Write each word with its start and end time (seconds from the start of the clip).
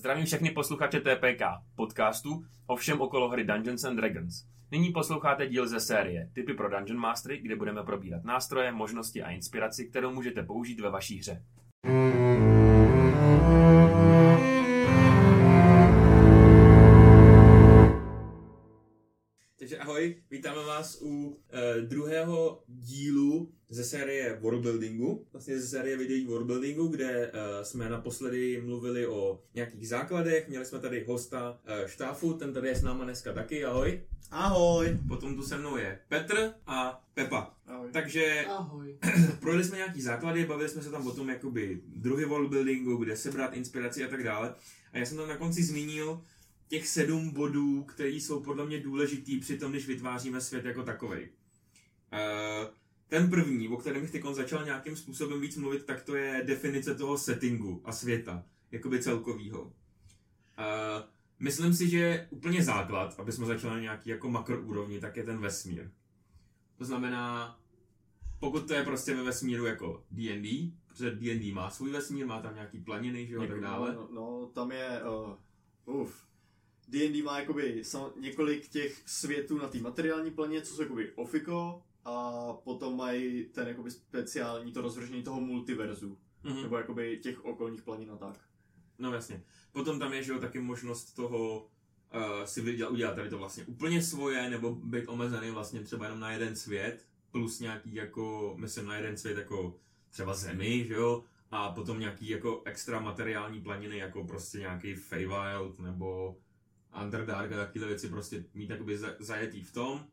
Zdravím 0.00 0.26
všechny 0.26 0.50
posluchače 0.50 1.00
TPK, 1.00 1.42
podcastu 1.76 2.44
o 2.66 2.76
všem 2.76 3.00
okolo 3.00 3.28
hry 3.28 3.44
Dungeons 3.44 3.84
and 3.84 3.96
Dragons. 3.96 4.44
Nyní 4.70 4.90
posloucháte 4.92 5.46
díl 5.46 5.68
ze 5.68 5.80
série 5.80 6.30
Typy 6.34 6.54
pro 6.54 6.70
Dungeon 6.70 6.98
Mastery, 6.98 7.38
kde 7.42 7.56
budeme 7.56 7.82
probírat 7.82 8.24
nástroje, 8.24 8.72
možnosti 8.72 9.22
a 9.22 9.30
inspiraci, 9.30 9.88
kterou 9.88 10.12
můžete 10.14 10.42
použít 10.42 10.80
ve 10.80 10.90
vaší 10.90 11.18
hře. 11.18 11.42
Takže 11.82 12.49
ahoj, 19.90 20.16
vítáme 20.30 20.64
vás 20.64 20.98
u 21.02 21.26
uh, 21.26 21.34
druhého 21.88 22.62
dílu 22.68 23.52
ze 23.68 23.84
série 23.84 24.38
Worldbuildingu, 24.40 25.26
vlastně 25.32 25.60
ze 25.60 25.68
série 25.68 25.96
videí 25.96 26.26
Worldbuildingu, 26.26 26.86
kde 26.88 27.26
uh, 27.26 27.62
jsme 27.62 27.88
naposledy 27.88 28.62
mluvili 28.64 29.06
o 29.06 29.42
nějakých 29.54 29.88
základech, 29.88 30.48
měli 30.48 30.64
jsme 30.64 30.78
tady 30.78 31.04
hosta 31.08 31.50
uh, 31.50 31.86
Štáfu, 31.86 32.32
ten 32.32 32.52
tady 32.52 32.68
je 32.68 32.74
s 32.74 32.82
náma 32.82 33.04
dneska 33.04 33.32
taky, 33.32 33.64
ahoj. 33.64 34.00
Ahoj. 34.30 34.98
Potom 35.08 35.36
tu 35.36 35.42
se 35.42 35.58
mnou 35.58 35.76
je 35.76 35.98
Petr 36.08 36.52
a 36.66 37.04
Pepa. 37.14 37.54
Ahoj. 37.66 37.88
Takže 37.92 38.44
Ahoj. 38.48 38.98
projeli 39.40 39.64
jsme 39.64 39.76
nějaký 39.76 40.02
základy, 40.02 40.46
bavili 40.46 40.68
jsme 40.68 40.82
se 40.82 40.90
tam 40.90 41.06
o 41.06 41.10
tom 41.10 41.28
jakoby 41.28 41.80
druhý 41.86 42.24
worldbuildingu, 42.24 42.96
kde 42.96 43.16
sebrat 43.16 43.54
inspiraci 43.54 44.04
a 44.04 44.08
tak 44.08 44.24
dále. 44.24 44.54
A 44.92 44.98
já 44.98 45.06
jsem 45.06 45.16
tam 45.16 45.28
na 45.28 45.36
konci 45.36 45.62
zmínil 45.62 46.20
těch 46.70 46.88
sedm 46.88 47.30
bodů, 47.30 47.82
které 47.82 48.10
jsou 48.10 48.40
podle 48.40 48.66
mě 48.66 48.80
důležitý 48.80 49.40
při 49.40 49.58
tom, 49.58 49.70
když 49.70 49.86
vytváříme 49.86 50.40
svět 50.40 50.64
jako 50.64 50.82
takový. 50.82 51.28
Ten 53.08 53.30
první, 53.30 53.68
o 53.68 53.76
kterém 53.76 54.02
bych 54.02 54.10
teď 54.10 54.22
začal 54.32 54.64
nějakým 54.64 54.96
způsobem 54.96 55.40
víc 55.40 55.56
mluvit, 55.56 55.84
tak 55.84 56.02
to 56.02 56.16
je 56.16 56.42
definice 56.46 56.94
toho 56.94 57.18
settingu 57.18 57.82
a 57.84 57.92
světa, 57.92 58.44
jakoby 58.70 59.02
celkovýho. 59.02 59.72
Eh, 60.58 61.02
Myslím 61.42 61.74
si, 61.74 61.88
že 61.88 62.26
úplně 62.30 62.62
základ, 62.62 63.20
aby 63.20 63.32
jsme 63.32 63.46
začali 63.46 63.74
na 63.74 63.80
nějaký 63.80 64.10
jako 64.10 64.30
makroúrovni, 64.30 65.00
tak 65.00 65.16
je 65.16 65.24
ten 65.24 65.38
vesmír. 65.38 65.90
To 66.78 66.84
znamená, 66.84 67.58
pokud 68.40 68.68
to 68.68 68.74
je 68.74 68.82
prostě 68.82 69.16
ve 69.16 69.22
vesmíru 69.22 69.66
jako 69.66 70.04
D&D, 70.10 70.72
protože 70.86 71.10
D&D 71.10 71.52
má 71.52 71.70
svůj 71.70 71.90
vesmír, 71.90 72.26
má 72.26 72.42
tam 72.42 72.54
nějaký 72.54 72.80
planiny, 72.80 73.26
že 73.26 73.34
jo, 73.34 73.42
a 73.42 73.46
tak 73.46 73.60
dále. 73.60 73.94
No, 73.94 74.08
no, 74.12 74.50
tam 74.54 74.72
je, 74.72 75.00
uh, 75.86 75.94
uf, 76.00 76.26
D&D 76.90 77.22
má 77.22 77.40
jakoby 77.40 77.84
sam, 77.84 78.10
několik 78.20 78.68
těch 78.68 79.02
světů 79.06 79.58
na 79.58 79.68
té 79.68 79.78
materiální 79.78 80.30
planě, 80.30 80.62
co 80.62 80.74
jsou 80.74 80.82
jakoby 80.82 81.12
ofiko, 81.14 81.82
a 82.04 82.32
potom 82.64 82.96
mají 82.96 83.44
ten 83.44 83.68
jakoby 83.68 83.90
speciální 83.90 84.72
to 84.72 84.80
rozvržení 84.80 85.22
toho 85.22 85.40
multiverzu, 85.40 86.18
Mhm. 86.44 86.62
nebo 86.62 86.76
jakoby 86.76 87.18
těch 87.22 87.44
okolních 87.44 87.82
planin 87.82 88.10
a 88.10 88.16
tak. 88.16 88.38
No 88.98 89.12
jasně. 89.14 89.42
Potom 89.72 89.98
tam 89.98 90.12
je, 90.12 90.22
že 90.22 90.32
jo, 90.32 90.38
taky 90.38 90.58
možnost 90.60 91.12
toho 91.12 91.58
uh, 92.14 92.44
si 92.44 92.60
vydělat, 92.60 92.90
udělat 92.90 93.14
tady 93.14 93.30
to 93.30 93.38
vlastně 93.38 93.64
úplně 93.64 94.02
svoje, 94.02 94.50
nebo 94.50 94.74
být 94.74 95.06
omezený 95.06 95.50
vlastně 95.50 95.80
třeba 95.80 96.04
jenom 96.04 96.20
na 96.20 96.32
jeden 96.32 96.56
svět, 96.56 97.06
plus 97.30 97.60
nějaký 97.60 97.94
jako, 97.94 98.54
myslím 98.58 98.86
na 98.86 98.96
jeden 98.96 99.16
svět 99.16 99.38
jako 99.38 99.76
třeba 100.10 100.34
zemi, 100.34 100.84
že 100.88 100.94
jo, 100.94 101.24
a 101.50 101.72
potom 101.72 102.00
nějaký 102.00 102.28
jako 102.28 102.62
extra 102.64 103.00
materiální 103.00 103.60
planiny, 103.60 103.98
jako 103.98 104.24
prostě 104.24 104.58
nějaký 104.58 104.94
Feywild, 104.94 105.78
nebo 105.78 106.36
Underdark 107.02 107.52
a 107.52 107.56
takové 107.56 107.86
věci, 107.86 108.08
prostě 108.08 108.44
mít 108.54 108.70
jakoby 108.70 108.98
za- 108.98 109.14
zajetý 109.18 109.62
v 109.62 109.72
tom. 109.72 110.06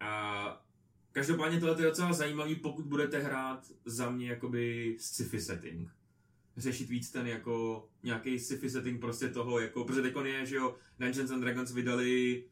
A 0.00 0.64
každopádně 1.12 1.60
tohle 1.60 1.82
je 1.82 1.86
docela 1.86 2.12
zajímavý, 2.12 2.54
pokud 2.54 2.84
budete 2.86 3.18
hrát 3.18 3.66
za 3.84 4.10
mě 4.10 4.28
jakoby 4.28 4.96
sci-fi 5.00 5.40
setting 5.40 5.90
řešit 6.56 6.88
víc 6.88 7.10
ten 7.10 7.26
jako 7.26 7.86
nějaký 8.02 8.38
sci-fi 8.38 8.70
setting 8.70 9.00
prostě 9.00 9.28
toho, 9.28 9.60
jako, 9.60 9.84
protože 9.84 10.02
teď 10.02 10.14
je, 10.24 10.46
že 10.46 10.56
jo, 10.56 10.76
Dungeons 10.98 11.30
and 11.30 11.40
Dragons 11.40 11.72
vydali, 11.72 12.44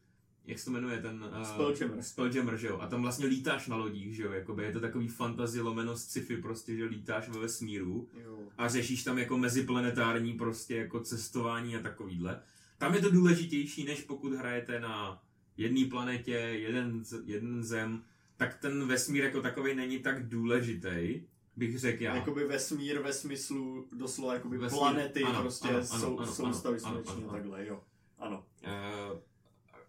jak 0.45 0.59
se 0.59 0.65
to 0.65 0.71
jmenuje, 0.71 1.01
ten... 1.01 1.23
Uh, 1.37 1.43
Spelljammer. 1.43 2.03
Spelljammer, 2.03 2.57
že 2.57 2.67
jo, 2.67 2.77
a 2.81 2.87
tam 2.87 3.01
vlastně 3.01 3.25
lítáš 3.25 3.67
na 3.67 3.75
lodích, 3.75 4.15
že 4.15 4.23
jo, 4.23 4.31
jakoby 4.31 4.63
je 4.63 4.71
to 4.71 4.79
takový 4.79 5.07
fantasy 5.07 5.61
lomeno 5.61 5.97
sci-fi 5.97 6.37
prostě, 6.37 6.75
že 6.75 6.85
lítáš 6.85 7.29
ve 7.29 7.39
vesmíru 7.39 8.09
Jo. 8.23 8.39
a 8.57 8.67
řešíš 8.67 9.03
tam 9.03 9.17
jako 9.17 9.37
meziplanetární 9.37 10.33
prostě 10.33 10.75
jako 10.75 10.99
cestování 10.99 11.75
a 11.75 11.81
takovýhle. 11.81 12.41
Tam 12.77 12.93
je 12.93 13.01
to 13.01 13.11
důležitější, 13.11 13.85
než 13.85 14.01
pokud 14.01 14.33
hrajete 14.33 14.79
na 14.79 15.23
jedné 15.57 15.89
planetě, 15.89 16.31
jeden, 16.31 17.03
jeden 17.25 17.63
zem, 17.63 18.03
tak 18.37 18.57
ten 18.59 18.87
vesmír 18.87 19.23
jako 19.23 19.41
takový 19.41 19.75
není 19.75 19.99
tak 19.99 20.27
důležitý, 20.29 21.21
bych 21.55 21.79
řekl 21.79 22.03
já. 22.03 22.15
Jakoby 22.15 22.47
vesmír 22.47 22.99
ve 22.99 23.13
smyslu 23.13 23.87
doslova 23.91 24.33
jakoby 24.33 24.57
Vesmír, 24.57 24.79
planety 24.79 25.23
ano, 25.23 25.41
prostě 25.41 25.67
ano, 25.67 25.77
ano, 25.77 25.85
sou, 26.01 26.19
ano, 26.19 26.33
soustavy 26.33 26.79
sluneční 26.79 27.23
a 27.23 27.31
takhle, 27.31 27.65
jo. 27.67 27.83
Ano. 28.17 28.45
Eh, 28.63 29.21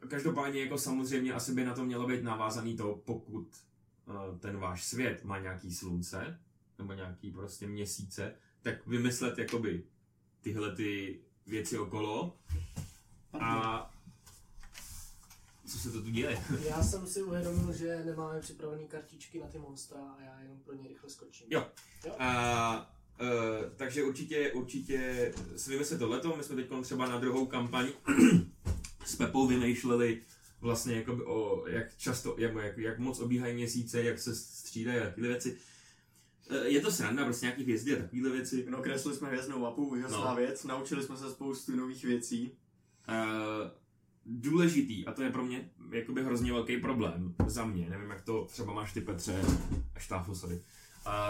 Každopádně 0.08 0.60
jako 0.60 0.78
samozřejmě 0.78 1.32
asi 1.32 1.54
by 1.54 1.64
na 1.64 1.74
to 1.74 1.84
mělo 1.84 2.06
být 2.06 2.22
navázaný 2.22 2.76
to, 2.76 3.02
pokud 3.04 3.48
eh, 4.08 4.38
ten 4.38 4.56
váš 4.58 4.84
svět 4.84 5.24
má 5.24 5.38
nějaký 5.38 5.74
slunce, 5.74 6.40
nebo 6.78 6.92
nějaký 6.92 7.30
prostě 7.30 7.66
měsíce, 7.66 8.34
tak 8.62 8.86
vymyslet 8.86 9.38
jakoby 9.38 9.84
tyhle 10.40 10.76
ty 10.76 11.20
věci 11.48 11.78
okolo 11.78 12.36
a 13.40 13.94
co 15.66 15.78
se 15.78 15.90
to 15.90 16.02
tu 16.02 16.10
děje? 16.10 16.42
Já 16.68 16.82
jsem 16.82 17.06
si 17.06 17.22
uvědomil, 17.22 17.72
že 17.72 18.02
nemáme 18.04 18.40
připravené 18.40 18.82
kartičky 18.84 19.40
na 19.40 19.46
ty 19.46 19.58
monstra 19.58 20.00
a 20.00 20.22
já 20.22 20.40
jenom 20.40 20.58
pro 20.58 20.74
ně 20.74 20.88
rychle 20.88 21.10
skočím. 21.10 21.46
Jo. 21.50 21.66
A, 22.18 22.94
uh, 23.20 23.28
takže 23.76 24.04
určitě, 24.04 24.52
určitě 24.52 25.32
si 25.56 25.70
vymyslet 25.70 25.98
tohleto. 25.98 26.36
My 26.36 26.42
jsme 26.42 26.56
teď 26.56 26.66
třeba 26.82 27.08
na 27.08 27.18
druhou 27.18 27.46
kampaň 27.46 27.88
s 29.04 29.16
Pepou 29.16 29.46
vymýšleli 29.46 30.22
vlastně 30.60 30.94
jakoby 30.96 31.22
o, 31.22 31.64
jak 31.66 31.96
často, 31.96 32.34
jak, 32.38 32.54
jak, 32.54 32.78
jak 32.78 32.98
moc 32.98 33.20
obíhají 33.20 33.54
měsíce, 33.54 34.02
jak 34.02 34.18
se 34.18 34.34
střídají 34.34 34.98
a 34.98 35.04
takové 35.04 35.28
věci. 35.28 35.56
Eh, 36.50 36.68
Je 36.68 36.80
to 36.80 36.90
sranda, 36.92 37.24
prostě 37.24 37.46
nějaký 37.46 37.62
hvězdy 37.62 37.96
a 37.98 38.02
takovéhle 38.02 38.30
věci. 38.30 38.66
No, 38.68 38.82
kreslili 38.82 39.16
jsme 39.16 39.28
hvězdnou 39.28 39.58
mapu, 39.58 39.88
úžasná 39.88 40.30
No. 40.30 40.36
věc, 40.36 40.64
naučili 40.64 41.02
jsme 41.02 41.16
se 41.16 41.30
spoustu 41.30 41.76
nových 41.76 42.04
věcí. 42.04 42.50
Uh, 43.08 43.14
důležitý, 44.26 45.06
a 45.06 45.12
to 45.12 45.22
je 45.22 45.30
pro 45.30 45.44
mě 45.44 45.70
jakoby 45.90 46.24
hrozně 46.24 46.52
velký 46.52 46.76
problém 46.76 47.34
za 47.46 47.64
mě, 47.64 47.88
nevím 47.90 48.10
jak 48.10 48.20
to 48.22 48.44
třeba 48.44 48.72
máš 48.72 48.92
ty 48.92 49.00
Petře, 49.00 49.42
štáfu, 49.98 50.34
sorry, 50.34 50.62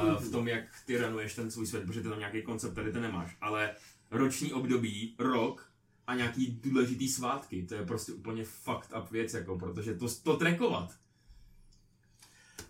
uh, 0.06 0.22
v 0.22 0.30
tom, 0.30 0.48
jak 0.48 0.64
ty 0.86 0.98
ranuješ 0.98 1.34
ten 1.34 1.50
svůj 1.50 1.66
svět, 1.66 1.86
protože 1.86 2.02
ty 2.02 2.08
tam 2.08 2.18
nějaký 2.18 2.42
koncept 2.42 2.74
tady 2.74 2.92
to 2.92 3.00
nemáš, 3.00 3.36
ale 3.40 3.74
roční 4.10 4.52
období, 4.52 5.14
rok 5.18 5.70
a 6.06 6.14
nějaký 6.14 6.60
důležitý 6.62 7.08
svátky, 7.08 7.66
to 7.66 7.74
je 7.74 7.86
prostě 7.86 8.12
úplně 8.12 8.44
fucked 8.44 8.92
up 9.02 9.10
věc, 9.10 9.34
jako, 9.34 9.58
protože 9.58 9.94
to, 9.94 10.06
to 10.22 10.36
trackovat, 10.36 10.94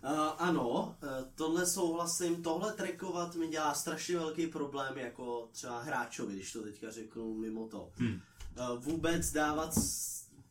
Uh, 0.03 0.11
ano, 0.37 0.69
uh, 1.03 1.09
tohle 1.35 1.65
souhlasím, 1.65 2.43
tohle 2.43 2.73
trackovat 2.73 3.35
mi 3.35 3.47
dělá 3.47 3.73
strašně 3.73 4.17
velký 4.17 4.47
problém 4.47 4.97
jako 4.97 5.49
třeba 5.51 5.81
hráčovi, 5.81 6.33
když 6.33 6.53
to 6.53 6.63
teďka 6.63 6.91
řeknu 6.91 7.33
mimo 7.33 7.67
to. 7.67 7.91
Hmm. 7.95 8.21
Uh, 8.59 8.83
vůbec 8.83 9.31
dávat, 9.31 9.73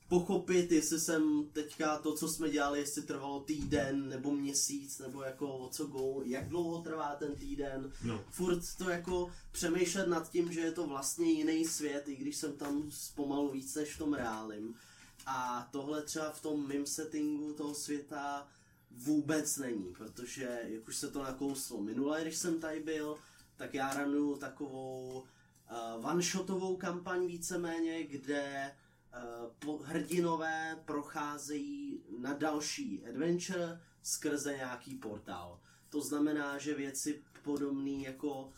pochopit, 0.08 0.72
jestli 0.72 1.00
jsem 1.00 1.44
teďka 1.52 1.98
to, 1.98 2.14
co 2.14 2.28
jsme 2.28 2.50
dělali, 2.50 2.78
jestli 2.78 3.02
trvalo 3.02 3.40
týden 3.40 4.08
nebo 4.08 4.32
měsíc, 4.32 4.98
nebo 4.98 5.22
jako 5.22 5.58
o 5.58 5.68
co 5.68 5.86
go, 5.86 6.22
jak 6.24 6.48
dlouho 6.48 6.82
trvá 6.82 7.14
ten 7.18 7.34
týden. 7.34 7.92
no, 8.04 8.20
Furt 8.30 8.76
to 8.78 8.90
jako 8.90 9.30
přemýšlet 9.52 10.08
nad 10.08 10.30
tím, 10.30 10.52
že 10.52 10.60
je 10.60 10.72
to 10.72 10.86
vlastně 10.86 11.30
jiný 11.30 11.64
svět, 11.64 12.08
i 12.08 12.16
když 12.16 12.36
jsem 12.36 12.52
tam 12.52 12.90
zpomalu 12.90 13.50
víc 13.50 13.74
než 13.74 13.94
v 13.94 13.98
tom 13.98 14.14
reálném. 14.14 14.74
A 15.26 15.68
tohle 15.72 16.02
třeba 16.02 16.30
v 16.30 16.42
tom 16.42 16.68
mim 16.68 16.86
settingu 16.86 17.52
toho 17.52 17.74
světa 17.74 18.46
vůbec 19.04 19.56
není, 19.56 19.92
protože 19.92 20.60
jak 20.64 20.88
už 20.88 20.96
se 20.96 21.10
to 21.10 21.22
nakouslo 21.22 21.82
minule, 21.82 22.22
když 22.22 22.36
jsem 22.36 22.60
tady 22.60 22.80
byl, 22.80 23.16
tak 23.56 23.74
já 23.74 23.94
ranuju 23.94 24.36
takovou 24.36 25.24
uh, 25.98 26.06
one-shotovou 26.10 26.76
kampaň 26.76 27.26
víceméně, 27.26 28.04
kde 28.04 28.72
uh, 29.14 29.52
po, 29.58 29.78
hrdinové 29.78 30.82
procházejí 30.84 32.02
na 32.18 32.32
další 32.34 33.04
adventure 33.08 33.80
skrze 34.02 34.56
nějaký 34.56 34.94
portál. 34.94 35.60
To 35.88 36.00
znamená, 36.00 36.58
že 36.58 36.74
věci 36.74 37.22
podobné 37.42 37.90
jako 38.02 38.52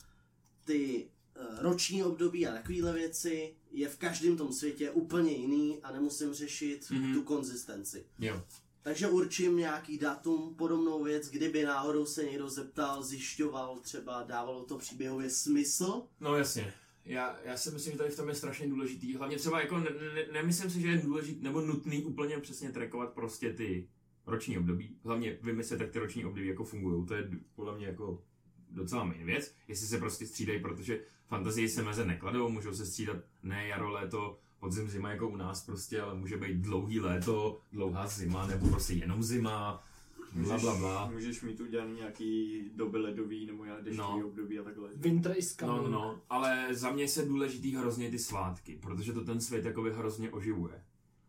ty 0.65 1.11
eh, 1.37 1.41
roční 1.63 2.05
období 2.05 2.47
a 2.47 2.53
takovéhle 2.53 2.93
věci 2.93 3.57
je 3.71 3.89
v 3.89 3.99
každém 3.99 4.37
tom 4.37 4.53
světě 4.53 4.91
úplně 4.91 5.33
jiný 5.33 5.83
a 5.83 5.93
nemusím 5.93 6.35
řešit 6.35 6.91
Mhm. 6.91 7.03
mm-hmm. 7.03 7.15
tu 7.15 7.23
konzistenci. 7.23 8.07
jo. 8.19 8.43
Takže 8.83 9.09
určím 9.09 9.57
nějaký 9.57 9.99
datum, 9.99 10.55
podobnou 10.55 11.05
věc, 11.05 11.31
kdyby 11.31 11.65
náhodou 11.65 12.07
se 12.07 12.25
někdo 12.25 12.49
zeptal, 12.49 13.03
zjišťoval, 13.03 13.79
třeba 13.79 14.23
dávalo 14.23 14.65
to 14.65 14.79
příběhově 14.79 15.31
smysl. 15.31 16.03
No 16.21 16.37
jasně. 16.37 16.73
Já, 17.05 17.39
já 17.45 17.57
si 17.57 17.71
myslím, 17.71 17.93
že 17.93 17.99
tady 17.99 18.11
v 18.11 18.17
tom 18.17 18.29
je 18.29 18.35
strašně 18.35 18.69
důležitý. 18.69 19.17
Hlavně 19.17 19.37
třeba 19.37 19.61
jako 19.61 19.79
ne, 19.79 19.91
ne, 20.15 20.27
nemyslím 20.33 20.71
si, 20.71 20.81
že 20.81 20.89
je 20.89 20.99
důležitý 20.99 21.43
nebo 21.43 21.61
nutný 21.61 22.05
úplně 22.05 22.39
přesně 22.39 22.73
trackovat 22.73 23.13
prostě 23.13 23.53
ty 23.53 23.89
roční 24.27 24.59
období. 24.59 24.97
Hlavně 25.05 25.39
vymyslet, 25.43 25.81
jak 25.81 25.91
ty 25.91 25.99
roční 25.99 26.25
období 26.25 26.49
jako 26.49 26.65
fungují. 26.65 27.07
To 27.07 27.15
je 27.15 27.31
podle 27.55 27.77
mě 27.77 27.87
jako 27.87 28.23
docela 28.71 29.05
main 29.05 29.27
věc, 29.27 29.55
jestli 29.69 29.87
se 29.87 29.99
prostě 29.99 30.27
střídají, 30.27 30.61
protože 30.61 31.05
fantazii 31.27 31.69
se 31.69 31.83
meze 31.83 32.05
nekladou, 32.05 32.49
můžou 32.49 32.75
se 32.75 32.87
střídat 32.87 33.17
ne 33.43 33.69
jaro, 33.69 33.91
léto, 33.91 34.39
podzim, 34.61 34.89
zima 34.89 35.11
jako 35.11 35.29
u 35.29 35.37
nás 35.37 35.67
prostě, 35.67 36.01
ale 36.01 36.15
může 36.15 36.37
být 36.37 36.57
dlouhý 36.57 37.01
léto, 37.01 37.61
dlouhá 37.73 38.07
zima, 38.07 38.47
nebo 38.47 38.69
prostě 38.69 38.93
jenom 38.95 39.23
zima, 39.23 39.85
bla 40.33 40.59
bla 40.59 40.75
bla. 40.77 41.11
Můžeš 41.11 41.43
mít 41.43 41.61
udělaný 41.61 41.95
nějaký 41.95 42.63
doby 42.75 42.99
ledový 42.99 43.47
nebo 43.47 43.65
nějaký 43.65 43.85
deštivý 43.85 43.99
No. 44.21 44.27
období 44.27 44.59
a 44.59 44.63
takhle. 44.63 44.89
Winter 44.97 45.35
is 45.39 45.57
No, 45.61 45.67
coming. 45.67 45.85
no, 45.85 45.91
no, 46.01 46.21
ale 46.31 46.75
za 46.75 46.91
mě 46.91 47.09
se 47.09 47.25
důležitý 47.25 47.77
hrozně 47.77 48.11
ty 48.11 48.19
svátky, 48.19 48.79
protože 48.83 49.13
to 49.13 49.25
ten 49.25 49.41
svět 49.41 49.65
jakoby 49.65 49.93
hrozně 49.93 50.31
oživuje. 50.31 50.83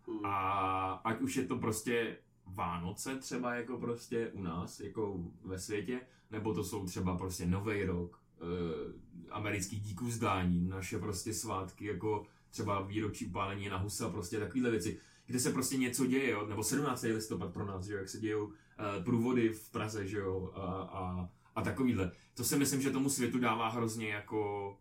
Hmm. 0.08 0.26
A 0.26 0.92
ať 1.04 1.22
už 1.22 1.36
je 1.36 1.46
to 1.46 1.56
prostě 1.58 2.18
Vánoce 2.46 3.16
třeba 3.16 3.56
jako 3.56 3.78
prostě 3.78 4.32
u 4.34 4.42
nás, 4.42 4.80
jako 4.80 5.20
ve 5.46 5.60
světě, 5.60 6.02
nebo 6.32 6.54
to 6.54 6.64
jsou 6.64 6.86
třeba 6.86 7.18
prostě 7.18 7.46
Nový 7.46 7.84
rok, 7.84 8.20
eh, 8.42 8.94
americký 9.30 9.80
díků 9.80 10.06
vzdání, 10.06 10.68
naše 10.70 11.00
prostě 11.00 11.34
svátky, 11.34 11.86
jako 11.86 12.26
třeba 12.52 12.82
výročí 12.82 13.26
pálení 13.26 13.70
na 13.70 13.78
husa, 13.78 14.10
prostě 14.10 14.40
takovéhle 14.40 14.72
věci, 14.72 15.00
kde 15.26 15.40
se 15.40 15.52
prostě 15.52 15.78
něco 15.78 16.06
děje, 16.06 16.30
jo? 16.30 16.48
nebo 16.48 16.64
17. 16.64 17.02
listopad 17.02 17.54
pro 17.54 17.66
nás, 17.66 17.86
že 17.86 17.94
jo? 17.94 18.00
jak 18.00 18.10
se 18.10 18.20
dějou 18.20 18.52
eh, 18.52 19.04
průvody 19.04 19.50
v 19.50 19.70
Praze, 19.70 20.08
že 20.08 20.18
jo, 20.18 20.52
a, 20.54 20.62
a, 20.72 21.30
a 21.56 21.62
takovýhle. 21.62 22.12
To 22.34 22.44
si 22.44 22.58
myslím, 22.58 22.82
že 22.82 22.92
tomu 22.92 23.10
světu 23.10 23.40
dává 23.40 23.70
hrozně 23.70 24.10
jako 24.10 24.78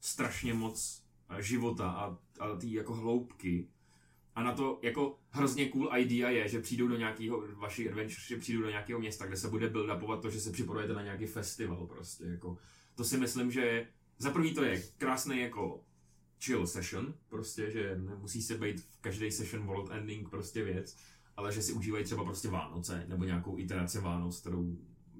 strašně 0.00 0.54
moc 0.54 1.02
eh, 1.28 1.42
života 1.42 1.90
a, 1.90 2.18
a 2.40 2.56
tý 2.56 2.72
jako 2.72 2.94
hloubky. 2.94 3.68
A 4.34 4.42
na 4.42 4.52
to 4.52 4.78
jako 4.82 5.18
hrozně 5.30 5.68
cool 5.68 5.90
idea 5.96 6.30
je, 6.30 6.48
že 6.48 6.60
přijdou 6.60 6.88
do 6.88 6.96
nějakého, 6.96 7.44
vaši 7.54 7.88
adventure, 7.88 8.20
že 8.28 8.36
přijdou 8.36 8.62
do 8.62 8.70
nějakého 8.70 9.00
města, 9.00 9.26
kde 9.26 9.36
se 9.36 9.48
bude 9.48 9.68
build-upovat 9.68 10.20
to, 10.20 10.30
že 10.30 10.40
se 10.40 10.52
připravujete 10.52 10.94
na 10.94 11.02
nějaký 11.02 11.26
festival 11.26 11.86
prostě, 11.86 12.24
jako. 12.24 12.58
To 12.94 13.04
si 13.04 13.18
myslím, 13.18 13.50
že 13.50 13.88
za 14.18 14.30
prvý 14.30 14.54
to 14.54 14.64
je 14.64 14.82
krásný 14.98 15.40
jako 15.40 15.84
chill 16.40 16.66
session, 16.66 17.14
prostě, 17.28 17.70
že 17.70 17.98
nemusí 17.98 18.42
se 18.42 18.58
být 18.58 18.80
v 18.80 19.00
každý 19.00 19.30
session 19.30 19.66
world 19.66 19.90
ending 19.90 20.28
prostě 20.28 20.64
věc, 20.64 20.96
ale 21.36 21.52
že 21.52 21.62
si 21.62 21.72
užívají 21.72 22.04
třeba 22.04 22.24
prostě 22.24 22.48
Vánoce, 22.48 23.04
nebo 23.08 23.24
nějakou 23.24 23.58
iteraci 23.58 24.00
Vánoc, 24.00 24.40
kterou 24.40 24.76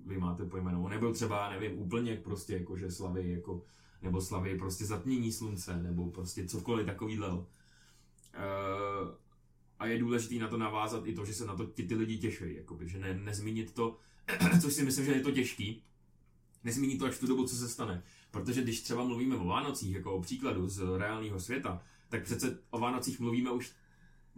vy 0.07 0.19
máte 0.19 0.45
pojmenovanou, 0.45 0.89
nebo 0.89 1.13
třeba, 1.13 1.51
nevím, 1.51 1.79
úplně 1.79 2.17
prostě 2.17 2.55
jako, 2.55 2.77
že 2.77 2.91
slavy 2.91 3.33
jako, 3.33 3.65
nebo 4.03 4.21
slavy 4.21 4.59
prostě 4.59 4.85
zatmění 4.85 5.33
slunce, 5.33 5.83
nebo 5.83 6.11
prostě 6.11 6.47
cokoliv 6.47 6.87
takovýhle. 6.87 7.29
Uh, 7.33 7.45
a 9.79 9.87
je 9.87 9.99
důležité 9.99 10.35
na 10.35 10.49
to 10.49 10.59
navázat 10.59 11.07
i 11.07 11.15
to, 11.15 11.25
že 11.25 11.35
se 11.35 11.47
na 11.47 11.57
to 11.57 11.67
ti 11.67 11.83
ty 11.83 11.95
lidi 11.95 12.19
těší, 12.19 12.57
jakoby, 12.57 12.89
že 12.89 12.99
ne, 12.99 13.15
nezmínit 13.15 13.75
to, 13.75 13.99
což 14.63 14.73
si 14.75 14.85
myslím, 14.85 15.05
že 15.05 15.13
je 15.13 15.21
to 15.21 15.31
těžký, 15.31 15.83
nezmínit 16.65 16.99
to 16.99 17.05
až 17.05 17.15
v 17.15 17.21
tu 17.21 17.27
dobu, 17.27 17.47
co 17.47 17.57
se 17.57 17.69
stane. 17.69 18.03
Protože 18.31 18.63
když 18.63 18.81
třeba 18.83 19.05
mluvíme 19.05 19.37
o 19.37 19.45
Vánocích, 19.45 19.95
jako 19.95 20.15
o 20.15 20.21
příkladu 20.21 20.69
z 20.69 20.99
reálného 20.99 21.41
světa, 21.41 21.83
tak 22.09 22.25
přece 22.25 22.59
o 22.71 22.79
Vánocích 22.79 23.21
mluvíme 23.21 23.51
už 23.51 23.73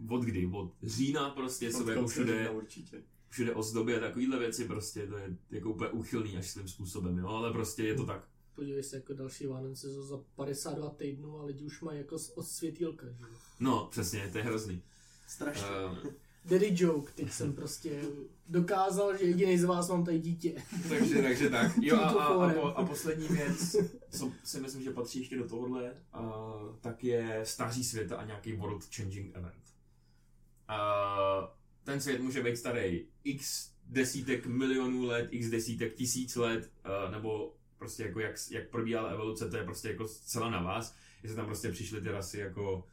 od 0.09 0.21
kdy? 0.21 0.49
Od 0.53 0.73
října 0.83 1.29
prostě, 1.29 1.67
Od 1.67 1.71
jsou 1.71 1.89
jako 1.89 2.07
všude, 2.07 2.33
října 2.37 2.51
určitě. 2.51 3.03
všude 3.29 3.53
ozdoby 3.53 3.95
a 3.95 3.99
takovýhle 3.99 4.39
věci 4.39 4.65
prostě, 4.65 5.07
to 5.07 5.17
je 5.17 5.37
jako 5.51 5.69
úplně 5.69 5.89
úchylný 5.89 6.37
až 6.37 6.49
svým 6.49 6.67
způsobem, 6.67 7.17
jo, 7.17 7.27
ale 7.27 7.51
prostě 7.53 7.83
je 7.83 7.95
to 7.95 8.05
tak. 8.05 8.27
Podívej 8.55 8.83
se, 8.83 8.95
jako 8.95 9.13
další 9.13 9.47
Vánoce 9.47 9.93
jsou 9.93 10.03
za 10.03 10.17
52 10.35 10.89
týdnů 10.89 11.39
a 11.39 11.45
lidi 11.45 11.65
už 11.65 11.81
mají 11.81 11.97
jako 11.97 12.15
od 12.35 12.43
světýlka, 12.47 13.07
že 13.07 13.23
jo. 13.23 13.37
No, 13.59 13.87
přesně, 13.91 14.29
to 14.31 14.37
je 14.37 14.43
hrozný. 14.43 14.81
Strašně. 15.27 15.65
Uh, 16.03 16.11
Daddy 16.45 16.71
joke, 16.75 17.11
teď 17.15 17.31
jsem 17.31 17.53
prostě 17.53 18.01
dokázal, 18.47 19.17
že 19.17 19.25
jediný 19.25 19.57
z 19.57 19.63
vás 19.63 19.89
mám 19.89 20.05
tady 20.05 20.19
dítě. 20.19 20.53
takže, 20.89 21.21
takže 21.21 21.49
tak. 21.49 21.71
Jo 21.81 21.97
a, 21.97 22.09
a, 22.09 22.49
a, 22.49 22.53
po, 22.53 22.61
a 22.61 22.85
poslední 22.85 23.27
věc, 23.27 23.75
co 24.09 24.31
si 24.43 24.59
myslím, 24.59 24.83
že 24.83 24.91
patří 24.91 25.19
ještě 25.19 25.37
do 25.37 25.47
tohohle, 25.47 25.93
uh, 26.19 26.75
tak 26.81 27.03
je 27.03 27.41
stáří 27.43 27.83
světa 27.83 28.17
a 28.17 28.25
nějaký 28.25 28.53
world 28.53 28.95
changing 28.95 29.35
event. 29.35 29.63
Uh, 30.69 31.47
ten 31.83 32.01
svět 32.01 32.21
může 32.21 32.43
být 32.43 32.57
starý 32.57 33.05
x 33.23 33.71
desítek 33.85 34.45
milionů 34.45 35.03
let, 35.03 35.27
x 35.31 35.49
desítek 35.49 35.93
tisíc 35.95 36.35
let, 36.35 36.71
uh, 37.05 37.11
nebo 37.11 37.55
prostě 37.77 38.03
jako 38.03 38.19
jak, 38.19 38.35
jak 38.51 38.69
probíhala 38.69 39.09
evoluce, 39.09 39.49
to 39.49 39.57
je 39.57 39.63
prostě 39.63 39.89
jako 39.89 40.07
zcela 40.07 40.49
na 40.49 40.61
vás. 40.61 40.95
Jestli 41.23 41.35
tam 41.35 41.45
prostě 41.45 41.71
přišly 41.71 42.01
ty 42.01 42.09
rasy 42.09 42.39
jako 42.39 42.87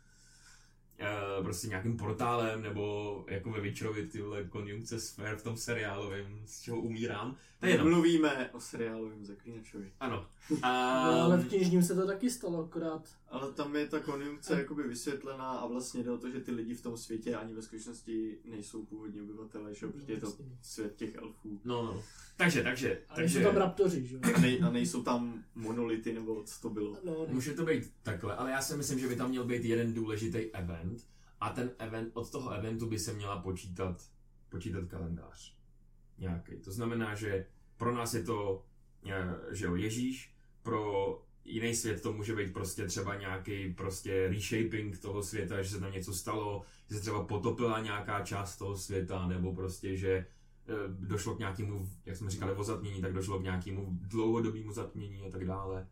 uh, 1.01 1.45
prostě 1.45 1.69
nějakým 1.69 1.97
portálem, 1.97 2.63
nebo 2.63 3.25
jako 3.29 3.51
ve 3.51 3.61
Witcherovi 3.61 4.07
tyhle 4.07 4.45
konjunkce 4.45 5.01
sfér 5.01 5.37
v 5.37 5.43
tom 5.43 5.57
seriálovém, 5.57 6.43
z 6.47 6.61
čeho 6.61 6.81
umírám. 6.81 7.37
To 7.61 7.67
je 7.67 7.73
jenom. 7.73 7.91
Mluvíme 7.91 8.51
o 8.51 8.61
seriálovém 8.61 9.25
zaklínačovi. 9.25 9.93
Ano. 10.01 10.27
No, 10.51 10.59
A, 10.63 11.01
ale 11.25 11.37
v 11.37 11.49
knižním 11.49 11.83
se 11.83 11.95
to 11.95 12.07
taky 12.07 12.31
stalo, 12.31 12.65
akorát 12.65 13.09
Ale 13.29 13.53
tam 13.53 13.77
je 13.77 13.87
ta 13.87 14.01
konjunkce 14.01 14.55
jakoby 14.55 14.83
vysvětlená 14.83 15.51
a 15.51 15.67
vlastně 15.67 16.03
jde 16.03 16.11
o 16.11 16.19
to, 16.19 16.31
že 16.31 16.41
ty 16.41 16.51
lidi 16.51 16.75
v 16.75 16.83
tom 16.83 16.97
světě 16.97 17.37
ani 17.37 17.55
ve 17.55 17.63
skutečnosti 17.63 18.39
nejsou 18.45 18.85
původní 18.85 19.21
obyvatelé, 19.21 19.75
že 19.75 19.87
jo, 19.87 19.93
protože 19.93 20.13
je 20.13 20.21
to 20.21 20.33
svět 20.63 20.97
těch 20.97 21.15
elfů. 21.15 21.61
no, 21.65 21.83
no. 21.83 22.03
Takže, 22.41 22.63
takže, 22.63 23.03
ale 23.09 23.17
takže 23.17 23.39
jsou 23.39 23.45
tam 23.45 23.57
raptoři, 23.57 24.07
že 24.07 24.15
jo. 24.15 24.21
A, 24.37 24.41
nej, 24.41 24.61
a 24.63 24.71
nejsou 24.71 25.03
tam 25.03 25.45
monolity 25.55 26.13
nebo 26.13 26.43
co 26.45 26.61
to 26.61 26.71
bylo. 26.71 26.99
No, 27.05 27.27
ne. 27.27 27.35
může 27.35 27.53
to 27.53 27.65
být 27.65 27.93
takhle, 28.03 28.37
ale 28.37 28.51
já 28.51 28.63
si 28.63 28.77
myslím, 28.77 28.99
že 28.99 29.09
by 29.09 29.17
tam 29.17 29.31
měl 29.31 29.45
být 29.45 29.65
jeden 29.65 29.95
důležitý 29.95 30.39
event 30.39 31.07
a 31.41 31.51
ten 31.51 31.71
event, 31.79 32.11
od 32.15 32.31
toho 32.31 32.51
eventu 32.51 32.87
by 32.87 32.99
se 32.99 33.13
měla 33.13 33.43
počítat, 33.43 34.03
počítat 34.49 34.85
kalendář. 34.89 35.55
Nějaký. 36.19 36.57
To 36.57 36.73
znamená, 36.73 37.15
že 37.15 37.47
pro 37.77 37.95
nás 37.95 38.15
je 38.15 38.23
to, 38.23 38.65
eh, 39.07 39.55
že 39.55 39.65
jo, 39.67 39.75
Ježíš, 39.75 40.35
pro 40.63 41.23
jiný 41.45 41.75
svět 41.75 42.03
to 42.03 42.13
může 42.13 42.37
být 42.37 42.53
prostě 42.53 42.87
třeba 42.87 43.15
nějaký 43.17 43.75
prostě 43.75 44.29
reshaping 44.29 44.99
toho 44.99 45.23
světa, 45.23 45.63
že 45.63 45.69
se 45.69 45.81
tam 45.81 45.93
něco 45.93 46.15
stalo, 46.15 46.63
že 46.89 46.95
se 46.95 47.01
třeba 47.01 47.25
potopila 47.25 47.81
nějaká 47.81 48.21
část 48.21 48.57
toho 48.57 48.77
světa, 48.77 49.27
nebo 49.29 49.55
prostě, 49.55 49.97
že 49.97 50.27
došlo 50.89 51.35
k 51.35 51.39
nějakému, 51.39 51.89
jak 52.07 52.17
jsme 52.17 52.31
říkali, 52.31 52.53
o 52.53 52.65
zatmění, 52.65 53.01
tak 53.01 53.13
došlo 53.13 53.39
k 53.39 53.43
nějakému 53.43 53.87
dlouhodobému 53.91 54.73
zatmění 54.73 55.27
a 55.27 55.31
tak 55.31 55.45
dále. 55.45 55.87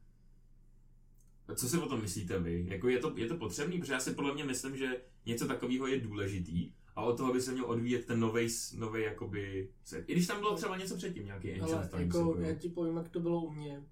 Co 1.54 1.68
si 1.68 1.78
o 1.78 1.88
tom 1.88 2.02
myslíte 2.02 2.38
vy? 2.38 2.66
Jako 2.68 2.88
je 2.88 2.98
to, 2.98 3.12
je 3.16 3.26
to 3.26 3.36
potřebný? 3.36 3.78
Protože 3.78 3.92
já 3.92 4.00
si 4.00 4.14
podle 4.14 4.34
mě 4.34 4.44
myslím, 4.44 4.76
že 4.76 5.00
něco 5.26 5.46
takového 5.46 5.86
je 5.86 6.00
důležitý 6.00 6.72
a 6.96 7.02
od 7.02 7.16
toho 7.16 7.32
by 7.32 7.40
se 7.40 7.52
měl 7.52 7.64
odvíjet 7.64 8.06
ten 8.06 8.20
novej, 8.20 8.48
novej 8.76 9.04
jakoby 9.04 9.70
svět. 9.84 10.04
I 10.06 10.12
když 10.12 10.26
tam 10.26 10.40
bylo 10.40 10.56
třeba 10.56 10.76
něco 10.76 10.96
předtím, 10.96 11.26
nějaký 11.26 11.52
Ancient 11.52 11.72
Ale 11.72 11.88
Times. 11.88 12.14
jako, 12.14 12.18
jako, 12.18 12.40
já 12.40 12.54
ti 12.54 12.68
povím, 12.68 12.96
jak 12.96 13.08
to 13.08 13.20
bylo 13.20 13.40
u 13.40 13.50
mě. 13.50 13.82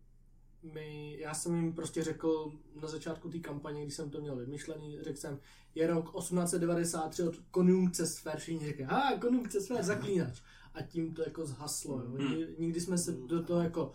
My, 0.63 1.19
já 1.21 1.35
jsem 1.35 1.57
jim 1.57 1.73
prostě 1.73 2.03
řekl 2.03 2.53
na 2.83 2.89
začátku 2.89 3.29
té 3.29 3.39
kampaně, 3.39 3.83
když 3.83 3.95
jsem 3.95 4.11
to 4.11 4.21
měl 4.21 4.37
vymyšlený, 4.37 4.99
řekl 5.03 5.19
jsem, 5.19 5.39
je 5.75 5.87
rok 5.87 6.19
1893 6.19 7.23
od 7.23 7.37
konjunkce 7.51 8.07
sfér, 8.07 8.39
všichni 8.39 8.67
řekli, 8.67 8.85
a 8.85 9.19
konjunkce 9.19 9.61
sfér, 9.61 9.83
zaklínač. 9.83 10.43
A 10.77 10.83
tím 10.83 11.15
to 11.15 11.23
jako 11.23 11.47
zhaslo. 11.47 12.01
Jo. 12.01 12.07
Hmm. 12.07 12.19
Nikdy, 12.19 12.55
nikdy 12.59 12.81
jsme 12.81 12.99
se 12.99 13.13
do 13.13 13.43
toho 13.43 13.63
jako 13.63 13.93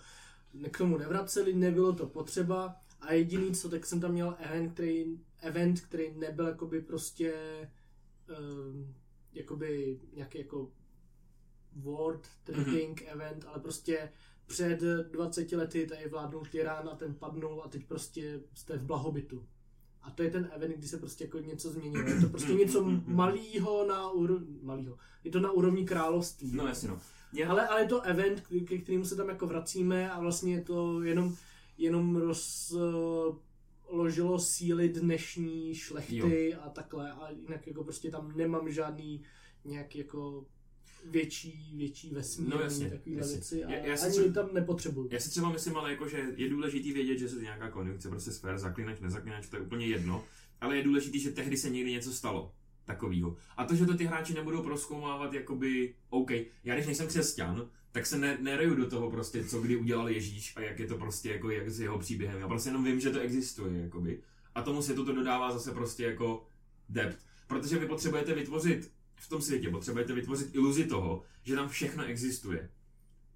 k 0.72 0.78
tomu 0.78 0.98
nevraceli, 0.98 1.54
nebylo 1.54 1.94
to 1.94 2.08
potřeba. 2.08 2.76
A 3.02 3.14
jediný 3.14 3.54
co, 3.54 3.70
tak 3.70 3.86
jsem 3.86 4.02
tam 4.02 4.12
měl 4.12 4.36
event, 4.40 4.74
který, 4.74 5.20
event, 5.40 5.82
který 5.82 6.16
nebyl 6.16 6.48
jakoby 6.48 6.82
prostě 6.82 7.34
um, 8.40 8.96
jakoby 9.34 10.00
nějaký 10.14 10.38
jako 10.38 10.72
world 11.76 12.28
trading 12.44 13.02
mm-hmm. 13.02 13.12
event, 13.12 13.46
ale 13.48 13.60
prostě 13.60 14.12
před 14.46 14.82
20 15.12 15.52
lety 15.52 15.88
tady 15.88 16.10
vládnul 16.10 16.46
tyran 16.46 16.90
a 16.90 16.96
ten 16.96 17.16
padnul 17.16 17.62
a 17.66 17.68
teď 17.68 17.86
prostě 17.88 18.42
jste 18.54 18.78
v 18.78 18.84
blahobytu. 18.84 19.48
A 20.04 20.12
to 20.12 20.24
je 20.24 20.32
ten 20.32 20.50
event, 20.56 20.76
kdy 20.76 20.88
se 20.88 20.98
prostě 20.98 21.24
jako 21.24 21.40
něco 21.40 21.70
změnilo. 21.70 22.08
Je 22.08 22.22
to 22.22 22.30
prostě 22.30 22.54
něco 22.54 22.86
malýho 23.06 23.88
na 23.88 24.10
úrovni, 24.10 24.60
malýho. 24.64 24.98
Je 25.24 25.32
to 25.32 25.40
na 25.40 25.52
úrovni 25.52 25.86
království. 25.86 26.52
No 26.54 26.68
jasně 26.68 26.90
no. 26.90 27.00
Já, 27.34 27.50
Ale, 27.50 27.68
ale 27.68 27.82
je 27.82 27.88
to 27.88 28.02
event, 28.02 28.44
ke 28.66 28.78
kterému 28.78 29.06
se 29.06 29.16
tam 29.16 29.30
jako 29.30 29.48
vracíme 29.48 30.12
a 30.12 30.20
vlastně 30.20 30.54
je 30.54 30.62
to 30.62 31.04
jenom, 31.04 31.36
jenom 31.78 32.16
rozložilo 33.88 34.40
síly 34.40 34.90
dnešní 34.90 35.76
šlechty 35.76 36.56
a 36.56 36.70
takhle 36.70 37.12
a 37.12 37.30
jinak 37.30 37.68
jako 37.68 37.84
prostě 37.84 38.12
tam 38.12 38.38
nemám 38.38 38.72
žádný 38.72 39.24
nějak 39.66 39.96
jako 39.96 40.46
větší, 41.06 41.72
větší 41.76 42.10
vesmír, 42.10 42.50
No 42.50 42.62
jasně, 42.62 42.90
takovýhle 42.90 43.22
jasně. 43.24 43.36
věci 43.36 43.64
a 43.64 43.72
Já- 43.72 43.86
já 43.86 43.98
si 43.98 44.06
ani 44.06 44.14
třeba- 44.14 44.34
tam 44.34 44.54
nepotřebuju. 44.54 45.08
já 45.12 45.20
si 45.20 45.30
třeba 45.30 45.50
myslím, 45.52 45.78
ale 45.78 45.92
jako, 45.92 46.08
že 46.10 46.26
je 46.36 46.50
důležitý 46.50 46.92
vědět, 46.94 47.18
že 47.18 47.30
se 47.30 47.42
nějaká 47.42 47.70
konjunkce, 47.70 48.10
prostě 48.10 48.32
sfér, 48.32 48.58
zaklinač, 48.58 49.00
nezaklinač, 49.00 49.48
to 49.50 49.56
je 49.56 49.62
úplně 49.62 49.86
jedno, 49.88 50.24
ale 50.62 50.78
je 50.78 50.84
důležitý, 50.84 51.20
že 51.20 51.32
tehdy 51.32 51.58
se 51.58 51.70
někdy 51.70 51.92
něco 51.92 52.12
stalo 52.14 52.54
takového. 52.86 53.36
A 53.58 53.66
to, 53.66 53.76
že 53.76 53.86
to 53.86 53.94
ty 53.98 54.06
hráči 54.06 54.34
nebudou 54.34 54.64
proskoumávat, 54.64 55.34
jakoby, 55.34 55.96
OK, 56.10 56.32
já 56.64 56.74
když 56.76 56.86
nejsem 56.86 57.08
křesťan, 57.08 57.70
tak 57.92 58.06
se 58.06 58.18
ne, 58.18 58.38
nereju 58.42 58.76
do 58.76 58.90
toho 58.90 59.12
prostě, 59.12 59.44
co 59.44 59.62
kdy 59.62 59.76
udělal 59.76 60.10
Ježíš 60.10 60.54
a 60.58 60.62
jak 60.62 60.80
je 60.80 60.88
to 60.88 60.98
prostě 60.98 61.30
jako 61.30 61.50
jak 61.50 61.70
s 61.70 61.80
jeho 61.80 62.00
příběhem. 62.00 62.40
Já 62.40 62.48
prostě 62.48 62.70
jenom 62.70 62.84
vím, 62.84 63.00
že 63.00 63.10
to 63.10 63.20
existuje, 63.20 63.82
jakoby. 63.82 64.20
A 64.56 64.62
tomu 64.62 64.82
světu 64.82 65.06
to 65.06 65.14
dodává 65.14 65.52
zase 65.52 65.72
prostě 65.72 66.04
jako 66.04 66.46
depth. 66.90 67.26
Protože 67.48 67.80
vy 67.80 67.86
potřebujete 67.86 68.34
vytvořit 68.34 68.92
v 69.22 69.30
tom 69.30 69.42
světě, 69.42 69.70
potřebujete 69.70 70.14
vytvořit 70.14 70.56
iluzi 70.56 70.86
toho, 70.86 71.24
že 71.44 71.56
tam 71.56 71.70
všechno 71.70 72.06
existuje. 72.06 72.70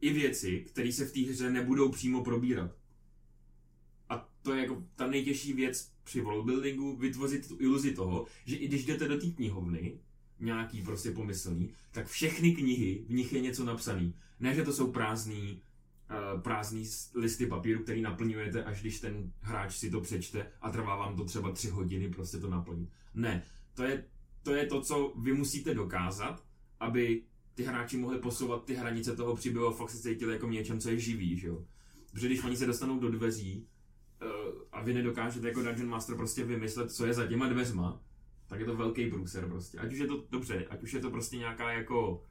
i 0.01 0.13
věci, 0.13 0.65
které 0.67 0.91
se 0.91 1.05
v 1.05 1.11
té 1.11 1.19
hře 1.19 1.49
nebudou 1.49 1.91
přímo 1.91 2.23
probírat. 2.23 2.71
A 4.09 4.29
to 4.41 4.53
je 4.53 4.61
jako 4.61 4.83
ta 4.95 5.07
nejtěžší 5.07 5.53
věc 5.53 5.91
při 6.03 6.21
worldbuildingu, 6.21 6.95
vytvořit 6.95 7.47
tu 7.47 7.57
iluzi 7.59 7.93
toho, 7.93 8.25
že 8.45 8.55
i 8.55 8.67
když 8.67 8.85
jdete 8.85 9.07
do 9.07 9.19
té 9.19 9.27
knihovny, 9.27 9.99
nějaký 10.39 10.81
prostě 10.81 11.11
pomyslný, 11.11 11.69
tak 11.91 12.07
všechny 12.07 12.55
knihy, 12.55 13.05
v 13.07 13.13
nich 13.13 13.33
je 13.33 13.41
něco 13.41 13.65
napsaný. 13.65 14.13
Ne, 14.39 14.55
že 14.55 14.63
to 14.63 14.73
jsou 14.73 14.91
prázdný, 14.91 15.61
uh, 16.35 16.41
prázdný 16.41 16.85
listy 17.15 17.47
papíru, 17.47 17.83
který 17.83 18.01
naplňujete, 18.01 18.63
až 18.63 18.81
když 18.81 18.99
ten 18.99 19.31
hráč 19.41 19.75
si 19.77 19.89
to 19.89 20.01
přečte 20.01 20.51
a 20.61 20.71
trvá 20.71 20.95
vám 20.95 21.15
to 21.15 21.25
třeba 21.25 21.51
tři 21.51 21.69
hodiny 21.69 22.09
prostě 22.09 22.37
to 22.37 22.49
naplnit. 22.49 22.89
Ne, 23.13 23.43
to 23.73 23.83
je, 23.83 24.05
to 24.45 24.55
je 24.55 24.65
to, 24.65 24.81
co 24.81 25.13
vy 25.15 25.33
musíte 25.33 25.73
dokázat, 25.73 26.43
aby 26.79 27.23
ty 27.53 27.63
hráči 27.63 27.97
mohli 27.97 28.19
posouvat 28.19 28.65
ty 28.65 28.73
hranice 28.73 29.15
toho 29.15 29.35
příběhu 29.35 29.67
a 29.67 29.71
fakt 29.71 29.89
se 29.89 30.01
cítili 30.01 30.33
jako 30.33 30.47
něčem, 30.47 30.79
co 30.79 30.89
je 30.89 30.99
živý, 30.99 31.37
že 31.37 31.47
jo. 31.47 31.65
Protože 32.11 32.27
když 32.27 32.43
oni 32.43 32.57
se 32.57 32.65
dostanou 32.65 32.99
do 32.99 33.11
dveří 33.11 33.67
uh, 34.21 34.61
a 34.71 34.83
vy 34.83 34.93
nedokážete 34.93 35.47
jako 35.47 35.61
Dungeon 35.61 35.89
Master 35.89 36.15
prostě 36.15 36.43
vymyslet, 36.43 36.91
co 36.91 37.05
je 37.05 37.13
za 37.13 37.27
těma 37.27 37.47
dveřma, 37.47 38.01
tak 38.47 38.59
je 38.59 38.65
to 38.65 38.75
velký 38.75 39.09
průser 39.09 39.49
prostě. 39.49 39.77
Ať 39.77 39.93
už 39.93 39.99
je 39.99 40.07
to 40.07 40.23
dobře, 40.29 40.65
ať 40.69 40.83
už 40.83 40.93
je 40.93 40.99
to 40.99 41.11
prostě 41.11 41.37
nějaká 41.37 41.71
jako 41.71 42.23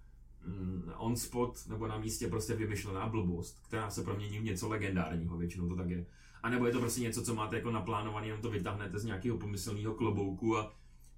mm, 0.47 0.93
on 0.97 1.17
spot 1.17 1.67
nebo 1.69 1.87
na 1.87 1.99
místě 1.99 2.29
prostě 2.29 2.55
vymyšlená 2.55 3.07
blbost, 3.07 3.61
která 3.67 3.91
se 3.91 4.03
promění 4.03 4.39
v 4.39 4.45
něco 4.45 4.69
legendárního, 4.69 5.37
většinou 5.37 5.69
to 5.69 5.77
tak 5.77 5.91
je. 5.91 6.07
A 6.43 6.51
nebo 6.51 6.67
je 6.67 6.73
to 6.73 6.81
prostě 6.81 7.01
něco, 7.01 7.23
co 7.23 7.35
máte 7.35 7.57
jako 7.57 7.71
naplánované, 7.71 8.27
jenom 8.27 8.43
to 8.43 8.51
vytáhnete 8.51 8.99
z 8.99 9.05
nějakého 9.05 9.39
pomyslného 9.39 9.95
klobouku 9.95 10.59
a 10.59 10.75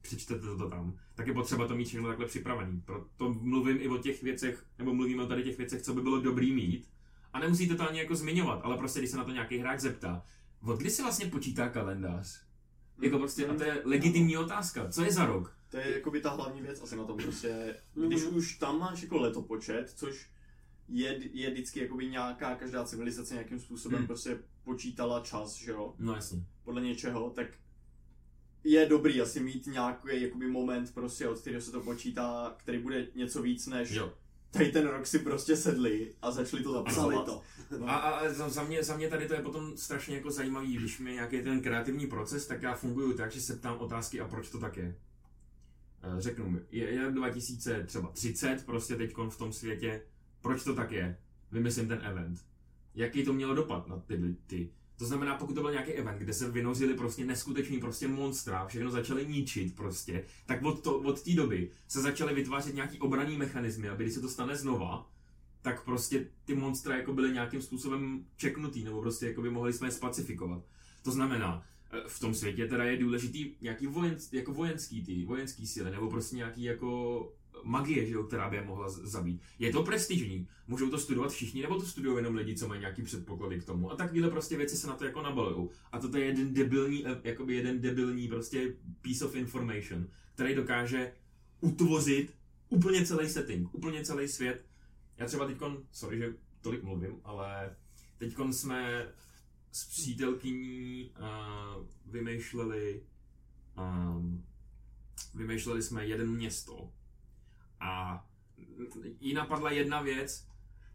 přečtete 0.06 0.40
to 0.46 0.70
tam, 0.70 0.98
tak 1.14 1.26
je 1.26 1.32
potřeba 1.34 1.68
to 1.68 1.76
mít 1.76 1.84
všechno 1.84 2.08
takhle 2.08 2.26
připravený. 2.26 2.80
Proto 2.80 3.34
mluvím 3.34 3.76
i 3.80 3.88
o 3.88 3.98
těch 3.98 4.22
věcech, 4.22 4.64
nebo 4.78 4.94
mluvíme 4.94 5.22
o 5.22 5.26
tady 5.26 5.42
těch 5.42 5.58
věcech, 5.58 5.82
co 5.82 5.94
by 5.94 6.00
bylo 6.00 6.20
dobrý 6.20 6.52
mít. 6.52 6.88
A 7.32 7.38
nemusíte 7.40 7.74
to 7.74 7.88
ani 7.88 7.98
jako 7.98 8.14
zmiňovat, 8.14 8.60
ale 8.62 8.76
prostě 8.78 8.98
když 9.00 9.10
se 9.10 9.16
na 9.16 9.24
to 9.24 9.30
nějaký 9.30 9.58
hráč 9.58 9.80
zeptá, 9.80 10.24
od 10.62 10.78
kdy 10.78 10.90
se 10.90 11.02
vlastně 11.02 11.26
počítá 11.26 11.68
kalendář? 11.68 12.42
Jako 13.02 13.18
prostě, 13.18 13.46
a 13.46 13.54
to 13.54 13.64
je 13.64 13.82
legitimní 13.84 14.36
otázka. 14.36 14.88
Co 14.88 15.02
je 15.04 15.12
za 15.12 15.26
rok? 15.26 15.56
To 15.70 15.76
je 15.76 15.94
jakoby 15.94 16.20
ta 16.20 16.30
hlavní 16.30 16.62
věc 16.62 16.80
asi 16.82 16.96
na 16.96 17.04
tom 17.04 17.16
prostě, 17.16 17.76
když 18.06 18.22
už 18.24 18.54
tam 18.58 18.78
máš 18.78 19.02
jako 19.02 19.16
letopočet, 19.18 19.90
což 19.96 20.30
je, 20.88 21.18
je 21.32 21.50
vždycky 21.50 21.80
jakoby 21.80 22.06
nějaká, 22.06 22.54
každá 22.54 22.84
civilizace 22.84 23.34
nějakým 23.34 23.60
způsobem 23.60 23.98
Hmm. 23.98 24.06
prostě 24.06 24.38
počítala 24.64 25.20
čas, 25.20 25.54
že 25.56 25.70
jo, 25.70 25.94
No 25.98 26.14
jasně. 26.14 26.44
podle 26.64 26.80
něčeho, 26.82 27.30
tak 27.30 27.46
je 28.70 28.86
dobrý 28.86 29.20
asi 29.20 29.40
mít 29.40 29.66
nějaký 29.66 30.22
jakoby 30.22 30.48
moment 30.48 30.94
prostě, 30.94 31.28
od 31.28 31.38
kterého 31.38 31.62
se 31.62 31.72
to 31.72 31.80
počítá, 31.80 32.54
který 32.58 32.78
bude 32.78 33.06
něco 33.14 33.42
víc 33.42 33.66
než 33.66 33.90
Jo. 33.90 34.12
tady 34.50 34.72
ten 34.72 34.86
rok 34.88 35.06
si 35.06 35.18
prostě 35.18 35.56
sedli 35.56 36.14
a 36.22 36.30
začali 36.30 36.62
to 36.62 36.82
Psali 36.84 37.14
zapisovat. 37.16 37.24
to. 37.68 37.78
No. 37.78 37.88
A, 37.90 37.96
a 37.96 38.28
za, 38.28 38.48
za, 38.48 38.64
mě, 38.64 38.82
za 38.84 38.96
mě 38.96 39.08
tady 39.08 39.28
to 39.28 39.34
je 39.34 39.42
potom 39.42 39.76
strašně 39.76 40.16
jako 40.16 40.30
zajímavý, 40.30 40.76
když 40.76 40.98
mi 40.98 41.12
nějaký 41.12 41.42
ten 41.42 41.60
kreativní 41.60 42.06
proces, 42.06 42.46
tak 42.46 42.62
já 42.62 42.74
funguju 42.74 43.12
tak, 43.16 43.32
že 43.32 43.40
se 43.40 43.56
ptám 43.56 43.78
otázky 43.78 44.20
a 44.20 44.28
proč 44.28 44.50
to 44.50 44.58
tak 44.58 44.76
je. 44.76 44.96
Eh, 46.02 46.20
Řeknu 46.20 46.50
mi, 46.50 46.60
je, 46.70 46.90
je 46.90 47.10
2030 47.10 48.66
prostě 48.66 48.96
teď 48.96 49.14
v 49.28 49.38
tom 49.38 49.52
světě, 49.52 50.02
proč 50.40 50.64
to 50.64 50.74
tak 50.74 50.92
je? 50.92 51.18
Vymyslím 51.52 51.88
ten 51.88 52.00
event. 52.04 52.38
Jaký 52.94 53.24
to 53.24 53.32
mělo 53.32 53.54
dopad 53.54 53.88
na 53.88 53.98
ty, 53.98 54.36
ty? 54.46 54.70
To 54.98 55.06
znamená, 55.06 55.34
pokud 55.34 55.54
to 55.54 55.60
byl 55.60 55.70
nějaký 55.70 55.92
event, 55.92 56.18
kde 56.18 56.32
se 56.32 56.50
vynořili 56.50 56.94
prostě 56.94 57.24
neskutečný 57.24 57.80
prostě 57.80 58.08
monstra, 58.08 58.66
všechno 58.66 58.90
začaly 58.90 59.26
ničit 59.26 59.76
prostě, 59.76 60.24
tak 60.46 60.62
od, 60.62 60.82
to, 60.82 60.98
od 60.98 61.22
té 61.22 61.34
doby 61.34 61.70
se 61.88 62.00
začaly 62.00 62.34
vytvářet 62.34 62.74
nějaký 62.74 62.98
obraný 62.98 63.36
mechanismy, 63.36 63.88
aby 63.88 64.04
když 64.04 64.14
se 64.14 64.20
to 64.20 64.28
stane 64.28 64.56
znova, 64.56 65.10
tak 65.62 65.84
prostě 65.84 66.28
ty 66.44 66.54
monstra 66.54 66.96
jako 66.96 67.12
byly 67.12 67.32
nějakým 67.32 67.62
způsobem 67.62 68.24
čeknutý, 68.36 68.84
nebo 68.84 69.00
prostě 69.00 69.26
jako 69.26 69.42
by 69.42 69.50
mohli 69.50 69.72
jsme 69.72 69.88
je 69.88 69.92
spacifikovat. 69.92 70.62
To 71.02 71.10
znamená, 71.10 71.62
eh, 71.92 72.00
v 72.06 72.20
tom 72.20 72.34
světě 72.34 72.68
teda 72.68 72.84
je 72.84 72.96
důležitý 72.96 73.54
nějaký 73.60 73.86
vojen, 73.86 74.16
jako 74.32 74.52
vojenský 74.52 75.04
ty, 75.04 75.24
vojenský 75.24 75.66
síly, 75.66 75.90
nebo 75.90 76.10
prostě 76.10 76.36
nějaký 76.36 76.62
jako 76.62 77.32
magie, 77.66 78.06
že 78.06 78.14
jo, 78.14 78.22
která 78.22 78.50
by 78.50 78.56
je 78.56 78.64
mohla 78.64 78.88
zabít. 78.88 79.42
Je 79.58 79.72
to 79.72 79.82
prestižní, 79.82 80.48
můžou 80.66 80.90
to 80.90 80.98
studovat 80.98 81.32
všichni, 81.32 81.62
nebo 81.62 81.80
to 81.80 81.86
studují 81.86 82.16
jenom 82.16 82.34
lidi, 82.34 82.56
co 82.56 82.68
mají 82.68 82.80
nějaký 82.80 83.02
předpoklady 83.02 83.60
k 83.60 83.64
tomu. 83.64 83.90
A 83.90 83.96
takovéhle 83.96 84.30
prostě 84.30 84.56
věci 84.56 84.76
se 84.76 84.86
na 84.86 84.94
to 84.94 85.04
jako 85.04 85.22
nabalují. 85.22 85.68
A 85.92 85.98
toto 85.98 86.16
je 86.16 86.24
jeden 86.24 86.54
debilní, 86.54 87.06
eh, 87.06 87.20
jakoby 87.24 87.54
jeden 87.54 87.80
debilní 87.80 88.28
prostě 88.28 88.74
piece 89.00 89.24
of 89.24 89.34
information, 89.34 90.06
který 90.34 90.54
dokáže 90.54 91.12
utvořit 91.60 92.34
úplně 92.68 93.06
celý 93.06 93.28
setting, 93.28 93.74
úplně 93.74 94.04
celý 94.04 94.28
svět. 94.28 94.64
Já 95.18 95.26
třeba 95.26 95.46
teď, 95.46 95.56
sorry, 95.92 96.18
že 96.18 96.34
tolik 96.60 96.82
mluvím, 96.82 97.20
ale 97.24 97.76
teď 98.18 98.34
jsme 98.50 99.08
s 99.72 99.84
přítelkyní 99.84 101.10
uh, 101.18 101.86
vymýšleli 102.06 103.02
um, 103.78 104.44
vymýšleli 105.34 105.82
jsme 105.82 106.06
jeden 106.06 106.30
město 106.30 106.92
a 107.80 108.24
jí 109.20 109.34
napadla 109.34 109.70
jedna 109.70 110.02
věc, 110.02 110.46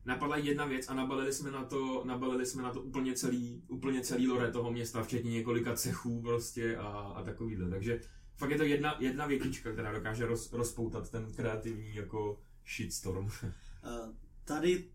napadla 0.06 0.38
jedna 0.38 0.66
věc 0.66 0.90
a 0.90 0.94
nabalili 0.94 1.34
jsme 1.34 1.52
na 1.52 1.66
to, 1.66 2.04
nabalili 2.06 2.46
jsme 2.46 2.64
na 2.64 2.74
to 2.74 2.82
úplně 2.82 3.14
celý, 3.14 3.64
úplně 3.68 4.02
celý 4.02 4.28
lore 4.28 4.52
toho 4.52 4.72
města, 4.72 5.04
včetně 5.04 5.32
několika 5.32 5.76
cechů 5.76 6.22
prostě 6.22 6.78
a, 6.78 6.88
a 6.88 7.24
takovýhle. 7.24 7.70
Takže 7.70 8.02
fakt 8.38 8.50
je 8.52 8.58
to 8.58 8.64
jedna, 8.64 8.96
jedna 9.00 9.26
větička, 9.26 9.72
která 9.72 9.92
dokáže 9.92 10.26
roz, 10.26 10.54
rozpoutat 10.54 11.10
ten 11.10 11.34
kreativní 11.34 11.96
jako 11.96 12.42
shitstorm. 12.76 13.30
Eh, 13.84 14.14
Tady, 14.46 14.90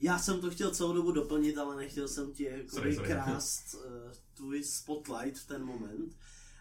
já 0.00 0.18
jsem 0.18 0.40
to 0.40 0.50
chtěl 0.50 0.70
celou 0.70 0.92
dobu 0.92 1.12
doplnit, 1.12 1.58
ale 1.58 1.76
nechtěl 1.76 2.08
jsem 2.08 2.32
ti 2.32 2.44
Sorry, 2.44 2.60
jakoby 2.60 2.94
sorry. 2.94 3.08
krást 3.12 3.74
eh, 3.74 4.12
tvůj 4.34 4.64
spotlight 4.64 5.38
v 5.38 5.46
ten 5.46 5.64
moment. 5.64 6.16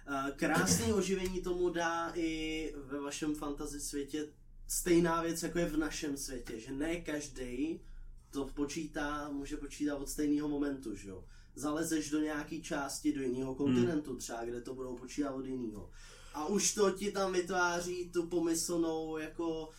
Eh, 0.07 0.31
Krásné 0.35 0.93
oživení 0.93 1.41
tomu 1.41 1.69
dá 1.69 2.11
i 2.15 2.73
ve 2.77 2.99
vašem 2.99 3.35
fantasy 3.35 3.79
světě 3.79 4.27
stejná 4.71 5.21
věc, 5.21 5.43
jako 5.43 5.59
je 5.59 5.65
v 5.65 5.77
našem 5.77 6.17
světě, 6.17 6.59
že 6.59 6.71
ne 6.71 7.01
každý 7.01 7.81
to 8.29 8.45
počítá, 8.45 9.29
může 9.31 9.57
počítat 9.57 9.95
od 9.95 10.09
stejného 10.09 10.47
momentu, 10.47 10.95
že 10.95 11.09
jo. 11.09 11.25
Zalezeš 11.55 12.09
do 12.09 12.19
nějaký 12.19 12.61
části, 12.61 13.13
do 13.13 13.21
jiného 13.21 13.55
kontinentu 13.55 14.15
třeba, 14.15 14.45
kde 14.45 14.61
to 14.61 14.75
budou 14.75 14.97
počítat 14.97 15.31
od 15.31 15.45
jiného. 15.45 15.89
A 16.33 16.45
už 16.45 16.73
to 16.73 16.91
ti 16.91 17.11
tam 17.11 17.33
vytváří 17.33 18.09
tu 18.11 18.27
pomyslnou 18.27 19.17
jako 19.17 19.69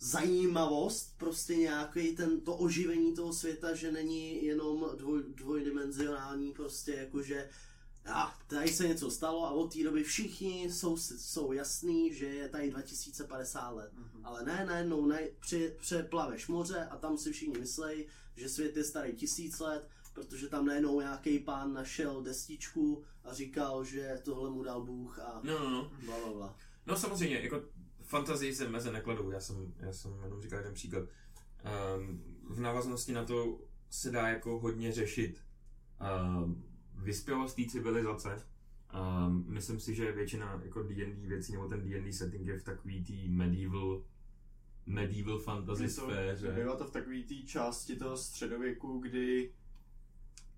zajímavost, 0.00 1.14
prostě 1.18 1.56
nějaký 1.56 2.16
ten, 2.16 2.40
to 2.40 2.56
oživení 2.56 3.14
toho 3.14 3.32
světa, 3.32 3.74
že 3.74 3.92
není 3.92 4.44
jenom 4.44 4.90
dvoj, 4.96 5.22
dvojdimenzionální, 5.34 6.52
prostě 6.52 6.92
jakože 6.92 7.48
a 8.06 8.38
tady 8.46 8.68
se 8.68 8.88
něco 8.88 9.10
stalo 9.10 9.46
a 9.46 9.50
od 9.50 9.72
té 9.72 9.84
doby 9.84 10.04
všichni 10.04 10.72
jsou, 10.72 10.96
jsou 10.96 11.52
jasný, 11.52 12.14
že 12.14 12.26
je 12.26 12.48
tady 12.48 12.70
2050 12.70 13.70
let. 13.70 13.92
Mhm. 13.94 14.26
Ale 14.26 14.44
ne, 14.44 14.66
najednou 14.66 15.06
ne, 15.06 15.20
při, 15.40 15.76
přeplaveš 15.80 16.48
moře 16.48 16.88
a 16.90 16.96
tam 16.96 17.18
si 17.18 17.32
všichni 17.32 17.58
myslej, 17.58 18.06
že 18.36 18.48
svět 18.48 18.76
je 18.76 18.84
starý 18.84 19.12
tisíc 19.12 19.58
let, 19.60 19.88
protože 20.12 20.48
tam 20.48 20.66
najednou 20.66 21.00
nějaký 21.00 21.38
pán 21.38 21.72
našel 21.72 22.22
destičku 22.22 23.04
a 23.24 23.34
říkal, 23.34 23.84
že 23.84 24.20
tohle 24.24 24.50
mu 24.50 24.62
dal 24.62 24.82
Bůh 24.82 25.18
a 25.18 25.40
No, 25.44 25.58
no, 25.58 25.70
no. 25.70 25.90
bla, 26.04 26.16
bla, 26.20 26.32
bla. 26.32 26.56
No 26.86 26.96
samozřejmě, 26.96 27.40
jako 27.40 27.62
fantazii 28.02 28.54
se 28.54 28.68
meze 28.68 28.92
nekladou, 28.92 29.30
já 29.30 29.40
jsem, 29.40 29.74
já 29.76 29.92
jsem 29.92 30.22
jenom 30.24 30.42
říkal 30.42 30.58
jeden 30.58 30.74
příklad. 30.74 31.02
Um, 31.98 32.24
v 32.50 32.60
návaznosti 32.60 33.12
na 33.12 33.24
to 33.24 33.58
se 33.90 34.10
dá 34.10 34.28
jako 34.28 34.58
hodně 34.58 34.92
řešit 34.92 35.40
um, 36.34 36.69
vyspělost 37.02 37.56
té 37.56 37.64
civilizace. 37.64 38.46
Um, 38.94 39.44
myslím 39.48 39.80
si, 39.80 39.94
že 39.94 40.12
většina 40.12 40.60
jako 40.64 40.82
D&D 40.82 41.26
věcí, 41.26 41.52
nebo 41.52 41.68
ten 41.68 41.90
D&D 41.90 42.12
setting 42.12 42.46
je 42.46 42.58
v 42.58 42.64
takový 42.64 43.04
tý 43.04 43.28
medieval 43.28 44.02
medieval 44.86 45.38
fantasy 45.38 45.84
to, 45.84 45.90
sféře. 45.90 46.52
bývá 46.52 46.76
to 46.76 46.84
v 46.84 46.90
takové 46.90 47.22
té 47.22 47.34
části 47.34 47.96
toho 47.96 48.16
středověku, 48.16 48.98
kdy 48.98 49.52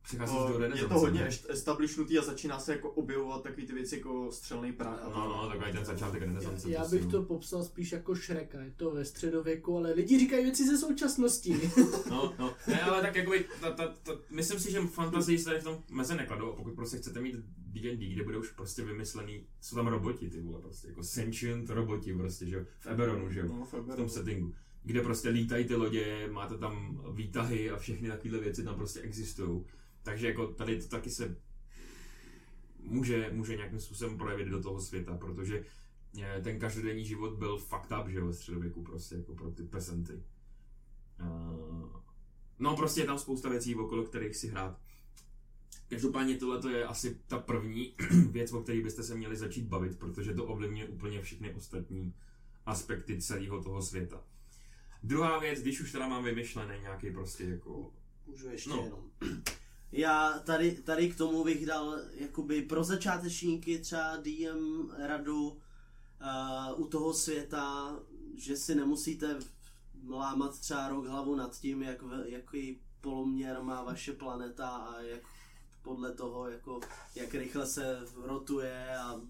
Přicházíš 0.03 0.37
o, 0.37 0.59
do 0.59 0.65
je 0.65 0.85
to 0.85 0.95
hodně 0.95 1.29
establishnutý 1.49 2.19
a 2.19 2.23
začíná 2.23 2.59
se 2.59 2.73
jako 2.73 2.91
objevovat 2.91 3.43
takový 3.43 3.67
ty 3.67 3.73
věci 3.73 3.97
jako 3.97 4.33
střelný 4.33 4.73
prach. 4.73 5.01
No, 5.05 5.29
no, 5.29 5.49
takový 5.49 5.73
ten 5.73 5.85
začátek 5.85 6.23
renesance. 6.23 6.71
Já 6.71 6.81
prostě, 6.81 6.97
bych 6.97 7.07
to 7.07 7.23
popsal 7.23 7.65
spíš 7.65 7.93
jako 7.93 8.15
Shreka, 8.15 8.61
je 8.61 8.71
to 8.77 8.91
ve 8.91 9.05
středověku, 9.05 9.77
ale 9.77 9.93
lidi 9.93 10.19
říkají 10.19 10.45
věci 10.45 10.67
ze 10.67 10.79
současnosti. 10.79 11.61
No, 12.11 12.35
no, 12.39 12.55
ne, 12.67 12.83
ale 12.83 13.03
tak 13.03 13.17
jakoby, 13.17 13.45
ta, 13.61 13.71
ta, 13.71 13.89
ta, 14.03 14.13
myslím 14.31 14.61
si, 14.61 14.73
že 14.73 14.81
fantazii 14.81 15.39
se 15.39 15.45
tady 15.45 15.61
v 15.61 15.65
tom 15.65 15.83
meze 15.91 16.15
nekladou 16.15 16.53
a 16.53 16.57
pokud 16.57 16.75
prostě 16.75 16.97
chcete 16.97 17.21
mít 17.21 17.37
D&D, 17.57 18.09
kde 18.15 18.25
bude 18.25 18.39
už 18.39 18.51
prostě 18.51 18.83
vymyslený, 18.83 19.47
jsou 19.61 19.77
tam 19.77 19.87
roboti, 19.87 20.31
ty 20.31 20.41
vole, 20.41 20.61
prostě, 20.61 20.89
jako 20.89 21.03
sentient 21.03 21.71
roboti 21.71 22.15
prostě, 22.15 22.47
že 22.47 22.57
jo, 22.57 22.65
v 22.81 22.87
Eberonu, 22.87 23.31
že 23.31 23.41
jo, 23.41 23.47
No, 23.49 23.65
v 23.65 23.73
v 23.73 23.97
tom 23.97 24.09
settingu, 24.09 24.55
kde 24.85 25.01
prostě 25.01 25.29
lítají 25.29 25.65
ty 25.65 25.75
lodě, 25.75 26.29
máte 26.31 26.59
tam 26.59 27.05
výtahy 27.15 27.71
a 27.71 27.77
všechny 27.77 28.09
takovéhle 28.09 28.39
věci 28.39 28.65
tam 28.65 28.75
prostě 28.75 29.01
existují. 29.01 29.65
Takže 30.03 30.27
jako 30.27 30.47
tady 30.47 30.83
to 30.83 30.89
taky 30.89 31.11
se 31.11 31.37
může, 32.79 33.31
může 33.33 33.57
nějakým 33.57 33.81
způsobem 33.81 34.19
projevit 34.19 34.49
do 34.49 34.63
toho 34.63 34.81
světa, 34.81 35.17
protože 35.17 35.65
eh, 36.23 36.41
ten 36.43 36.59
každodenní 36.59 37.05
život 37.05 37.39
byl 37.39 37.59
fucked 37.59 37.99
up, 38.01 38.09
že 38.09 38.19
jo, 38.19 38.27
ve 38.27 38.33
středověku 38.33 38.83
prostě, 38.83 39.15
jako 39.15 39.35
pro 39.35 39.51
ty 39.51 39.63
pezenty. 39.63 40.23
Uh, 41.21 42.03
No 42.63 42.77
prostě 42.77 43.01
je 43.01 43.07
tam 43.07 43.19
spousta 43.19 43.49
věcí, 43.49 43.75
okolo 43.75 44.05
kterých 44.05 44.37
si 44.37 44.49
hrát. 44.49 44.79
Každopádně 45.89 46.37
tohle 46.37 46.63
to 46.63 46.69
je 46.69 46.85
asi 46.85 47.21
ta 47.27 47.39
první 47.39 47.95
věc, 48.31 48.53
o 48.53 48.63
které 48.63 48.81
byste 48.81 49.03
se 49.03 49.15
měli 49.15 49.37
začít 49.37 49.65
bavit, 49.65 49.99
protože 49.99 50.35
to 50.35 50.45
ovlivňuje 50.45 50.87
úplně 50.87 51.23
všechny 51.23 51.55
ostatní 51.55 52.15
aspekty 52.67 53.21
celého 53.21 53.63
toho 53.63 53.83
světa. 53.83 54.25
Druhá 55.03 55.39
věc, 55.39 55.61
když 55.61 55.81
už 55.81 55.93
teda 55.93 56.09
mám 56.09 56.25
vymyšlený 56.25 56.81
nějaký 56.81 57.11
prostě 57.11 57.45
jako... 57.45 57.91
Můžu 58.27 58.49
ještě 58.49 58.71
no. 58.71 58.83
jenom. 58.85 59.11
Já 59.93 60.39
tady, 60.39 60.73
tady 60.73 61.11
k 61.11 61.17
tomu 61.17 61.45
bych 61.45 61.67
dal 61.67 61.99
jakoby 62.15 62.63
pro 62.63 62.85
začátečníky 62.85 63.79
třeba 63.79 64.17
DM 64.17 64.91
radu 64.99 65.49
uh, 65.49 66.81
u 66.81 66.87
toho 66.87 67.15
světa, 67.15 67.97
že 68.37 68.57
si 68.57 68.75
nemusíte 68.75 69.39
lámat 70.09 70.59
třeba 70.59 70.89
rok 70.89 71.07
hlavu 71.07 71.35
nad 71.35 71.61
tím, 71.61 71.83
jak, 71.83 71.99
jaký 72.25 72.81
poloměr 73.01 73.63
má 73.63 73.83
vaše 73.83 74.13
planeta 74.13 74.69
a 74.69 75.01
jak 75.01 75.21
podle 75.83 76.13
toho, 76.13 76.51
jako, 76.51 76.81
jak 77.15 77.35
rychle 77.35 77.67
se 77.67 78.01
rotuje 78.17 78.97
a 78.99 79.21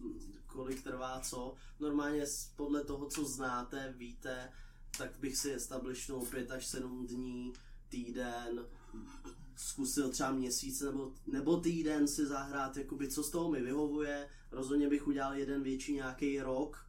kolik 0.46 0.82
trvá 0.82 1.20
co. 1.20 1.54
Normálně 1.80 2.24
podle 2.56 2.84
toho, 2.84 3.06
co 3.06 3.24
znáte, 3.24 3.94
víte, 3.96 4.52
tak 4.98 5.10
bych 5.20 5.36
si 5.36 5.52
establishnul 5.52 6.26
5 6.26 6.50
až 6.50 6.66
7 6.66 7.06
dní, 7.06 7.52
týden, 7.88 8.66
zkusil 9.56 10.08
třeba 10.10 10.32
měsíc 10.32 10.80
nebo, 10.80 11.12
nebo 11.26 11.56
týden 11.60 12.08
si 12.08 12.26
zahrát, 12.26 12.76
jakoby, 12.76 13.08
co 13.08 13.22
z 13.22 13.30
toho 13.30 13.50
mi 13.50 13.62
vyhovuje. 13.62 14.28
Rozhodně 14.50 14.88
bych 14.88 15.06
udělal 15.06 15.34
jeden 15.34 15.62
větší 15.62 15.94
nějaký 15.94 16.40
rok, 16.40 16.86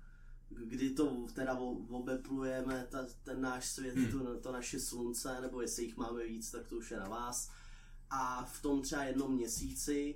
kdy 0.49 0.89
to 0.89 1.25
teda 1.33 1.53
obeplujeme 1.89 2.87
ta, 2.89 3.05
ten 3.23 3.41
náš 3.41 3.65
svět, 3.69 3.95
Hmm. 3.95 4.11
to, 4.25 4.39
to 4.39 4.51
naše 4.51 4.79
slunce, 4.79 5.41
nebo 5.41 5.61
jestli 5.61 5.83
jich 5.83 5.97
máme 5.97 6.23
víc, 6.25 6.51
tak 6.51 6.67
to 6.67 6.75
už 6.75 6.91
je 6.91 6.99
na 6.99 7.07
vás. 7.09 7.51
A 8.09 8.43
v 8.45 8.61
tom 8.61 8.81
třeba 8.81 9.03
jednom 9.03 9.33
měsíci, 9.33 10.15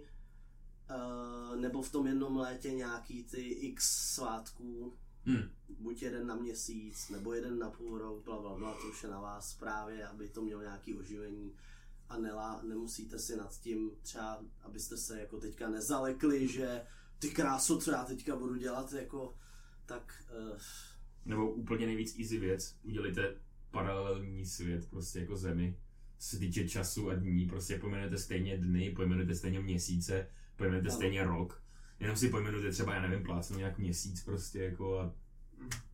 eh, 0.90 1.58
nebo 1.58 1.82
v 1.82 1.92
tom 1.92 2.08
jednom 2.08 2.38
létě 2.38 2.72
nějaký 2.72 3.24
ty 3.24 3.42
x 3.42 3.92
svátků, 4.14 4.94
Hm. 5.26 5.50
buď 5.80 6.02
jeden 6.02 6.28
na 6.28 6.36
měsíc, 6.36 7.10
nebo 7.10 7.34
jeden 7.34 7.60
na 7.60 7.70
půl 7.70 7.98
rok, 7.98 8.24
bla, 8.24 8.40
bla, 8.42 8.56
bla, 8.58 8.74
to 8.74 8.88
už 8.90 9.04
je 9.04 9.10
na 9.10 9.20
vás 9.22 9.54
právě, 9.54 10.08
aby 10.08 10.30
to 10.30 10.42
mělo 10.42 10.62
nějaký 10.62 10.96
oživení 10.96 11.54
a 12.10 12.18
nelá, 12.18 12.62
nemusíte 12.64 13.20
si 13.20 13.36
nad 13.36 13.60
tím 13.60 13.92
třeba, 14.02 14.40
abyste 14.62 14.98
se 14.98 15.20
jako 15.20 15.38
teďka 15.40 15.70
nezalekli, 15.70 16.48
že 16.48 16.82
ty 17.20 17.30
kráso, 17.30 17.78
co 17.78 17.92
já 17.92 18.04
teďka 18.04 18.36
budu 18.36 18.56
dělat, 18.56 18.94
jako, 18.94 19.38
tak 19.86 20.24
uh, 20.52 20.58
Nebo 21.26 21.52
úplně 21.52 21.86
nejvíc 21.86 22.20
easy 22.20 22.38
věc, 22.40 22.76
udělejte 22.84 23.36
paralelní 23.72 24.46
svět, 24.46 24.90
prostě 24.90 25.20
jako 25.20 25.36
zemi, 25.36 25.78
co 26.20 26.30
se 26.30 26.40
týče 26.40 26.70
času 26.70 27.10
a 27.10 27.14
dní, 27.16 27.46
prostě 27.46 27.80
pojmenujete 27.80 28.18
stejně 28.18 28.58
dny, 28.58 28.90
pojmenujete 28.96 29.36
stejně 29.36 29.60
měsíce, 29.60 30.28
pojmenujete 30.56 30.90
Ano. 30.90 30.96
stejně 30.96 31.24
rok, 31.24 31.64
jenom 32.00 32.18
si 32.18 32.30
pojmenujete 32.30 32.72
třeba, 32.72 32.96
já 32.96 33.02
nevím, 33.02 33.24
plácnu 33.24 33.58
nějak 33.58 33.78
měsíc 33.78 34.24
prostě 34.24 34.64
jako 34.64 35.00
a 35.00 35.14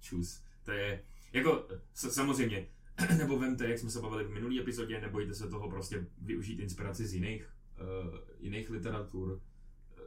čus. 0.01 0.41
To 0.63 0.71
je, 0.71 1.03
jako, 1.33 1.67
samozřejmě, 1.93 2.67
nebo 3.17 3.39
vemte, 3.39 3.69
jak 3.69 3.79
jsme 3.79 3.89
se 3.89 4.01
bavili 4.01 4.23
v 4.23 4.31
minulý 4.31 4.59
epizodě, 4.59 5.01
nebojte 5.01 5.33
se 5.33 5.47
toho 5.47 5.69
prostě 5.69 6.07
využít 6.21 6.59
inspiraci 6.59 7.07
z 7.07 7.13
jiných, 7.13 7.49
uh, 7.81 8.19
jiných 8.39 8.69
literatur. 8.69 9.41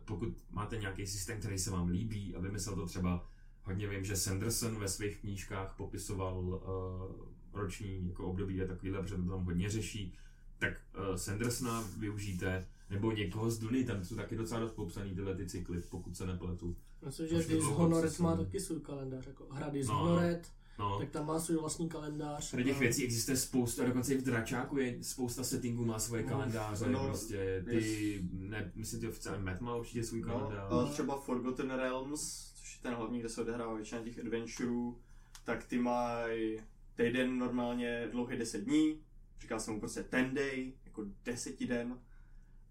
Pokud 0.04 0.28
máte 0.50 0.76
nějaký 0.76 1.06
systém, 1.06 1.38
který 1.38 1.58
se 1.58 1.70
vám 1.70 1.88
líbí 1.88 2.34
a 2.36 2.40
vymyslel 2.40 2.76
to 2.76 2.86
třeba, 2.86 3.26
hodně 3.62 3.88
vím, 3.88 4.04
že 4.04 4.16
Sanderson 4.16 4.78
ve 4.78 4.88
svých 4.88 5.18
knížkách 5.20 5.74
popisoval 5.76 6.38
uh, 6.38 7.60
roční 7.60 8.08
jako 8.08 8.26
období 8.26 8.62
a 8.62 8.66
takovýhle, 8.66 9.02
protože 9.02 9.16
to 9.16 9.22
tam 9.22 9.44
hodně 9.44 9.70
řeší, 9.70 10.14
tak 10.58 10.72
uh, 10.98 11.14
Sandersona 11.16 11.84
využijte, 11.98 12.66
nebo 12.90 13.12
někoho 13.12 13.50
z 13.50 13.58
Duny, 13.58 13.84
tam 13.84 14.04
jsou 14.04 14.16
taky 14.16 14.36
docela 14.36 14.60
dost 14.60 14.72
popsaný 14.72 15.14
tyhle 15.14 15.34
ty 15.34 15.46
cykly, 15.46 15.80
pokud 15.80 16.16
se 16.16 16.26
nepletu. 16.26 16.76
Myslím, 17.06 17.28
že 17.28 17.36
Už 17.36 17.46
to 17.46 17.52
Dis 17.52 17.62
dlouho, 17.62 17.82
Honored 17.82 18.12
co 18.12 18.22
má 18.22 18.36
taky 18.36 18.60
svůj 18.60 18.80
kalendář, 18.80 19.26
jako 19.26 19.46
hra 19.50 19.68
Dis 19.68 19.88
No. 19.88 19.94
Honored, 19.94 20.52
No, 20.78 20.98
tak 20.98 21.10
tam 21.10 21.26
má 21.26 21.40
svůj 21.40 21.56
vlastní 21.56 21.88
kalendář. 21.88 22.50
Tady 22.50 22.64
těch 22.64 22.78
věcí 22.78 23.04
existuje 23.04 23.36
spousta, 23.36 23.82
a 23.82 23.86
dokonce 23.86 24.14
i 24.14 24.18
v 24.18 24.22
Dračáku 24.24 24.78
je 24.78 24.98
spousta 25.02 25.44
settingů, 25.44 25.84
má 25.84 25.98
svoje 25.98 26.22
No. 26.22 26.28
kalendáře, 26.28 26.86
No, 26.88 27.04
prostě 27.06 27.64
ty, 27.70 28.22
ne, 28.32 28.72
myslím, 28.74 29.00
že 29.00 29.08
oficiálně 29.08 29.42
Matt 29.44 29.60
má 29.60 29.76
určitě 29.76 30.04
svůj 30.04 30.20
No, 30.20 30.26
kalendář. 30.26 30.72
a 30.72 30.92
třeba 30.92 31.20
Forgotten 31.20 31.70
Realms, 31.70 32.52
což 32.54 32.76
je 32.76 32.82
ten 32.82 32.94
hlavní, 32.94 33.20
kde 33.20 33.28
se 33.28 33.40
odehrává 33.40 33.74
většina 33.74 34.00
těch 34.02 34.18
adventureů, 34.18 34.98
tak 35.44 35.64
ty 35.64 35.78
mají 35.78 36.58
týden 36.94 37.38
normálně 37.38 38.08
dlouhý 38.12 38.36
10 38.38 38.60
dní, 38.64 39.00
říká 39.40 39.58
se 39.58 39.70
mu 39.70 39.80
prostě 39.80 40.02
ten 40.02 40.34
day, 40.34 40.72
jako 40.84 41.04
desetiden, 41.24 41.98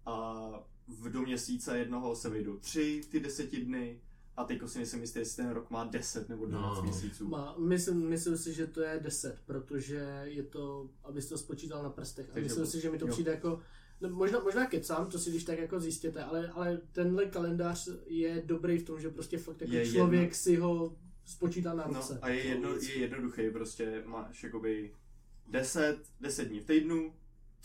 a 0.06 0.34
v 0.88 1.08
do 1.10 1.22
měsíce 1.22 1.78
jednoho 1.78 2.16
se 2.16 2.28
vejdou 2.28 2.56
tři 2.56 3.00
ty 3.10 3.20
deseti 3.20 3.64
dny, 3.64 4.00
a 4.36 4.44
teďko 4.44 4.68
si 4.68 4.78
nejsem 4.78 5.00
jistý, 5.00 5.18
jestli 5.18 5.36
ten 5.44 5.52
rok 5.52 5.70
má 5.70 5.84
10 5.84 6.28
nebo 6.28 6.46
12 6.46 6.76
No. 6.76 6.82
měsíců. 6.82 7.28
Má, 7.28 7.54
myslím, 7.58 8.08
myslím 8.08 8.36
si, 8.38 8.52
že 8.52 8.66
to 8.66 8.80
je 8.80 9.00
10, 9.02 9.38
protože 9.46 10.20
je 10.24 10.42
to, 10.42 10.90
abys 11.04 11.28
to 11.28 11.38
spočítal 11.38 11.82
na 11.82 11.90
prstech. 11.90 12.30
A 12.36 12.40
myslím 12.40 12.66
si, 12.66 12.80
že 12.80 12.90
mi 12.90 12.98
to 12.98 13.06
jo. 13.06 13.12
přijde 13.12 13.30
jako, 13.30 13.60
no, 14.00 14.08
možná, 14.08 14.38
možná 14.40 14.66
kecám, 14.66 15.06
to 15.10 15.18
si 15.18 15.30
když 15.30 15.44
tak 15.44 15.58
jako 15.58 15.80
zjistěte, 15.80 16.24
ale, 16.24 16.48
ale 16.48 16.80
tenhle 16.92 17.26
kalendář 17.26 17.88
je 18.06 18.42
dobrý 18.46 18.78
v 18.78 18.84
tom, 18.84 19.00
že 19.00 19.10
prostě 19.10 19.38
fakt 19.38 19.60
jako 19.60 19.74
Je 19.74 19.92
člověk 19.92 20.22
jedno- 20.22 20.34
si 20.34 20.56
ho 20.56 20.96
spočítá 21.24 21.74
na 21.74 21.86
No, 21.86 21.94
ruce. 21.94 22.18
a 22.22 22.28
je, 22.28 22.44
jedno, 22.46 22.76
je 22.76 22.98
jednoduchý, 22.98 23.50
prostě 23.50 24.02
máš 24.06 24.42
jakoby 24.44 24.92
10, 25.50 25.98
10 26.20 26.44
dní 26.48 26.60
v 26.60 26.64
týdnu, 26.66 27.14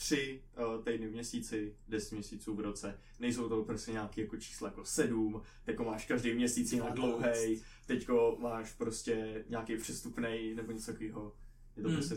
3 0.01 0.41
uh, 0.57 0.83
týdny 0.83 1.07
v 1.07 1.11
měsíci, 1.11 1.75
10 1.87 2.11
měsíců 2.11 2.55
v 2.55 2.59
roce. 2.59 2.99
Nejsou 3.19 3.49
to 3.49 3.63
prostě 3.63 3.91
nějaké 3.91 4.21
jako 4.21 4.37
čísla 4.37 4.67
jako 4.67 4.85
7, 4.85 5.41
teďko 5.63 5.83
máš 5.83 6.05
každý 6.05 6.33
měsíc 6.33 6.73
jinak 6.73 6.93
dlouhý, 6.93 7.61
teďko 7.85 8.37
máš 8.41 8.73
prostě 8.73 9.45
nějaký 9.49 9.77
přestupný 9.77 10.53
nebo 10.55 10.71
něco 10.71 10.91
takového. 10.91 11.35
Je 11.77 11.83
to 11.83 11.89
Hmm. 11.89 11.97
prostě 11.97 12.15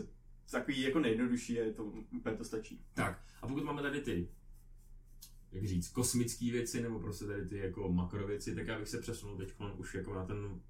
takový 0.51 0.81
jako 0.81 0.99
nejjednodušší, 0.99 1.53
je 1.53 1.73
to 1.73 1.83
úplně 1.85 2.35
to 2.37 2.43
stačí. 2.43 2.85
Tak, 2.93 3.21
a 3.41 3.47
pokud 3.47 3.63
máme 3.63 3.81
tady 3.81 4.01
ty, 4.01 4.29
jak 5.51 5.65
říct, 5.65 5.89
kosmické 5.89 6.51
věci, 6.51 6.81
nebo 6.81 6.99
prostě 6.99 7.25
tady 7.25 7.45
ty 7.45 7.57
jako 7.57 7.93
makrověci, 7.93 8.55
tak 8.55 8.67
já 8.67 8.79
bych 8.79 8.89
se 8.89 9.01
přesunul 9.01 9.37
teď 9.37 9.53
už 9.77 9.95
jako 9.95 10.13
na 10.13 10.25
ten 10.25 10.61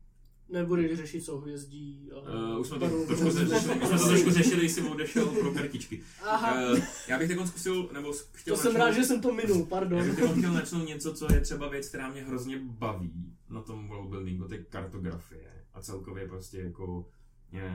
Nebudeš 0.50 0.98
řešit 0.98 1.22
souhvězdí. 1.22 2.10
Uh, 2.54 2.60
už 2.60 2.68
jsme 2.68 2.80
to 2.80 3.06
trošku 3.06 3.30
řešili, 3.30 3.56
už 3.56 3.62
jsme 3.64 3.76
to 4.00 4.06
trošku 4.08 4.30
řešili, 4.32 4.64
jestli 4.64 4.82
odešel 4.90 5.26
pro 5.26 5.52
kartičky. 5.54 6.02
Aha, 6.24 6.72
Uh, 6.72 6.80
já 7.08 7.20
bych 7.20 7.28
teď 7.28 7.48
zkusil, 7.48 7.90
nebo 7.94 8.14
chtěl 8.34 8.56
to 8.56 8.62
jsem 8.62 8.76
rád, 8.76 8.92
že 8.92 9.04
jsem 9.04 9.22
to 9.22 9.34
minul, 9.34 9.60
Já 9.60 9.66
pardon. 9.66 10.04
bych 10.10 10.16
teď 10.20 10.32
chtěl 10.38 10.54
načnout 10.54 10.88
něco, 10.88 11.14
co 11.14 11.34
je 11.34 11.42
třeba 11.42 11.70
věc, 11.70 11.88
která 11.90 12.10
mě 12.12 12.24
hrozně 12.24 12.60
baví 12.64 13.36
na 13.50 13.62
tom 13.62 13.88
worldbuildingu, 13.88 14.48
to 14.48 14.54
je 14.54 14.64
kartografie 14.64 15.52
a 15.74 15.82
celkově 15.82 16.28
prostě 16.28 16.58
jako 16.62 17.08
je, 17.52 17.72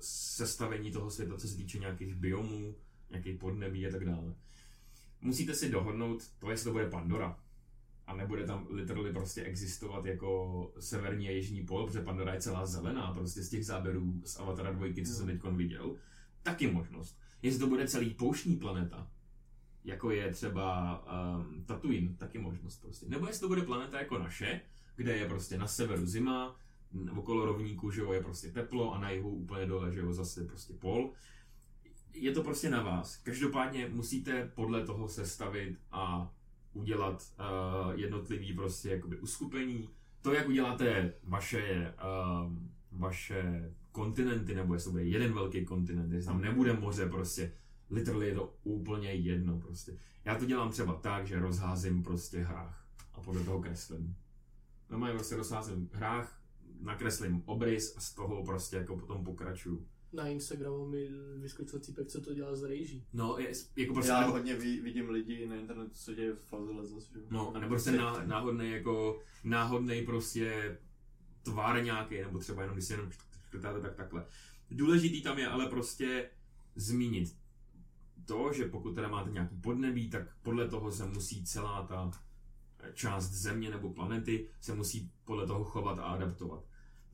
sestavení 0.00 0.90
toho 0.90 1.10
světa, 1.10 1.36
co 1.36 1.48
se 1.48 1.56
týče 1.56 1.78
nějakých 1.78 2.14
biomů, 2.14 2.74
nějakých 3.10 3.38
podnebí 3.38 3.86
a 3.86 3.90
tak 3.90 4.04
dále. 4.04 4.34
Musíte 5.20 5.54
si 5.54 5.68
dohodnout 5.70 6.22
to, 6.38 6.50
jestli 6.50 6.64
to 6.64 6.72
bude 6.72 6.90
Pandora. 6.90 7.38
A 8.06 8.16
nebude 8.16 8.44
tam 8.46 8.66
literally 8.70 9.12
prostě 9.12 9.42
existovat 9.42 10.06
jako 10.06 10.72
severní 10.80 11.28
a 11.28 11.30
jižní 11.30 11.66
pol, 11.66 11.86
protože 11.86 12.00
Pandora 12.00 12.34
je 12.34 12.40
celá 12.40 12.66
zelená, 12.66 13.12
prostě 13.12 13.42
z 13.42 13.50
těch 13.50 13.66
záběrů 13.66 14.20
z 14.24 14.36
Avatara 14.36 14.72
2, 14.72 15.04
co 15.06 15.12
jsem 15.12 15.26
teď 15.26 15.42
viděl. 15.44 15.96
Taky 16.42 16.66
možnost. 16.66 17.18
Jestli 17.42 17.60
to 17.60 17.66
bude 17.66 17.88
celý 17.88 18.10
pouštní 18.10 18.56
planeta, 18.56 19.10
jako 19.84 20.10
je 20.10 20.32
třeba 20.32 20.98
um, 21.36 21.64
Tatooine, 21.64 22.14
taky 22.16 22.38
možnost 22.38 22.80
prostě. 22.80 23.06
Nebo 23.08 23.26
jestli 23.26 23.40
to 23.40 23.48
bude 23.48 23.62
planeta 23.62 23.98
jako 23.98 24.18
naše, 24.18 24.60
kde 24.96 25.16
je 25.16 25.28
prostě 25.28 25.58
na 25.58 25.66
severu 25.66 26.06
zima, 26.06 26.56
okolo 27.16 27.44
rovníku, 27.44 27.90
že 27.90 28.00
jo, 28.00 28.12
je 28.12 28.22
prostě 28.22 28.48
teplo 28.48 28.94
a 28.94 28.98
na 28.98 29.10
jihu 29.10 29.30
úplně 29.30 29.66
dole, 29.66 29.92
že 29.92 30.00
jo, 30.00 30.12
zase 30.12 30.44
prostě 30.44 30.74
pol. 30.74 31.12
Je 32.12 32.32
to 32.32 32.42
prostě 32.42 32.70
na 32.70 32.82
vás. 32.82 33.16
Každopádně 33.16 33.88
musíte 33.88 34.52
podle 34.54 34.86
toho 34.86 35.08
sestavit 35.08 35.78
a 35.90 36.34
udělat 36.76 37.32
uh, 37.38 37.98
jednotlivý 37.98 38.52
prostě 38.52 38.90
jakoby 38.90 39.18
uskupení. 39.18 39.88
To, 40.22 40.32
jak 40.32 40.48
uděláte 40.48 41.12
vaše, 41.24 41.94
um, 42.44 42.70
vaše 42.92 43.72
kontinenty, 43.92 44.54
nebo 44.54 44.74
jestli 44.74 44.90
bude 44.90 45.04
jeden 45.04 45.32
velký 45.32 45.64
kontinent, 45.64 46.12
jestli 46.12 46.26
tam 46.26 46.40
nebude 46.40 46.72
moře 46.72 47.08
prostě, 47.08 47.52
literally 47.90 48.28
je 48.28 48.34
to 48.34 48.54
úplně 48.64 49.12
jedno 49.12 49.58
prostě. 49.58 49.96
Já 50.24 50.38
to 50.38 50.44
dělám 50.44 50.70
třeba 50.70 50.94
tak, 50.94 51.26
že 51.26 51.38
rozházím 51.38 52.02
prostě 52.02 52.38
hrách 52.38 52.86
a 53.14 53.20
podle 53.20 53.44
toho 53.44 53.62
kreslím. 53.62 54.16
Normálně 54.90 55.14
prostě 55.14 55.36
rozházím 55.36 55.90
hrách, 55.92 56.40
nakreslím 56.80 57.42
obrys 57.46 57.96
a 57.96 58.00
z 58.00 58.14
toho 58.14 58.44
prostě 58.44 58.76
jako 58.76 58.96
potom 58.96 59.24
pokračuju. 59.24 59.86
Na 60.16 60.28
Instagramu 60.28 60.86
mi 60.86 61.08
vyskočil 61.36 61.80
týpek, 61.80 62.08
co 62.08 62.20
to 62.20 62.34
dělá 62.34 62.56
z 62.56 62.62
rejží. 62.62 63.04
No, 63.12 63.38
je, 63.38 63.52
jako 63.76 63.94
prostě, 63.94 64.10
Já 64.10 64.20
nebo, 64.20 64.32
hodně 64.32 64.54
ví, 64.54 64.80
vidím 64.80 65.10
lidi 65.10 65.46
na 65.46 65.56
internetu, 65.56 65.90
co 65.94 66.14
děje 66.14 66.32
v 66.32 66.50
puzzle 66.50 66.86
zase, 66.86 67.18
no, 67.30 67.56
a 67.56 67.58
nebo 67.58 67.74
prostě 67.74 67.92
ná, 67.92 68.22
náhodný 68.26 68.70
jako, 68.70 69.20
náhodný 69.44 70.02
prostě 70.02 70.78
tvár 71.42 71.84
nějaký, 71.84 72.18
nebo 72.18 72.38
třeba 72.38 72.62
jenom, 72.62 72.76
když 72.76 72.84
si 72.84 72.92
jenom 72.92 73.10
škrtáte 73.46 73.80
tak 73.80 73.94
takhle. 73.94 74.26
Důležitý 74.70 75.22
tam 75.22 75.38
je 75.38 75.48
ale 75.48 75.66
prostě 75.66 76.30
zmínit 76.76 77.36
to, 78.24 78.52
že 78.52 78.64
pokud 78.64 78.94
teda 78.94 79.08
máte 79.08 79.30
nějaký 79.30 79.56
podnebí, 79.56 80.10
tak 80.10 80.36
podle 80.42 80.68
toho 80.68 80.92
se 80.92 81.06
musí 81.06 81.44
celá 81.44 81.86
ta 81.86 82.10
část 82.94 83.30
země 83.30 83.70
nebo 83.70 83.92
planety 83.92 84.48
se 84.60 84.74
musí 84.74 85.10
podle 85.24 85.46
toho 85.46 85.64
chovat 85.64 85.98
a 85.98 86.02
adaptovat. 86.02 86.64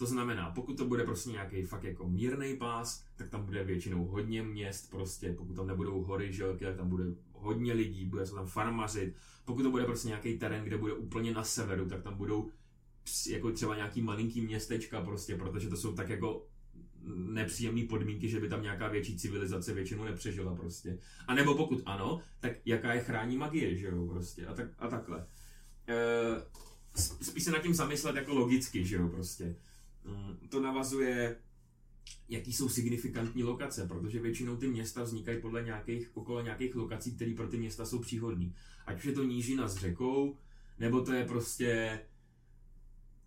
To 0.02 0.06
znamená, 0.06 0.50
pokud 0.50 0.76
to 0.76 0.84
bude 0.84 1.04
prostě 1.04 1.30
nějaký 1.30 1.62
fakt 1.62 1.84
jako 1.84 2.08
mírný 2.08 2.56
pás, 2.56 3.04
tak 3.16 3.30
tam 3.30 3.44
bude 3.44 3.64
většinou 3.64 4.06
hodně 4.06 4.42
měst, 4.42 4.90
prostě 4.90 5.32
pokud 5.32 5.54
tam 5.54 5.66
nebudou 5.66 6.02
hory, 6.02 6.32
želky, 6.32 6.64
tak 6.64 6.76
tam 6.76 6.88
bude 6.88 7.04
hodně 7.32 7.72
lidí, 7.72 8.04
bude 8.04 8.26
se 8.26 8.34
tam 8.34 8.46
farmařit. 8.46 9.14
Pokud 9.44 9.62
to 9.62 9.70
bude 9.70 9.84
prostě 9.84 10.08
nějaký 10.08 10.38
terén, 10.38 10.64
kde 10.64 10.78
bude 10.78 10.92
úplně 10.92 11.32
na 11.32 11.44
severu, 11.44 11.88
tak 11.88 12.02
tam 12.02 12.16
budou 12.16 12.50
jako 13.28 13.52
třeba 13.52 13.76
nějaký 13.76 14.02
malinký 14.02 14.40
městečka 14.40 15.00
prostě, 15.00 15.36
protože 15.36 15.68
to 15.68 15.76
jsou 15.76 15.92
tak 15.92 16.08
jako 16.08 16.46
nepříjemné 17.14 17.86
podmínky, 17.86 18.28
že 18.28 18.40
by 18.40 18.48
tam 18.48 18.62
nějaká 18.62 18.88
větší 18.88 19.18
civilizace 19.18 19.74
většinou 19.74 20.04
nepřežila 20.04 20.54
prostě. 20.54 20.98
A 21.26 21.34
nebo 21.34 21.54
pokud 21.54 21.82
ano, 21.86 22.20
tak 22.40 22.52
jaká 22.66 22.94
je 22.94 23.00
chrání 23.00 23.36
magie, 23.36 23.76
že 23.76 23.86
jo, 23.86 24.06
prostě 24.06 24.46
a, 24.46 24.54
tak, 24.54 24.66
a 24.78 24.88
takhle. 24.88 25.26
E, 25.88 25.96
spíš 27.22 27.44
se 27.44 27.50
nad 27.50 27.62
tím 27.62 27.74
zamyslet 27.74 28.16
jako 28.16 28.34
logicky, 28.34 28.84
že 28.84 28.96
jo, 28.96 29.08
prostě. 29.08 29.56
Mm, 30.04 30.48
to 30.48 30.60
navazuje, 30.60 31.36
jaký 32.28 32.52
jsou 32.52 32.68
signifikantní 32.68 33.44
lokace, 33.44 33.86
protože 33.86 34.20
většinou 34.20 34.56
ty 34.56 34.68
města 34.68 35.02
vznikají 35.02 35.40
podle 35.40 35.62
nějakých, 35.62 36.16
okolo 36.16 36.40
nějakých 36.40 36.74
lokací, 36.74 37.16
které 37.16 37.34
pro 37.34 37.48
ty 37.48 37.56
města 37.56 37.84
jsou 37.84 37.98
příhodné. 37.98 38.52
Ať 38.86 38.98
už 38.98 39.04
je 39.04 39.12
to 39.12 39.24
nížina 39.24 39.68
s 39.68 39.76
řekou, 39.76 40.36
nebo 40.78 41.00
to 41.00 41.12
je 41.12 41.24
prostě 41.24 42.00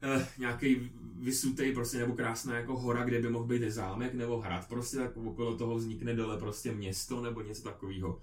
eh, 0.02 0.28
nějaký 0.38 0.92
vysutej 1.20 1.74
prostě 1.74 1.98
nebo 1.98 2.14
krásná 2.14 2.58
jako 2.58 2.80
hora, 2.80 3.04
kde 3.04 3.22
by 3.22 3.30
mohl 3.30 3.46
být 3.46 3.72
zámek 3.72 4.14
nebo 4.14 4.42
hrad 4.42 4.68
prostě, 4.68 4.98
tak 4.98 5.18
okolo 5.18 5.58
toho 5.58 5.76
vznikne 5.76 6.14
dole 6.14 6.38
prostě 6.38 6.72
město 6.72 7.22
nebo 7.22 7.42
něco 7.42 7.64
takového. 7.64 8.22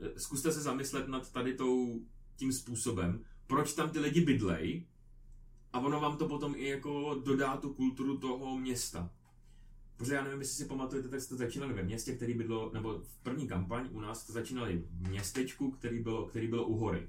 Eh, 0.00 0.20
Zkuste 0.20 0.52
se 0.52 0.60
zamyslet 0.60 1.08
nad 1.08 1.32
tady 1.32 1.54
tou, 1.54 2.00
tím 2.36 2.52
způsobem, 2.52 3.24
proč 3.46 3.74
tam 3.74 3.90
ty 3.90 3.98
lidi 3.98 4.20
bydlej 4.20 4.86
a 5.72 5.80
ono 5.80 6.00
vám 6.00 6.16
to 6.16 6.28
potom 6.28 6.54
i 6.56 6.68
jako 6.68 7.20
dodá 7.24 7.56
tu 7.56 7.74
kulturu 7.74 8.18
toho 8.18 8.58
města. 8.58 9.10
Protože 9.96 10.14
já 10.14 10.24
nevím, 10.24 10.40
jestli 10.40 10.56
si 10.56 10.68
pamatujete, 10.68 11.08
tak 11.08 11.20
jste 11.20 11.36
začínali 11.36 11.72
ve 11.72 11.82
městě, 11.82 12.16
který 12.16 12.34
bydlo, 12.34 12.70
nebo 12.74 12.98
v 12.98 13.16
první 13.22 13.48
kampaň 13.48 13.88
u 13.92 14.00
nás 14.00 14.20
jste 14.20 14.32
začínali 14.32 14.84
v 14.90 15.08
městečku, 15.08 15.70
který 15.70 16.02
bylo, 16.02 16.26
který 16.26 16.48
bylo 16.48 16.64
u 16.64 16.76
hory. 16.76 17.08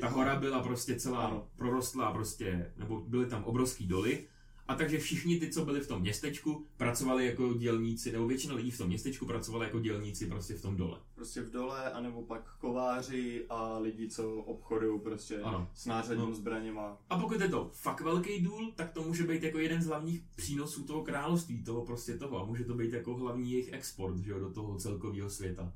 Ta 0.00 0.08
hora 0.08 0.36
byla 0.36 0.62
prostě 0.62 1.00
celá 1.00 1.46
prorostlá 1.56 2.12
prostě, 2.12 2.72
nebo 2.76 3.00
byly 3.00 3.26
tam 3.26 3.44
obrovský 3.44 3.86
doly. 3.86 4.26
A 4.72 4.74
takže 4.74 4.98
všichni 4.98 5.40
ty, 5.40 5.50
co 5.50 5.64
byli 5.64 5.80
v 5.80 5.88
tom 5.88 6.00
městečku, 6.00 6.64
pracovali 6.76 7.26
jako 7.26 7.54
dělníci, 7.54 8.12
nebo 8.12 8.26
většina 8.26 8.54
lidí 8.54 8.70
v 8.70 8.78
tom 8.78 8.86
městečku 8.88 9.26
pracovali 9.26 9.66
jako 9.66 9.80
dělníci 9.80 10.26
prostě 10.26 10.54
v 10.54 10.62
tom 10.62 10.76
dole. 10.76 10.98
Prostě 11.14 11.40
v 11.42 11.50
dole, 11.50 11.92
anebo 11.92 12.22
pak 12.22 12.56
kováři 12.58 13.44
a 13.48 13.78
lidi, 13.78 14.08
co 14.08 14.34
obchodují 14.34 15.00
prostě 15.00 15.38
Ano. 15.38 15.68
s 15.74 15.86
nářadním 15.86 16.28
No. 16.28 16.34
zbraněma. 16.34 16.98
A 17.10 17.18
pokud 17.18 17.40
je 17.40 17.48
to 17.48 17.70
fakt 17.74 18.00
velký 18.00 18.40
důl, 18.40 18.72
tak 18.76 18.92
to 18.92 19.02
může 19.02 19.22
být 19.24 19.42
jako 19.42 19.58
jeden 19.58 19.82
z 19.82 19.86
hlavních 19.86 20.22
přínosů 20.36 20.84
toho 20.84 21.02
království, 21.02 21.64
toho 21.64 21.84
prostě 21.84 22.18
toho. 22.18 22.38
A 22.40 22.44
může 22.44 22.64
to 22.64 22.74
být 22.74 22.92
jako 22.92 23.14
hlavní 23.14 23.52
jejich 23.52 23.72
export, 23.72 24.18
že 24.18 24.30
jo, 24.30 24.38
do 24.40 24.50
toho 24.50 24.76
celkového 24.76 25.30
světa. 25.30 25.72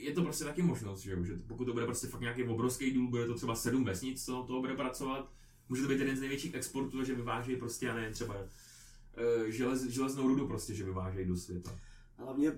Je 0.00 0.12
to 0.12 0.22
prostě 0.22 0.44
taky 0.44 0.62
možnost, 0.62 1.00
že 1.00 1.10
jo, 1.12 1.24
že 1.24 1.38
pokud 1.46 1.64
to 1.64 1.72
bude 1.72 1.86
prostě 1.86 2.06
fakt 2.06 2.20
nějaký 2.20 2.44
obrovský 2.44 2.90
důl, 2.92 3.08
bude 3.08 3.26
to 3.26 3.34
třeba 3.34 3.54
sedm 3.54 3.84
vesnic, 3.84 4.24
co 4.24 4.42
toho 4.42 4.60
bude 4.60 4.74
pracovat, 4.74 5.32
může 5.70 5.82
to 5.82 5.88
být 5.88 6.00
jeden 6.00 6.16
z 6.16 6.20
největších 6.20 6.54
exportů, 6.54 7.04
že 7.04 7.14
vyvážejí 7.14 7.56
prostě, 7.56 7.86
já 7.86 7.94
nevím, 7.94 8.12
třeba 8.12 8.36
eh, 9.16 9.50
želez, 9.52 9.82
železnou 9.82 10.28
rudu 10.28 10.46
prostě, 10.46 10.74
že 10.74 10.84
vyvážejí 10.84 11.28
do 11.28 11.36
světa. 11.36 11.78
Hlavně 12.16 12.52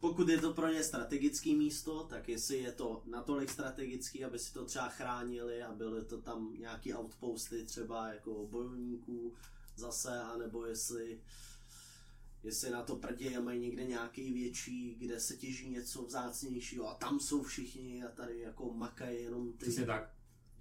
pokud 0.00 0.28
je 0.28 0.38
to 0.38 0.54
pro 0.54 0.68
ně 0.68 0.84
strategický 0.84 1.56
místo, 1.56 2.06
tak 2.10 2.28
jestli 2.28 2.56
je 2.56 2.72
to 2.72 3.02
natolik 3.06 3.50
strategický, 3.50 4.24
aby 4.24 4.38
si 4.38 4.52
to 4.52 4.64
třeba 4.64 4.88
chránili 4.88 5.62
a 5.62 5.72
byly 5.72 6.04
to 6.04 6.20
tam 6.20 6.54
nějaký 6.58 6.94
outposty 6.94 7.64
třeba 7.64 8.08
jako 8.08 8.46
bojovníků 8.50 9.32
zase, 9.76 10.20
anebo 10.20 10.66
jestli 10.66 11.20
jestli 12.42 12.70
na 12.70 12.82
to 12.82 12.96
prdě 12.96 13.36
a 13.36 13.40
mají 13.40 13.60
někde 13.60 13.84
nějaký 13.84 14.32
větší, 14.32 14.94
kde 14.94 15.20
se 15.20 15.36
těží 15.36 15.68
něco 15.68 16.02
vzácnějšího 16.02 16.88
a 16.88 16.94
tam 16.94 17.20
jsou 17.20 17.42
všichni 17.42 18.04
a 18.04 18.08
tady 18.08 18.40
jako 18.40 18.74
makají 18.74 19.22
jenom 19.22 19.52
ty. 19.52 19.58
Přesně 19.58 19.86
tak. 19.86 20.13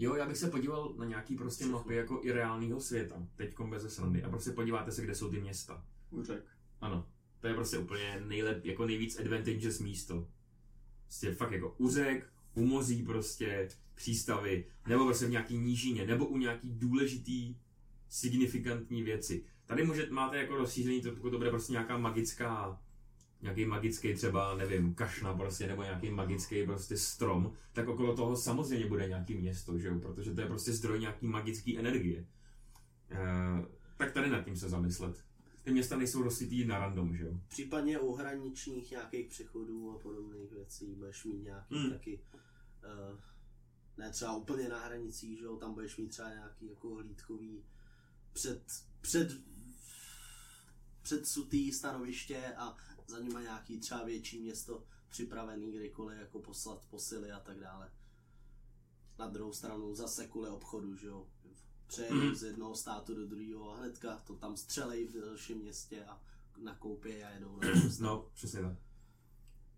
Jo, 0.03 0.15
já 0.15 0.25
bych 0.25 0.37
se 0.37 0.49
podíval 0.49 0.93
na 0.97 1.05
nějaký 1.05 1.35
prostě 1.35 1.65
mapy 1.65 1.95
jako 1.95 2.19
i 2.23 2.31
reálného 2.31 2.81
světa, 2.81 3.27
teďkom 3.35 3.69
bez 3.69 3.93
srandy, 3.93 4.23
a 4.23 4.29
prostě 4.29 4.51
podíváte 4.51 4.91
se, 4.91 5.01
kde 5.01 5.15
jsou 5.15 5.29
ty 5.29 5.41
města. 5.41 5.85
Uřek. 6.09 6.45
Ano, 6.81 7.07
to 7.39 7.47
je 7.47 7.53
prostě 7.53 7.77
úplně 7.77 8.23
nejlep, 8.25 8.65
jako 8.65 8.85
nejvíc 8.85 9.19
advantageous 9.19 9.79
místo. 9.79 10.27
Prostě 11.03 11.33
fakt 11.33 11.51
jako 11.51 11.75
u 11.77 11.89
řek, 11.89 12.33
u 12.53 12.65
mozí 12.65 13.03
prostě, 13.03 13.69
přístavy, 13.95 14.65
nebo 14.87 15.05
prostě 15.05 15.25
v 15.25 15.29
nějaký 15.29 15.57
nížině, 15.57 16.05
nebo 16.05 16.25
u 16.25 16.37
nějaký 16.37 16.71
důležitý, 16.71 17.55
signifikantní 18.09 19.03
věci. 19.03 19.45
Tady 19.65 19.85
můžete, 19.85 20.13
máte 20.13 20.37
jako 20.37 20.55
rozšíření, 20.55 21.01
to, 21.01 21.11
pokud 21.11 21.29
to 21.29 21.37
bude 21.37 21.49
prostě 21.49 21.71
nějaká 21.71 21.97
magická, 21.97 22.81
nějaký 23.43 23.65
magický 23.65 24.13
třeba, 24.13 24.55
nevím, 24.55 24.95
kašna 24.95 25.33
prostě, 25.33 25.67
nebo 25.67 25.83
nějaký 25.83 26.09
magický 26.11 26.65
prostě 26.65 26.97
strom, 26.97 27.53
tak 27.73 27.87
okolo 27.87 28.15
toho 28.15 28.35
samozřejmě 28.35 28.85
bude 28.85 29.07
nějaký 29.07 29.35
město, 29.35 29.79
že 29.79 29.87
jo, 29.87 29.99
protože 29.99 30.33
to 30.33 30.41
je 30.41 30.47
prostě 30.47 30.73
zdroj 30.73 30.99
nějaký 30.99 31.27
magické 31.27 31.79
energie. 31.79 32.25
E, 33.11 33.17
tak 33.97 34.11
tady 34.11 34.29
nad 34.29 34.41
tím 34.45 34.57
se 34.57 34.69
zamyslet. 34.69 35.23
Ty 35.63 35.71
města 35.71 35.97
nejsou 35.97 36.23
rozsitý 36.23 36.65
na 36.65 36.79
random, 36.79 37.15
že 37.15 37.23
jo. 37.23 37.39
Případně 37.47 37.99
u 37.99 38.13
hraničních 38.15 38.91
nějakých 38.91 39.27
přechodů 39.27 39.91
a 39.91 39.99
podobných 39.99 40.51
věcí 40.51 40.85
budeš 40.95 41.25
mít 41.25 41.43
nějaký 41.43 41.75
Hmm. 41.75 41.89
taky, 41.91 42.19
uh, 42.83 43.19
ne 43.97 44.11
třeba 44.11 44.35
úplně 44.35 44.69
na 44.69 44.79
hranicích, 44.79 45.39
že 45.39 45.45
jo, 45.45 45.55
tam 45.55 45.73
budeš 45.73 45.97
mít 45.97 46.07
třeba 46.07 46.29
nějaký 46.29 46.69
jako 46.69 46.95
hlídkový 46.95 47.63
před, 48.33 48.63
před, 49.01 49.31
předsutý 51.01 51.71
stanoviště 51.71 52.53
a 52.57 52.77
za 53.07 53.19
nima 53.19 53.41
nějaký 53.41 53.79
třeba 53.79 54.03
větší 54.03 54.39
město 54.41 54.83
připravený 55.09 55.71
kdykoliv 55.71 56.19
jako 56.19 56.39
poslat 56.39 56.85
posily 56.89 57.31
a 57.31 57.39
tak 57.39 57.59
dále. 57.59 57.91
Na 59.19 59.27
druhou 59.27 59.53
stranu 59.53 59.95
zase 59.95 60.27
kvůli 60.27 60.49
obchodu, 60.49 60.95
že 60.95 61.07
jo. 61.07 61.27
Přejedou 61.87 62.15
Mhm. 62.15 62.35
z 62.35 62.43
jednoho 62.43 62.75
státu 62.75 63.15
do 63.15 63.25
druhého 63.27 63.71
a 63.71 63.77
hnedka 63.77 64.21
to 64.27 64.35
tam 64.35 64.57
střelej 64.57 65.07
v 65.07 65.21
dalším 65.21 65.57
městě 65.57 66.05
a 66.05 66.21
nakoupí 66.61 67.23
a 67.23 67.29
jedou 67.29 67.57
na. 67.59 67.67
No, 67.99 68.29
přesně 68.33 68.61
tak. 68.61 68.77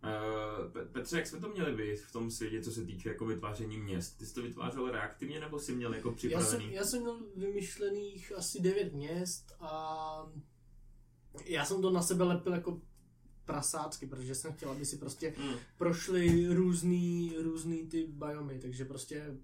Uh, 0.04 0.84
Petře, 0.92 1.18
jak 1.18 1.28
jsme 1.28 1.40
to 1.40 1.50
měli 1.50 1.76
vy 1.76 1.96
v 1.96 2.12
tom 2.12 2.32
světě, 2.32 2.62
co 2.62 2.72
se 2.72 2.86
týče 2.86 3.10
jako 3.10 3.26
vytváření 3.26 3.78
měst? 3.78 4.18
Ty 4.18 4.26
jsi 4.26 4.34
to 4.34 4.42
vytvářel 4.42 4.92
reaktivně, 4.92 5.40
nebo 5.40 5.60
jsi 5.60 5.76
měl 5.76 5.94
jako 5.94 6.10
Já 6.10 6.14
jsem, 6.14 6.18
připravený? 6.18 6.74
já 6.74 6.84
jsem 6.86 7.02
měl 7.02 7.20
vymyšlených 7.36 8.32
asi 8.38 8.62
devět 8.62 8.94
měst 8.94 9.56
a 9.60 10.32
já 11.46 11.66
jsem 11.66 11.82
to 11.82 11.92
na 11.92 12.02
sebe 12.02 12.24
lepil 12.24 12.54
jako 12.54 12.82
prasácky, 13.46 14.08
protože 14.08 14.36
jsem 14.36 14.54
chtěl, 14.54 14.70
aby 14.72 14.86
si 14.86 14.98
prostě 14.98 15.34
Mm. 15.38 15.54
prošly 15.78 16.48
různý, 16.54 17.34
různý 17.42 17.88
ty 17.88 18.08
biomy, 18.10 18.60
takže 18.60 18.86
prostě 18.86 19.38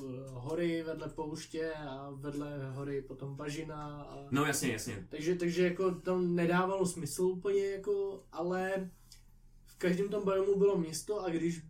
uh, 0.00 0.06
hory 0.30 0.82
vedle 0.82 1.08
pouště 1.08 1.72
a 1.72 2.10
vedle 2.10 2.70
hory 2.70 3.02
potom 3.02 3.36
bažina 3.36 4.02
a 4.02 4.26
No 4.30 4.44
jasně, 4.44 4.72
jasně. 4.72 5.06
takže, 5.10 5.34
takže 5.34 5.62
jako 5.64 5.94
to 5.94 6.18
nedávalo 6.20 6.86
smysl 6.86 7.22
úplně 7.22 7.66
jako, 7.66 8.24
ale 8.32 8.90
v 9.66 9.76
každém 9.78 10.08
tom 10.08 10.24
biomu 10.24 10.58
bylo 10.58 10.78
město 10.78 11.20
a 11.24 11.30
když 11.30 11.62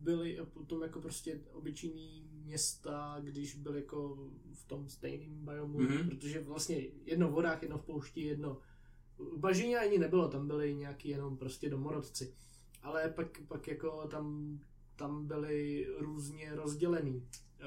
byly 0.00 0.38
potom 0.52 0.82
jako 0.82 1.00
prostě 1.00 1.40
obyčejný 1.52 2.24
města, 2.44 3.16
když 3.20 3.54
byly 3.54 3.78
jako 3.78 4.28
v 4.52 4.64
tom 4.64 4.88
stejném 4.88 5.44
biomu, 5.44 5.78
Mhm. 5.80 5.88
mm-hmm. 5.92 6.08
protože 6.08 6.40
vlastně 6.40 6.76
jedno 7.04 7.28
v 7.28 7.32
vodách, 7.32 7.62
jedno 7.62 7.78
v 7.78 7.84
poušti, 7.84 8.20
jedno 8.20 8.58
v 9.18 9.38
bažině 9.38 9.78
ani 9.78 9.98
nebylo, 9.98 10.28
tam 10.28 10.46
byly 10.46 10.74
nějaký 10.74 11.08
jenom 11.08 11.36
prostě 11.36 11.70
domorodci. 11.70 12.34
Ale 12.82 13.08
pak, 13.08 13.40
pak 13.48 13.68
jako 13.68 14.08
tam, 14.08 14.58
tam 14.96 15.26
byly 15.26 15.86
různě 15.98 16.54
rozdělený 16.54 17.28
eh, 17.60 17.64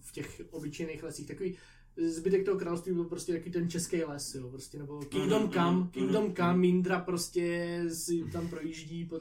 v 0.00 0.12
těch 0.12 0.42
obyčejných 0.50 1.02
lesích. 1.02 1.26
Takový 1.28 1.56
zbytek 1.96 2.44
toho 2.44 2.58
království 2.58 2.92
byl 2.92 3.04
prostě 3.04 3.32
takový 3.32 3.52
ten 3.52 3.70
český 3.70 4.04
les, 4.04 4.34
jo, 4.34 4.50
prostě, 4.50 4.78
nebo 4.78 4.98
Kingdom 5.00 5.42
Mhm, 5.42 5.52
Come, 5.52 5.70
mhm, 5.70 5.88
Kingdom 5.88 6.24
mhm. 6.24 6.34
Come, 6.34 6.56
Mindra 6.56 7.00
prostě 7.00 7.80
si 7.92 8.24
tam 8.32 8.48
projíždí 8.48 9.04
po, 9.04 9.20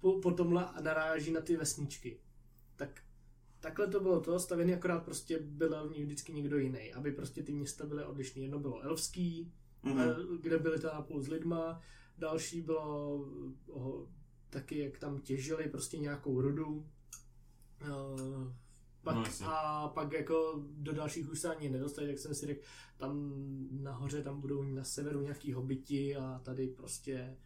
po, 0.00 0.20
po 0.20 0.30
tomhle 0.30 0.66
a 0.66 0.80
naráží 0.80 1.32
na 1.32 1.40
ty 1.40 1.56
vesničky. 1.56 2.20
Tak 2.76 3.02
takhle 3.60 3.88
to 3.88 4.00
bylo 4.00 4.20
to, 4.20 4.38
stavěný 4.38 4.74
akorát 4.74 5.04
prostě 5.04 5.38
byl 5.38 5.88
v 5.88 5.96
ní 5.98 6.04
vždycky 6.04 6.32
někdo 6.32 6.58
jiný, 6.58 6.92
aby 6.92 7.12
prostě 7.12 7.42
ty 7.42 7.52
města 7.52 7.86
byly 7.86 8.04
odlišné. 8.04 8.42
Jedno 8.42 8.58
bylo 8.58 8.82
elfský, 8.82 9.42
Mhm. 9.42 9.65
Mm-hmm. 9.84 10.38
kde 10.40 10.58
byly 10.58 10.80
tam 10.80 10.94
napůl 10.94 11.22
s 11.22 11.28
lidma, 11.28 11.80
další 12.18 12.60
bylo 12.60 13.14
o, 13.68 14.06
taky, 14.50 14.78
jak 14.78 14.98
tam 14.98 15.20
těžili 15.20 15.68
prostě 15.68 15.98
nějakou 15.98 16.40
rudu. 16.40 16.86
Uh, 17.82 18.52
pak, 19.02 19.16
No, 19.16 19.22
jasně. 19.22 19.46
a 19.48 19.88
pak 19.88 20.12
jako 20.12 20.64
do 20.68 20.92
dalších 20.92 21.30
už 21.30 21.40
se 21.40 21.54
ani 21.54 21.68
nedostali, 21.68 22.08
tak 22.08 22.18
jsem 22.18 22.34
si 22.34 22.46
řekl, 22.46 22.60
tam 22.96 23.32
nahoře 23.70 24.22
tam 24.22 24.40
budou 24.40 24.62
na 24.62 24.84
severu 24.84 25.20
nějaký 25.20 25.52
hobiti 25.52 26.16
a 26.16 26.40
tady 26.44 26.68
prostě 26.68 27.36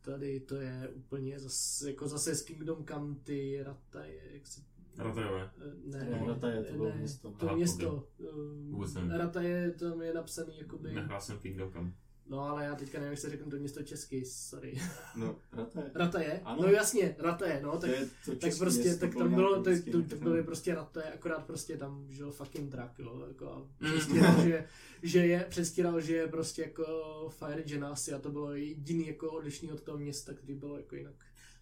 tady 0.00 0.40
to 0.40 0.54
je 0.54 0.88
úplně 0.94 1.40
zase, 1.40 1.90
jako 1.90 2.08
zase 2.08 2.34
s 2.34 2.42
Kingdom 2.42 2.84
Come, 2.86 3.14
ty 3.14 3.62
Rata 3.62 4.04
je, 4.04 4.20
jak 4.32 4.46
se, 4.46 4.60
Ratajové. 4.98 5.50
eh, 5.60 5.72
ne, 5.84 6.04
Ne, 6.10 6.24
Rata 6.26 6.48
je, 6.50 6.64
to 6.64 6.72
bylo 6.76 6.88
ne, 6.88 6.96
město. 6.96 7.30
To 7.30 7.46
Aha, 7.46 7.56
město. 7.56 8.06
Vůbec 8.70 8.90
Um, 8.90 8.94
nevím. 8.94 9.10
Rata 9.10 9.40
je, 9.42 9.70
tam 9.70 10.02
je 10.02 10.14
napsaný 10.14 10.58
jakoby, 10.58 10.92
Nehrál 10.94 11.20
jsem 11.20 11.38
Kingdom 11.38 11.72
Come. 11.72 11.92
no 12.26 12.40
ale 12.40 12.64
já 12.64 12.74
teďka 12.74 12.98
nevím, 12.98 13.10
jak 13.10 13.18
se 13.18 13.30
řeknu 13.30 13.50
to 13.50 13.56
město 13.56 13.82
česky, 13.82 14.24
sorry. 14.24 14.78
No, 15.16 15.36
Rata 15.52 15.80
je. 15.80 15.90
Rata 15.94 16.20
je? 16.20 16.40
Ano. 16.44 16.62
No 16.62 16.68
jasně, 16.68 17.16
Rata 17.18 17.46
je, 17.46 17.60
no, 17.62 17.70
To 17.72 17.78
tak 17.78 17.90
je 17.90 18.06
to 18.24 18.36
tak 18.36 18.58
prostě, 18.58 18.82
město, 18.82 19.00
tak 19.06 19.14
tam 19.14 19.34
bylo, 19.34 19.62
tak 19.62 19.74
to, 19.92 20.02
to 20.02 20.16
byly 20.16 20.42
prostě 20.42 20.74
raté, 20.74 21.02
akorát 21.02 21.46
prostě 21.46 21.76
tam 21.76 22.06
žil 22.08 22.30
fucking 22.30 22.70
drak, 22.70 22.98
jo, 22.98 23.24
jako 23.28 23.48
a 23.52 23.58
Mm. 23.58 23.68
předstíral, 23.90 24.42
že, 24.42 24.66
že 25.02 25.26
je, 25.26 25.46
předstíral, 25.48 26.00
že 26.00 26.16
je 26.16 26.26
prostě 26.28 26.62
jako 26.62 26.84
Fire 27.30 27.62
Genasi 27.62 28.12
a 28.12 28.18
to 28.18 28.30
bylo 28.30 28.52
jediný 28.54 29.06
jako 29.06 29.30
odlišný 29.30 29.72
od 29.72 29.82
toho 29.82 29.98
města, 29.98 30.34
který 30.34 30.54
bylo 30.54 30.76
jako 30.76 30.96
jinak. 30.96 31.14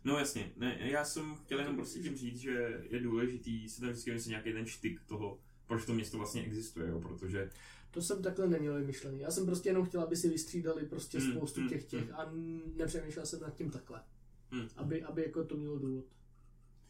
No 0.04 0.18
jasně, 0.18 0.52
ne, 0.56 0.78
já 0.80 1.04
jsem 1.04 1.34
chtěl 1.37 1.58
jenom 1.58 1.76
prostě 1.76 2.00
tím 2.00 2.16
říct, 2.16 2.38
že 2.38 2.87
je 2.90 3.00
důležitý 3.00 3.68
si 3.68 3.80
tam 3.80 3.90
vždycky 3.90 4.12
myslet 4.12 4.30
nějaký 4.30 4.52
ten 4.52 4.66
štyk 4.66 5.00
toho, 5.06 5.38
proč 5.66 5.87
to 5.87 5.94
město 5.94 6.18
vlastně 6.18 6.42
existuje, 6.44 6.88
jo, 6.88 7.00
protože 7.00 7.50
To 7.90 8.02
jsem 8.02 8.22
takhle 8.22 8.48
neměl 8.48 8.74
vymyšlený. 8.74 9.20
Já 9.20 9.30
jsem 9.30 9.46
prostě 9.46 9.68
jenom 9.68 9.84
chtěl, 9.87 10.00
aby 10.00 10.16
si 10.16 10.28
vystřídali 10.28 10.87
prostě 10.87 11.18
Mm, 11.18 11.32
spoustu 11.32 11.61
mm, 11.61 11.68
těch 11.68 11.84
těch 11.84 12.08
mm. 12.08 12.14
a 12.14 12.32
nepřemýšlel 12.76 13.26
jsem 13.26 13.40
nad 13.40 13.54
tím 13.54 13.70
takhle. 13.70 14.02
Mm. 14.50 14.68
Aby, 14.76 15.02
aby 15.02 15.22
jako 15.22 15.44
to 15.44 15.56
mělo 15.56 15.78
důvod. 15.78 16.04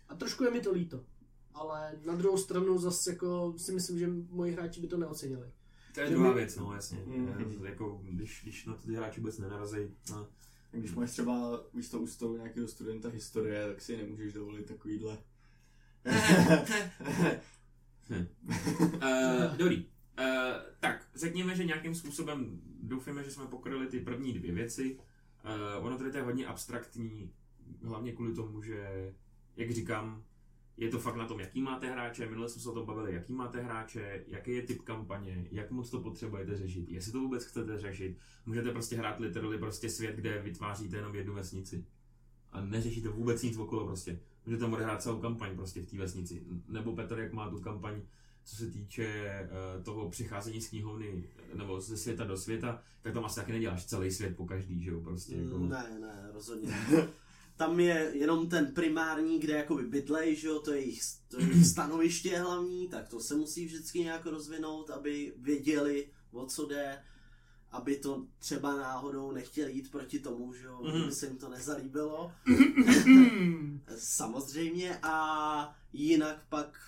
A 0.08 0.14
trošku 0.14 0.44
je 0.44 0.50
mi 0.50 0.60
to 0.60 0.72
líto. 0.72 1.04
Ale 1.54 1.92
na 2.06 2.14
druhou 2.14 2.38
stranu 2.38 2.78
zase 2.78 3.10
jako 3.10 3.54
si 3.56 3.72
myslím, 3.72 3.98
že 3.98 4.08
moji 4.30 4.52
hráči 4.52 4.80
by 4.80 4.86
to 4.88 4.96
neocenili. 4.98 5.52
to 5.94 6.00
je 6.00 6.10
druhá 6.10 6.28
my- 6.28 6.34
věc, 6.34 6.56
no 6.56 6.74
jasně. 6.74 6.98
Mhm. 7.06 7.64
Jako, 7.64 8.00
když, 8.04 8.40
když 8.42 8.66
na 8.66 8.74
to 8.74 8.86
ty 8.86 8.94
hráči 8.94 9.20
vůbec 9.20 9.38
nenarazí, 9.38 9.76
no. 10.10 10.28
Když 10.70 10.94
máš 10.94 11.10
třeba 11.10 11.60
místo 11.72 11.98
u 11.98 12.06
stolu 12.06 12.36
nějakého 12.36 12.68
studenta 12.68 13.08
historie, 13.08 13.66
tak 13.66 13.80
si 13.80 13.96
nemůžeš 13.96 14.32
dovolit 14.32 14.66
takovýhle. 14.66 15.18
Uh, 18.86 19.56
dobrý. 19.56 19.86
Uh, 20.18 20.24
tak, 20.80 21.08
řekněme, 21.14 21.56
že 21.56 21.64
nějakým 21.64 21.94
způsobem 21.94 22.60
doufáme, 22.82 23.24
že 23.24 23.30
jsme 23.30 23.46
pokryli 23.46 23.86
ty 23.86 24.00
první 24.00 24.32
dvě 24.32 24.52
věci. 24.52 24.98
Uh, 25.78 25.86
ono 25.86 25.98
tady 25.98 26.10
to 26.10 26.16
je 26.16 26.22
hodně 26.22 26.46
abstraktní, 26.46 27.32
hlavně 27.82 28.12
kvůli 28.12 28.34
tomu, 28.34 28.62
že, 28.62 29.12
jak 29.56 29.70
říkám, 29.70 30.24
je 30.78 30.88
to 30.88 30.98
fakt 30.98 31.16
na 31.16 31.26
tom, 31.26 31.40
jaký 31.40 31.60
máte 31.60 31.90
hráče, 31.90 32.28
minule 32.28 32.48
jsme 32.48 32.62
se 32.62 32.68
o 32.68 32.72
tom 32.72 32.86
bavili, 32.86 33.14
jaký 33.14 33.32
máte 33.32 33.60
hráče, 33.60 34.24
jaký 34.26 34.50
je 34.50 34.62
typ 34.62 34.82
kampaně, 34.82 35.48
jak 35.50 35.70
moc 35.70 35.90
to 35.90 36.00
potřebujete 36.00 36.56
řešit, 36.56 36.88
jestli 36.88 37.12
to 37.12 37.20
vůbec 37.20 37.44
chcete 37.44 37.78
řešit. 37.78 38.18
Můžete 38.46 38.70
prostě 38.70 38.96
hrát 38.96 39.20
literally 39.20 39.58
prostě 39.58 39.90
svět, 39.90 40.16
kde 40.16 40.42
vytváříte 40.42 40.96
jenom 40.96 41.14
jednu 41.14 41.34
vesnici. 41.34 41.84
A 42.52 42.60
neřešíte 42.60 43.08
vůbec 43.08 43.42
nic 43.42 43.56
okolo 43.56 43.86
prostě. 43.86 44.20
Můžete 44.46 44.60
tam 44.60 44.72
odehrát 44.72 45.02
celou 45.02 45.20
kampaň 45.20 45.56
prostě 45.56 45.82
v 45.82 45.86
té 45.86 45.96
vesnici. 45.96 46.42
Nebo 46.68 46.96
Petr, 46.96 47.18
jak 47.18 47.32
má 47.32 47.50
tu 47.50 47.60
kampaň, 47.60 48.02
co 48.44 48.56
se 48.56 48.70
týče 48.70 49.40
uh, 49.76 49.84
toho 49.84 50.10
přicházení 50.10 50.60
z 50.60 50.68
knihovny, 50.68 51.24
nebo 51.54 51.80
ze 51.80 51.96
světa 51.96 52.24
do 52.24 52.36
světa, 52.36 52.82
tak 53.02 53.14
tam 53.14 53.24
asi 53.24 53.36
taky 53.36 53.52
neděláš 53.52 53.86
celý 53.86 54.10
svět 54.10 54.36
po 54.36 54.46
každý, 54.46 54.82
že 54.82 54.90
jo, 54.90 55.00
prostě 55.00 55.36
jako... 55.36 55.58
Ne, 55.58 55.98
ne, 56.00 56.30
rozhodně. 56.32 56.74
Tam 57.58 57.80
je 57.80 58.10
jenom 58.14 58.48
ten 58.48 58.74
primární, 58.74 59.38
kde 59.38 59.52
jakoby 59.56 59.82
bydlej, 59.86 60.36
že 60.36 60.48
jo, 60.48 60.58
to 60.60 60.72
je 60.72 60.80
jejich, 60.80 61.00
to 61.28 61.40
je 61.40 61.46
jejich 61.50 61.66
stanoviště 61.66 62.38
hlavní, 62.38 62.88
tak 62.88 63.08
to 63.08 63.20
se 63.20 63.34
musí 63.36 63.64
vždycky 63.66 63.98
nějak 64.00 64.26
rozvinout, 64.26 64.90
aby 64.90 65.34
věděli, 65.36 66.08
o 66.32 66.46
co 66.46 66.66
jde, 66.66 67.02
aby 67.70 67.96
to 67.96 68.26
třeba 68.38 68.76
náhodou 68.76 69.32
nechtěli 69.32 69.72
jít 69.72 69.90
proti 69.90 70.18
tomu, 70.18 70.52
že 70.54 70.64
jo, 70.66 70.80
Mhm. 70.82 70.92
kdyby 70.98 71.12
se 71.12 71.26
jim 71.26 71.36
to 71.38 71.48
nezalíbilo. 71.48 72.32
Samozřejmě 73.98 74.98
a 75.02 75.76
jinak 75.92 76.42
pak 76.48 76.78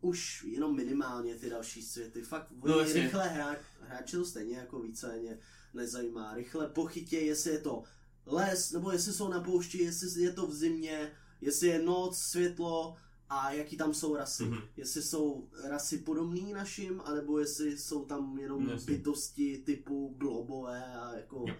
už 0.00 0.44
jenom 0.48 0.76
minimálně 0.76 1.34
ty 1.34 1.50
další 1.50 1.82
světy. 1.82 2.22
Fakt 2.22 2.52
No, 2.64 2.84
rychle 2.84 3.28
hra, 3.28 3.56
hráči 3.80 4.16
to 4.16 4.24
stejně 4.24 4.56
jako 4.56 4.80
víceméně 4.80 5.38
nezajímá. 5.74 6.34
Rychle 6.34 6.68
pochytě, 6.68 7.18
jestli 7.20 7.50
je 7.50 7.58
to 7.58 7.82
les, 8.30 8.72
nebo 8.72 8.92
jestli 8.92 9.12
jsou 9.12 9.28
na 9.28 9.40
poušti, 9.40 9.82
jestli 9.82 10.22
je 10.22 10.32
to 10.32 10.46
v 10.46 10.54
zimě, 10.54 11.12
jestli 11.40 11.66
je 11.68 11.82
noc, 11.82 12.18
světlo 12.18 12.96
a 13.30 13.52
jaký 13.52 13.76
tam 13.76 13.94
jsou 13.94 14.16
rasy. 14.16 14.44
Mhm. 14.44 14.58
Jestli 14.76 15.02
jsou 15.02 15.48
rasy 15.64 15.98
podobný 15.98 16.52
našim, 16.52 17.00
anebo 17.04 17.38
jestli 17.38 17.78
jsou 17.78 18.04
tam 18.04 18.38
jenom 18.38 18.64
No, 18.66 18.72
jasně. 18.72 18.96
bytosti 18.96 19.58
typu 19.66 20.14
blobové 20.16 20.84
a 20.96 21.14
jako... 21.16 21.44
Jo. 21.48 21.54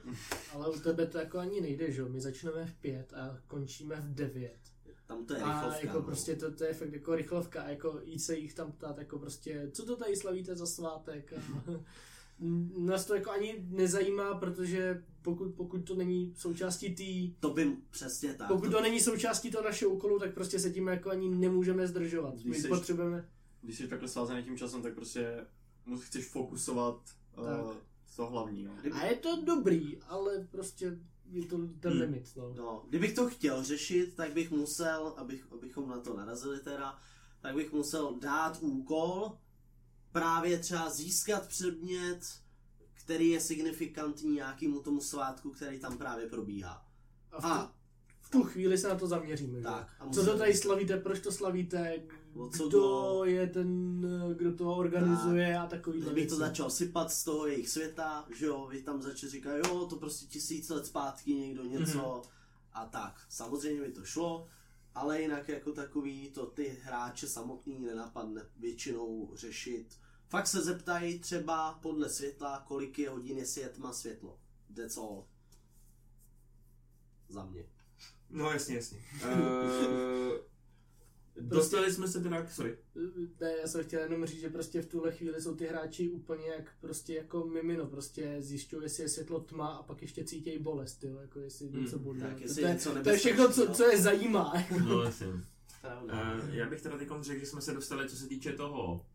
Ale 0.52 0.70
u 0.70 0.81
tebe 0.81 1.07
to 1.07 1.18
jako 1.18 1.38
ani 1.38 1.61
nejde, 1.61 1.92
že 1.92 2.00
jo? 2.00 2.09
My 2.09 2.20
začneme 2.20 2.66
v 2.66 2.74
pět 2.74 3.12
a 3.14 3.38
končíme 3.46 3.96
v 4.00 4.14
devět. 4.14 4.59
Tam 5.07 5.24
to 5.26 5.35
je 5.35 5.40
A 5.40 5.52
rychlovka. 5.54 5.87
jako 5.87 5.98
no. 5.98 6.04
prostě 6.04 6.37
to, 6.37 6.52
to 6.52 6.64
je 6.64 6.74
fakt 6.74 6.92
jako 6.92 7.14
rychlovka, 7.14 7.62
a 7.62 7.68
jako 7.68 8.00
jít 8.04 8.18
se 8.18 8.37
jich 8.37 8.54
tam 8.54 8.72
ptát, 8.72 8.98
jako 8.98 9.18
prostě, 9.18 9.70
co 9.72 9.85
to 9.87 9.96
tady 9.96 10.16
slavíte 10.16 10.57
za 10.57 10.66
svátek? 10.66 11.33
A, 11.33 11.37
nás 12.79 13.05
to 13.05 13.14
jako 13.14 13.31
ani 13.31 13.64
nezajímá, 13.68 14.35
protože 14.35 15.05
pokud, 15.22 15.55
pokud 15.55 15.79
to 15.79 15.94
není 15.94 16.35
součástí 16.37 16.94
tý, 16.94 17.35
To 17.40 17.51
by 17.51 17.77
přesně 17.90 18.35
tak. 18.35 18.48
pokud 18.48 18.70
to 18.70 18.81
není 18.81 19.01
součástí 19.01 19.51
toho 19.51 19.64
našeho 19.64 19.90
úkolu, 19.90 20.18
tak 20.18 20.35
prostě 20.35 20.59
se 20.59 20.70
tím 20.70 20.87
jako 20.88 21.11
ani 21.11 21.29
nemůžeme 21.29 21.87
zdržovat. 21.87 22.35
Když 22.35 22.44
My 22.44 22.57
seš- 22.57 22.68
potřebujeme, 22.68 23.29
Když 23.62 23.77
jsi 23.79 23.88
takhle 23.88 24.09
svázaný 24.09 24.42
tím 24.44 24.59
časem, 24.59 24.83
tak 24.83 24.94
prostě 24.94 25.46
mus- 25.87 26.01
chceš 26.03 26.27
fokusovat 26.29 27.01
uh, 27.38 27.74
to 28.16 28.27
hlavní. 28.27 28.64
No. 28.64 28.72
a 28.92 29.05
je 29.05 29.16
to 29.16 29.42
dobrý, 29.44 29.98
ale 30.03 30.46
prostě 30.51 30.98
je 31.31 31.46
to 31.46 31.57
ten 31.81 31.92
Hmm. 31.92 32.01
limit, 32.01 32.24
no. 32.37 32.55
No, 32.57 32.85
kdybych 32.88 33.14
to 33.14 33.29
chtěl 33.29 33.64
řešit, 33.64 34.14
tak 34.16 34.33
bych 34.33 34.51
musel, 34.51 35.14
abych, 35.16 35.46
abychom 35.53 35.88
na 35.88 36.01
to 36.01 36.16
narazili 36.16 36.61
teda, 36.61 36.98
tak 37.40 37.55
bych 37.55 37.72
musel 37.72 38.18
dát 38.20 38.59
úkol, 38.61 39.33
právě 40.20 40.59
třeba 40.59 40.90
získat 40.90 41.48
předmět, 41.48 42.20
který 43.04 43.31
je 43.31 43.40
signifikantní 43.40 44.35
nějakému 44.35 44.81
tomu 44.83 45.00
svátku, 45.00 45.50
který 45.50 45.78
tam 45.78 45.98
právě 45.98 46.26
probíhá. 46.26 46.87
A 47.33 47.40
v, 47.40 47.42
tu, 47.42 47.48
A, 47.48 47.72
v 48.20 48.31
tu 48.31 48.42
chvíli 48.42 48.78
se 48.78 48.88
na 48.88 48.94
to 48.94 49.07
zaměříme. 49.07 49.62
tak. 49.62 49.88
A 50.00 50.09
Co 50.09 50.24
to 50.24 50.38
tady 50.38 50.54
slavíte, 50.57 50.96
proč 50.96 51.20
to 51.20 51.33
slavíte, 51.33 52.02
O 52.35 52.48
co 52.50 52.68
kdo 52.68 52.81
to- 52.81 53.24
je 53.24 53.46
ten, 53.46 54.00
kdo 54.37 54.52
to 54.54 54.76
organizuje 54.76 55.59
a 55.59 55.66
takový 55.66 56.00
Kdybych 56.00 56.28
to 56.28 56.37
začal 56.37 56.70
sypat 56.70 57.12
z 57.12 57.24
toho 57.24 57.46
jejich 57.46 57.68
světa, 57.68 58.26
že 58.37 58.46
jo, 58.46 58.66
vy 58.70 58.83
tam 58.83 59.02
začali 59.02 59.31
říkat, 59.33 59.57
jo, 59.57 59.87
to 59.87 59.96
prostě 59.96 60.26
tisíc 60.26 60.68
let 60.68 60.87
zpátky 60.87 61.35
někdo 61.35 61.64
něco 61.64 61.98
Mhm. 61.98 62.31
a 62.72 62.87
tak. 62.87 63.20
Samozřejmě 63.28 63.81
by 63.83 63.92
to 63.92 64.04
šlo, 64.04 64.46
ale 64.94 65.22
jinak 65.22 65.48
jako 65.48 65.72
takový 65.72 66.31
to 66.31 66.46
ty 66.46 66.78
hráče 66.83 67.28
samotný 67.28 67.78
nenapadne 67.78 68.42
většinou 68.59 69.31
řešit. 69.35 69.87
Fakt 70.28 70.46
se 70.46 70.60
zeptají 70.64 71.18
třeba 71.18 71.74
podle 71.82 72.08
světla, 72.08 72.64
kolik 72.68 72.98
je 72.98 73.10
hodin, 73.10 73.38
jestli 73.38 73.60
je 73.60 73.68
tma 73.68 73.92
světlo. 73.92 74.38
That's 74.76 74.96
all. 74.96 75.24
Za 77.28 77.44
mě. 77.44 77.64
No 78.30 78.50
jasně, 78.50 78.76
jasně. 78.76 78.98
Uh, 79.24 80.36
dostali 81.48 81.92
jsme 81.92 82.08
se 82.08 82.20
teda, 82.20 82.46
sorry. 82.46 82.78
Ne, 83.40 83.52
já 83.60 83.68
jsem 83.68 83.84
chtěl 83.84 84.00
jenom 84.00 84.26
říct, 84.26 84.40
že 84.40 84.48
prostě 84.48 84.82
v 84.82 84.86
tuhle 84.86 85.12
chvíli 85.12 85.42
jsou 85.42 85.54
ty 85.54 85.66
hráči 85.66 86.10
úplně 86.10 86.46
jak 86.48 86.72
prostě 86.80 87.14
jako 87.14 87.44
mimino, 87.46 87.86
prostě 87.86 88.36
zjišťují, 88.42 88.82
jestli 88.82 89.02
je 89.02 89.08
světlo 89.08 89.40
tma 89.40 89.66
a 89.68 89.82
pak 89.82 90.02
ještě 90.02 90.24
cítějí 90.24 90.58
bolest, 90.58 91.04
jo, 91.04 91.16
jako 91.16 91.40
jestli 91.40 91.68
Hmm, 91.68 91.82
něco 91.82 91.98
bolí. 91.98 92.20
tak 92.20 92.34
To- 92.36 92.42
jestli 92.42 92.62
to, 92.62 92.68
je, 92.68 92.74
něco 92.74 93.02
to 93.02 93.10
je 93.10 93.16
všechno, 93.18 93.52
co, 93.52 93.74
co 93.74 93.84
je 93.84 94.02
zajímá. 94.02 94.52
No 94.88 95.02
jasně. 95.02 95.26
Uh, 95.26 96.54
já 96.54 96.68
bych 96.70 96.82
teda 96.82 96.98
teď 96.98 97.08
řekl, 97.20 97.40
že 97.40 97.46
jsme 97.46 97.60
se 97.60 97.74
dostali, 97.74 98.08
co 98.08 98.16
se 98.16 98.26
týče 98.26 98.52
toho 98.52 99.06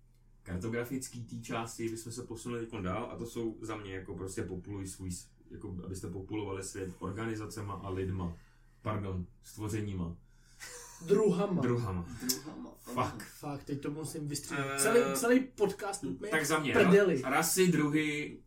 kartografický 0.44 1.24
té 1.24 1.36
části, 1.36 1.90
bychom 1.90 2.12
se 2.12 2.24
posunuli 2.24 2.66
teď 2.66 2.82
dál 2.82 3.10
a 3.12 3.16
to 3.18 3.26
jsou 3.26 3.58
za 3.62 3.78
mě 3.78 3.94
jako 3.96 4.16
prostě 4.16 4.44
populuj 4.44 4.88
svůj, 4.88 5.10
jako 5.52 5.76
abyste 5.86 6.08
populovali 6.10 6.64
svět 6.64 6.94
organizacema 7.00 7.74
a 7.74 7.90
lidma. 7.90 8.38
Pardon, 8.82 9.26
stvořeníma. 9.44 10.16
Druhama. 11.06 11.62
Druhama. 11.62 12.06
Druhama. 12.28 12.70
Fuck. 12.80 13.24
Fakt, 13.24 13.64
teď 13.64 13.82
to 13.82 13.92
musím 13.92 14.28
vystřílet. 14.28 14.68
Eh, 14.76 14.80
celý, 14.80 15.00
celý 15.16 15.40
podcast 15.40 16.04
úplně 16.04 16.32
Tak 16.32 16.46
za 16.46 16.60
mě, 16.60 16.74
prdeli. 16.74 17.22
ra- 17.22 17.30
rasy, 17.30 17.68
druhy, 17.72 18.40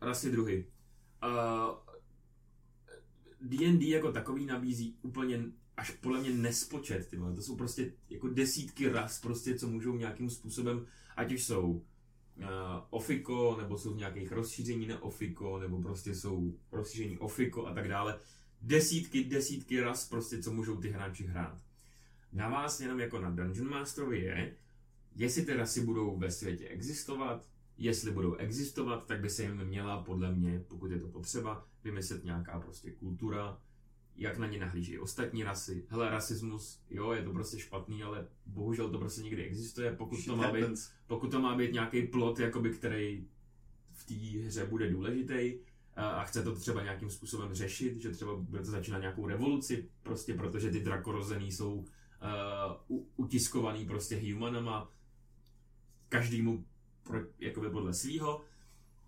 rasy, 0.00 0.30
druhy. 0.30 0.66
Uh, 1.24 1.76
D&D 3.40 3.88
jako 3.88 4.12
takový 4.12 4.46
nabízí 4.46 4.98
úplně 5.02 5.44
až 5.76 5.90
podle 5.90 6.20
mě 6.20 6.30
nespočet, 6.30 7.08
ty 7.08 7.16
vole. 7.16 7.34
To 7.34 7.42
jsou 7.42 7.56
prostě 7.56 7.92
jako 8.10 8.28
desítky 8.28 8.88
ras, 8.88 9.20
prostě, 9.20 9.58
co 9.58 9.68
můžou 9.68 9.96
nějakým 9.96 10.30
způsobem, 10.30 10.86
ať 11.16 11.32
už 11.32 11.44
jsou 11.44 11.70
uh, 11.70 11.82
ofiko, 12.90 13.56
nebo 13.60 13.78
jsou 13.78 13.94
v 13.94 13.96
nějakých 13.96 14.32
rozšíření 14.32 14.86
na 14.86 15.02
ofiko, 15.02 15.58
nebo 15.58 15.82
prostě 15.82 16.14
jsou 16.14 16.54
rozšíření 16.72 17.18
ofiko 17.18 17.66
a 17.66 17.74
tak 17.74 17.88
dále. 17.88 18.20
Desítky, 18.62 19.24
desítky 19.24 19.80
ras, 19.80 20.08
prostě, 20.08 20.42
co 20.42 20.52
můžou 20.52 20.76
ty 20.76 20.90
hráči 20.90 21.24
hrát. 21.24 21.62
Na 22.32 22.48
vás 22.48 22.80
jenom 22.80 23.00
jako 23.00 23.20
na 23.20 23.30
Dungeon 23.30 23.68
Masterovi 23.68 24.20
je, 24.20 24.56
jestli 25.16 25.44
ty 25.44 25.54
rasy 25.54 25.80
budou 25.80 26.16
ve 26.16 26.30
světě 26.30 26.68
existovat, 26.68 27.48
jestli 27.78 28.10
budou 28.10 28.34
existovat, 28.34 29.06
tak 29.06 29.20
by 29.20 29.30
se 29.30 29.42
jim 29.42 29.64
měla, 29.64 30.02
podle 30.02 30.32
mě, 30.32 30.64
pokud 30.68 30.90
je 30.90 31.00
to 31.00 31.08
potřeba, 31.08 31.66
vymyslet 31.84 32.24
nějaká 32.24 32.60
prostě 32.60 32.90
kultura, 32.90 33.58
jak 34.16 34.38
na 34.38 34.46
ně 34.46 34.58
nahlíží 34.58 34.98
ostatní 34.98 35.44
rasy. 35.44 35.84
Hele, 35.88 36.10
rasismus, 36.10 36.80
jo, 36.90 37.12
je 37.12 37.22
to 37.22 37.32
prostě 37.32 37.58
špatný, 37.58 38.02
ale 38.02 38.26
bohužel 38.46 38.90
to 38.90 38.98
prostě 38.98 39.22
někdy 39.22 39.44
existuje, 39.44 39.92
pokud 39.92 40.24
to 40.24 40.36
má 40.36 40.52
být 40.52 40.64
pokud 41.06 41.30
to 41.30 41.40
má 41.40 41.56
být 41.56 41.72
nějaký 41.72 42.02
plot, 42.02 42.38
jakoby, 42.38 42.70
který 42.70 43.26
v 43.92 44.04
té 44.06 44.46
hře 44.46 44.66
bude 44.66 44.90
důležitý 44.90 45.54
a- 45.96 46.24
chce 46.24 46.42
to 46.42 46.54
třeba 46.54 46.82
nějakým 46.82 47.10
způsobem 47.10 47.54
řešit, 47.54 48.00
že 48.00 48.10
třeba 48.10 48.36
bude 48.36 48.62
to 48.62 48.70
začínat 48.70 48.98
nějakou 48.98 49.26
revoluci, 49.26 49.88
prostě 50.02 50.34
protože 50.34 50.70
ty 50.70 50.80
drakorozený 50.80 51.52
jsou 51.52 51.74
uh, 51.74 52.98
utiskovaný 53.16 53.86
prostě 53.86 54.20
humanama, 54.32 54.90
každému 56.08 56.64
pro, 57.02 57.20
jakoby 57.38 57.70
podle 57.70 57.94
svýho, 57.94 58.40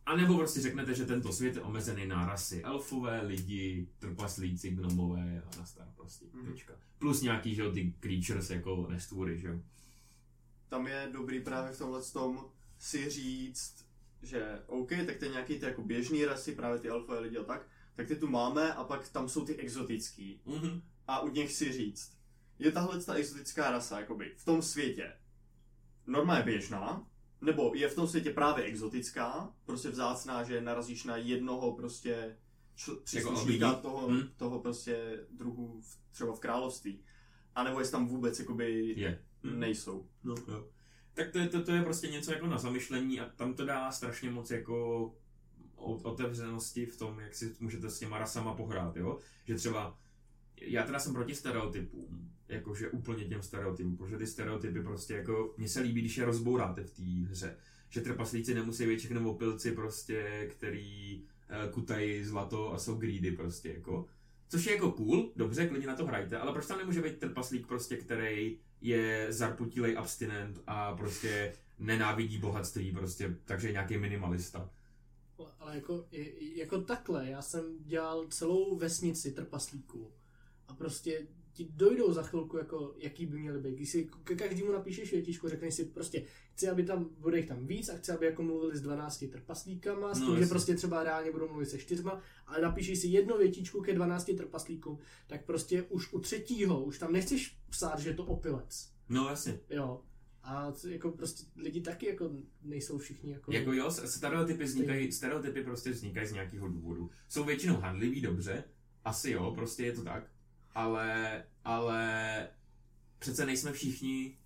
a 0.07 0.16
nebo 0.16 0.37
prostě 0.38 0.61
řeknete, 0.61 0.95
že 0.95 1.07
tento 1.07 1.33
svět 1.33 1.57
je 1.57 1.62
omezený 1.62 2.07
na 2.07 2.27
rasy 2.27 2.62
elfové, 2.62 3.23
lidi, 3.23 3.88
trpaslíci, 3.99 4.71
gnomové 4.71 5.42
a 5.53 5.59
nastar 5.59 5.88
prostě, 5.97 6.25
Mhm. 6.33 6.53
tečka. 6.53 6.73
Plus 6.99 7.23
nějaký, 7.23 7.55
že 7.55 7.62
jo, 7.62 7.73
ty 7.73 7.95
creatures 8.01 8.51
jako 8.51 8.87
nestvůry, 8.90 9.38
že 9.38 9.49
jo. 9.49 9.61
Tam 10.69 10.87
je 10.87 11.09
dobrý 11.12 11.40
právě 11.40 11.73
v 11.73 11.79
tomhle 11.79 12.03
tom 12.03 12.45
si 12.79 13.11
říct, 13.11 13.87
že 14.23 14.62
OK, 14.66 14.90
tak 15.07 15.16
ty 15.16 15.29
nějaký 15.29 15.59
ty 15.59 15.64
jako 15.66 15.83
běžný 15.83 16.25
rasy, 16.25 16.53
právě 16.55 16.79
ty 16.81 16.88
alfové 16.90 17.19
lidi 17.21 17.37
a 17.38 17.45
tak, 17.45 17.66
tak 17.95 18.09
ty 18.09 18.16
tu 18.16 18.29
máme 18.29 18.75
a 18.75 18.85
pak 18.85 19.09
tam 19.09 19.29
jsou 19.29 19.45
ty 19.45 19.57
exotický. 19.57 20.40
Mhm. 20.47 20.83
A 21.07 21.21
u 21.21 21.29
nich 21.31 21.53
si 21.53 21.73
říct, 21.73 22.16
je 22.59 22.73
tahle 22.73 23.03
ta 23.05 23.14
exotická 23.14 23.71
rasa 23.71 24.01
jakoby 24.01 24.35
v 24.37 24.45
tom 24.45 24.62
světě 24.62 25.12
normálně 26.07 26.42
běžná, 26.45 27.07
nebo 27.40 27.72
je 27.75 27.88
v 27.88 27.94
tom 27.94 28.07
světě 28.09 28.31
právě 28.31 28.64
exotická, 28.64 29.53
prostě 29.64 29.88
vzácná, 29.88 30.42
že 30.44 30.61
narazíš 30.61 31.05
na 31.05 31.16
jednoho 31.16 31.72
prostě 31.77 32.37
čl- 32.79 33.01
příslušníka 33.03 33.66
albíní. 33.68 33.83
toho, 33.83 34.09
Hm. 34.09 34.29
toho 34.37 34.61
prostě 34.61 35.20
druhu 35.31 35.81
v, 35.81 35.99
třeba 36.12 36.33
v 36.35 36.40
království. 36.40 37.01
A 37.55 37.62
nebo 37.64 37.79
jestli 37.79 37.92
tam 37.92 38.07
vůbec 38.09 38.38
jakoby 38.38 38.94
Je. 38.96 39.22
nejsou. 39.42 40.09
No, 40.25 40.35
jo. 40.49 40.66
Tak 41.14 41.31
to 41.33 41.38
je, 41.38 41.49
to, 41.49 41.62
to 41.64 41.72
je 41.72 41.83
prostě 41.83 42.09
něco 42.09 42.33
jako 42.33 42.46
na 42.46 42.59
zamyšlení 42.59 43.20
a 43.20 43.29
tam 43.37 43.55
to 43.55 43.64
dá 43.64 43.92
strašně 43.92 44.31
moc 44.31 44.51
jako 44.51 45.14
otevřenosti 46.03 46.87
v 46.87 46.96
tom, 46.99 47.20
jak 47.20 47.35
si 47.35 47.57
můžete 47.61 47.90
s 47.90 47.99
těma 47.99 48.18
rasama 48.18 48.55
pohrát, 48.55 48.96
jo? 48.96 49.18
Že 49.44 49.55
třeba, 49.55 49.99
já 50.61 50.83
teda 50.83 50.99
jsem 50.99 51.12
proti 51.12 51.35
stereotypům, 51.35 52.33
jakože 52.49 52.91
úplně 52.91 53.25
těm 53.25 53.43
stereotypům, 53.43 53.97
protože 53.97 54.19
ty 54.19 54.27
stereotypy 54.27 54.83
prostě 54.83 55.15
jako, 55.15 55.55
mně 55.57 55.69
se 55.69 55.81
líbí, 55.81 56.01
když 56.01 56.17
je 56.19 56.25
rozbouráte 56.25 56.85
v 56.85 56.91
té 56.91 57.03
hře. 57.31 57.57
Že 57.89 58.01
trpaslíci 58.01 58.55
nemusí 58.55 58.87
být 58.87 58.99
všechno 58.99 59.31
opilci 59.31 59.73
prostě, 59.73 60.49
který 60.51 61.23
uh, 61.23 61.71
kutají 61.73 62.25
zlato 62.25 62.73
a 62.73 62.79
jsou 62.79 62.95
greedy 62.95 63.31
prostě 63.31 63.73
jako. 63.73 64.07
Což 64.49 64.67
je 64.67 64.73
jako 64.73 64.93
cool, 64.93 65.33
dobře, 65.37 65.67
klidně 65.67 65.87
na 65.87 65.97
to 65.97 66.07
hrajte, 66.07 66.39
ale 66.39 66.53
proč 66.53 66.67
tam 66.67 66.79
nemůže 66.79 67.03
být 67.03 67.19
trpaslík 67.19 67.67
prostě, 67.67 67.97
který 67.97 68.59
je 68.81 69.27
zarputilej 69.33 69.99
abstinent 69.99 70.61
a 70.67 70.97
prostě 70.97 71.53
nenávidí 71.79 72.39
bohatství 72.39 72.93
prostě, 72.93 73.37
takže 73.45 73.73
nějaký 73.73 73.99
minimalista. 73.99 74.71
Ale 75.59 75.75
jako, 75.75 76.07
jako 76.55 76.81
takhle, 76.81 77.31
já 77.31 77.43
jsem 77.43 77.79
dělal 77.81 78.27
celou 78.27 78.77
vesnici 78.77 79.33
trpaslíků 79.33 80.13
a 80.69 80.75
prostě 80.75 81.27
ti 81.57 81.69
dojdou 81.77 82.12
za 82.12 82.23
chvilku, 82.23 82.57
jako, 82.57 82.95
jaký 82.99 83.27
by 83.27 83.38
měly 83.38 83.61
být. 83.61 83.75
Když 83.75 83.90
si 83.90 84.11
ke 84.25 84.35
každému 84.35 84.73
napíšeš 84.73 85.12
větičku, 85.12 85.49
řekneš 85.49 85.75
si 85.75 85.85
prostě, 85.85 86.25
chci, 86.55 86.69
aby 86.69 86.83
tam, 86.85 87.11
bude 87.19 87.37
jich 87.37 87.47
tam 87.47 87.66
víc 87.66 87.88
a 87.88 87.97
chci, 87.97 88.12
aby 88.12 88.27
jako 88.27 88.42
mluvili 88.42 88.77
s 88.77 88.81
12 88.81 89.25
trpaslíkama, 89.33 90.14
s 90.14 90.21
No, 90.21 90.27
tím, 90.27 90.35
že 90.35 90.40
jasně. 90.40 90.51
prostě 90.51 90.75
třeba 90.75 91.03
reálně 91.03 91.33
budou 91.33 91.49
mluvit 91.49 91.66
se 91.66 91.79
čtyřma, 91.79 92.21
ale 92.47 92.61
napíšeš 92.61 92.99
si 92.99 93.07
jedno 93.09 93.38
větičku 93.38 93.81
ke 93.81 93.95
12 93.95 94.31
trpaslíkům, 94.37 94.99
tak 95.27 95.45
prostě 95.45 95.83
už 95.83 96.12
u 96.12 96.19
třetího, 96.21 96.85
už 96.85 96.99
tam 96.99 97.12
nechceš 97.12 97.59
psát, 97.71 97.99
že 97.99 98.09
je 98.11 98.14
to 98.14 98.25
opilec. 98.25 98.90
No 99.09 99.29
jasně. 99.29 99.61
Jo. 99.71 100.03
A 100.42 100.73
jako 100.88 101.11
prostě 101.11 101.45
lidi 101.57 101.81
taky 101.81 102.07
jako 102.07 102.31
nejsou 102.62 102.99
všichni 102.99 103.33
jako... 103.33 103.53
Jako 103.53 103.73
jo, 103.73 103.90
stereotypy 103.90 104.64
vznikají, 104.64 105.12
stereotypy 105.12 105.62
prostě 105.62 105.90
vznikají 105.90 106.27
z 106.27 106.33
nějakého 106.33 106.69
důvodu. 106.69 107.11
Jsou 107.29 107.45
většinou 107.45 107.77
handlivý, 107.77 108.21
dobře, 108.21 108.64
asi 109.05 109.31
jo, 109.31 109.53
prostě 109.55 109.85
je 109.87 109.92
to 109.92 110.03
tak, 110.05 110.31
ale, 110.77 111.45
ale 111.65 112.49
přece 113.19 113.47
nejsme 113.47 113.73
všichni, 113.73 114.39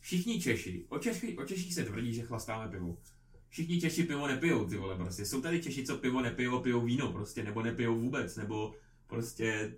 všichni 0.00 0.40
Češi, 0.40 0.86
o, 0.88 0.98
Češi, 0.98 1.36
o 1.36 1.44
Češích 1.44 1.74
se 1.74 1.84
tvrdí, 1.84 2.14
že 2.14 2.22
chlastáme 2.22 2.70
pivo. 2.70 2.98
Všichni 3.48 3.80
Češi 3.80 4.02
pivo 4.02 4.26
nepijou, 4.26 4.68
ty 4.68 4.76
vole, 4.76 4.96
prostě. 4.96 5.24
Jsou 5.24 5.40
tady 5.40 5.62
Češi, 5.62 5.86
co 5.86 5.98
pivo 5.98 6.20
nepijou, 6.20 6.60
pijou 6.60 6.80
víno, 6.80 7.12
prostě, 7.12 7.42
nebo 7.42 7.62
nepijou 7.62 8.00
vůbec, 8.00 8.36
nebo 8.36 8.74
prostě, 9.06 9.76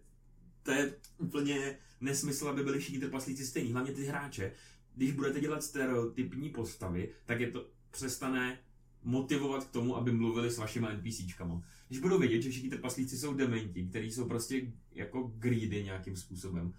to 0.63 0.71
je 0.71 0.95
úplně 1.19 1.79
nesmysl, 2.01 2.49
aby 2.49 2.65
byli 2.65 2.79
všichni 2.79 3.01
trpaslíci 3.01 3.47
stejní, 3.47 3.73
hlavně 3.73 3.93
ty 3.93 4.05
hráče. 4.05 4.53
Když 4.95 5.13
budete 5.13 5.41
dělat 5.41 5.63
stereotypní 5.63 6.51
postavy, 6.51 7.13
tak 7.27 7.41
je 7.41 7.51
to 7.51 7.67
přestane 7.91 8.59
motivovat 9.07 9.65
k 9.65 9.71
tomu, 9.71 9.97
aby 9.97 10.13
mluvili 10.13 10.51
s 10.51 10.59
vašimi 10.59 10.87
NPCčkama. 10.97 11.63
Když 11.89 12.01
budou 12.01 12.19
vědět, 12.19 12.43
že 12.43 12.51
všichni 12.51 12.71
trpaslíci 12.71 13.19
jsou 13.19 13.35
dementi, 13.35 13.87
kteří 13.87 14.13
jsou 14.13 14.29
prostě 14.29 14.73
jako 14.93 15.33
greedy 15.37 15.85
nějakým 15.85 16.17
způsobem, 16.17 16.75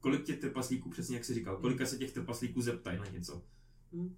kolik 0.00 0.24
těch 0.24 0.38
trpaslíků, 0.38 0.90
přesně 0.90 1.16
jak 1.16 1.24
jsi 1.24 1.34
říkal, 1.34 1.56
kolika 1.56 1.86
se 1.86 1.98
těch 1.98 2.12
trpaslíků 2.12 2.62
zeptají 2.62 2.98
na 2.98 3.06
něco. 3.06 3.42
Hmm. 3.92 4.16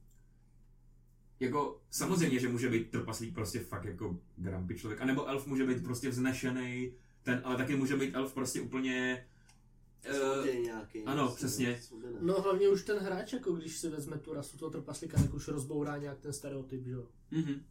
Jako, 1.40 1.83
samozřejmě, 1.90 2.38
že 2.38 2.49
může 2.49 2.71
být 2.71 2.90
trpaslík 2.90 3.35
prostě 3.35 3.59
fakt 3.59 3.85
jako 3.85 4.21
grumpy 4.37 4.75
člověk, 4.75 5.01
anebo 5.01 5.27
elf 5.27 5.47
může 5.47 5.67
být 5.67 5.83
prostě 5.83 6.09
vznešený, 6.09 6.93
ten, 7.23 7.40
ale 7.45 7.57
taky 7.57 7.77
může 7.77 7.97
být 7.97 8.14
elf 8.14 8.35
prostě 8.35 8.61
úplně... 8.61 9.27
eh, 10.07 10.59
nějaký. 10.59 11.05
ano, 11.05 11.27
prostě, 11.27 11.47
přesně. 11.47 11.81
No 12.21 12.40
hlavně 12.40 12.69
už 12.69 12.83
ten 12.83 12.99
hráč, 12.99 13.33
jako 13.33 13.53
když 13.53 13.79
si 13.79 13.88
vezme 13.88 14.19
tu 14.19 14.35
rasu 14.35 14.59
toho 14.59 14.71
trpaslíka, 14.71 15.23
tak 15.23 15.35
už 15.35 15.49
rozbourá 15.49 15.97
nějak 15.97 16.21
ten 16.21 16.33
stereotyp, 16.33 16.85
že 16.85 16.93
jo. 16.93 17.07
mhm. 17.31 17.62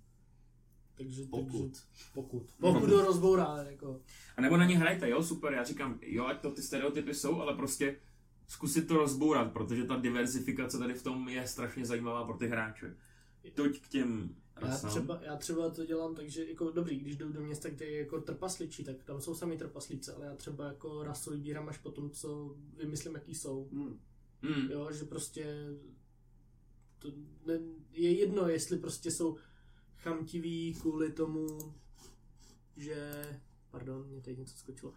Takže, 0.98 1.24
Pokud. 1.30 1.72
Takže, 1.72 2.06
pokud. 2.14 2.52
Pokud 2.60 2.90
ho 2.90 3.06
rozbourá, 3.06 3.64
jako. 3.70 4.02
A 4.38 4.42
nebo 4.42 4.58
na 4.58 4.66
ně 4.66 4.78
hrajte, 4.78 5.10
jo, 5.10 5.24
super, 5.24 5.54
já 5.54 5.64
říkám, 5.64 6.00
jo, 6.02 6.26
ať 6.26 6.42
to 6.42 6.52
ty 6.52 6.62
stereotypy 6.62 7.14
jsou, 7.14 7.42
ale 7.42 7.56
prostě 7.56 7.96
zkusit 8.48 8.88
to 8.88 8.98
rozbourat, 8.98 9.54
protože 9.54 9.84
ta 9.84 9.96
diversifikace 9.96 10.78
tady 10.78 10.94
v 10.94 11.04
tom 11.04 11.30
je 11.30 11.48
strašně 11.48 11.86
zajímavá 11.86 12.26
pro 12.26 12.38
ty 12.38 12.48
hráče. 12.48 12.96
Toť 13.54 13.80
k 13.80 13.88
těm 13.88 14.36
Já 14.68 14.90
třeba, 14.90 15.20
já 15.24 15.36
třeba 15.36 15.70
to 15.70 15.86
dělám 15.86 16.16
tak, 16.16 16.30
že 16.30 16.46
jako 16.46 16.72
dobrý, 16.72 17.00
když 17.00 17.16
jdu 17.16 17.32
do 17.32 17.42
města, 17.42 17.70
kde 17.70 17.86
je 17.86 18.00
jako 18.00 18.22
trpasličí, 18.22 18.84
tak 18.84 19.04
tam 19.04 19.22
jsou 19.22 19.36
sami 19.36 19.58
trpaslíci, 19.58 20.12
ale 20.12 20.26
já 20.26 20.36
třeba 20.36 20.68
jako 20.68 21.04
rasu 21.04 21.32
vybírám 21.32 21.70
až 21.70 21.78
po 21.78 21.92
tom, 21.92 22.10
co 22.10 22.56
vymyslím, 22.78 23.16
jaký 23.16 23.36
jsou. 23.36 23.70
Hmm. 23.72 24.00
Mm. 24.42 24.72
Jo, 24.72 24.92
že 24.92 25.04
prostě 25.04 25.68
to 27.00 27.12
ne, 27.46 27.60
je 27.92 28.12
jedno, 28.12 28.50
jestli 28.50 28.78
prostě 28.78 29.12
jsou 29.12 29.38
chamtiví 29.98 30.74
kvůli 30.74 31.12
tomu, 31.12 31.74
že, 32.78 33.24
pardon, 33.72 34.08
mě 34.08 34.22
tady 34.22 34.38
něco 34.38 34.58
skočilo, 34.58 34.94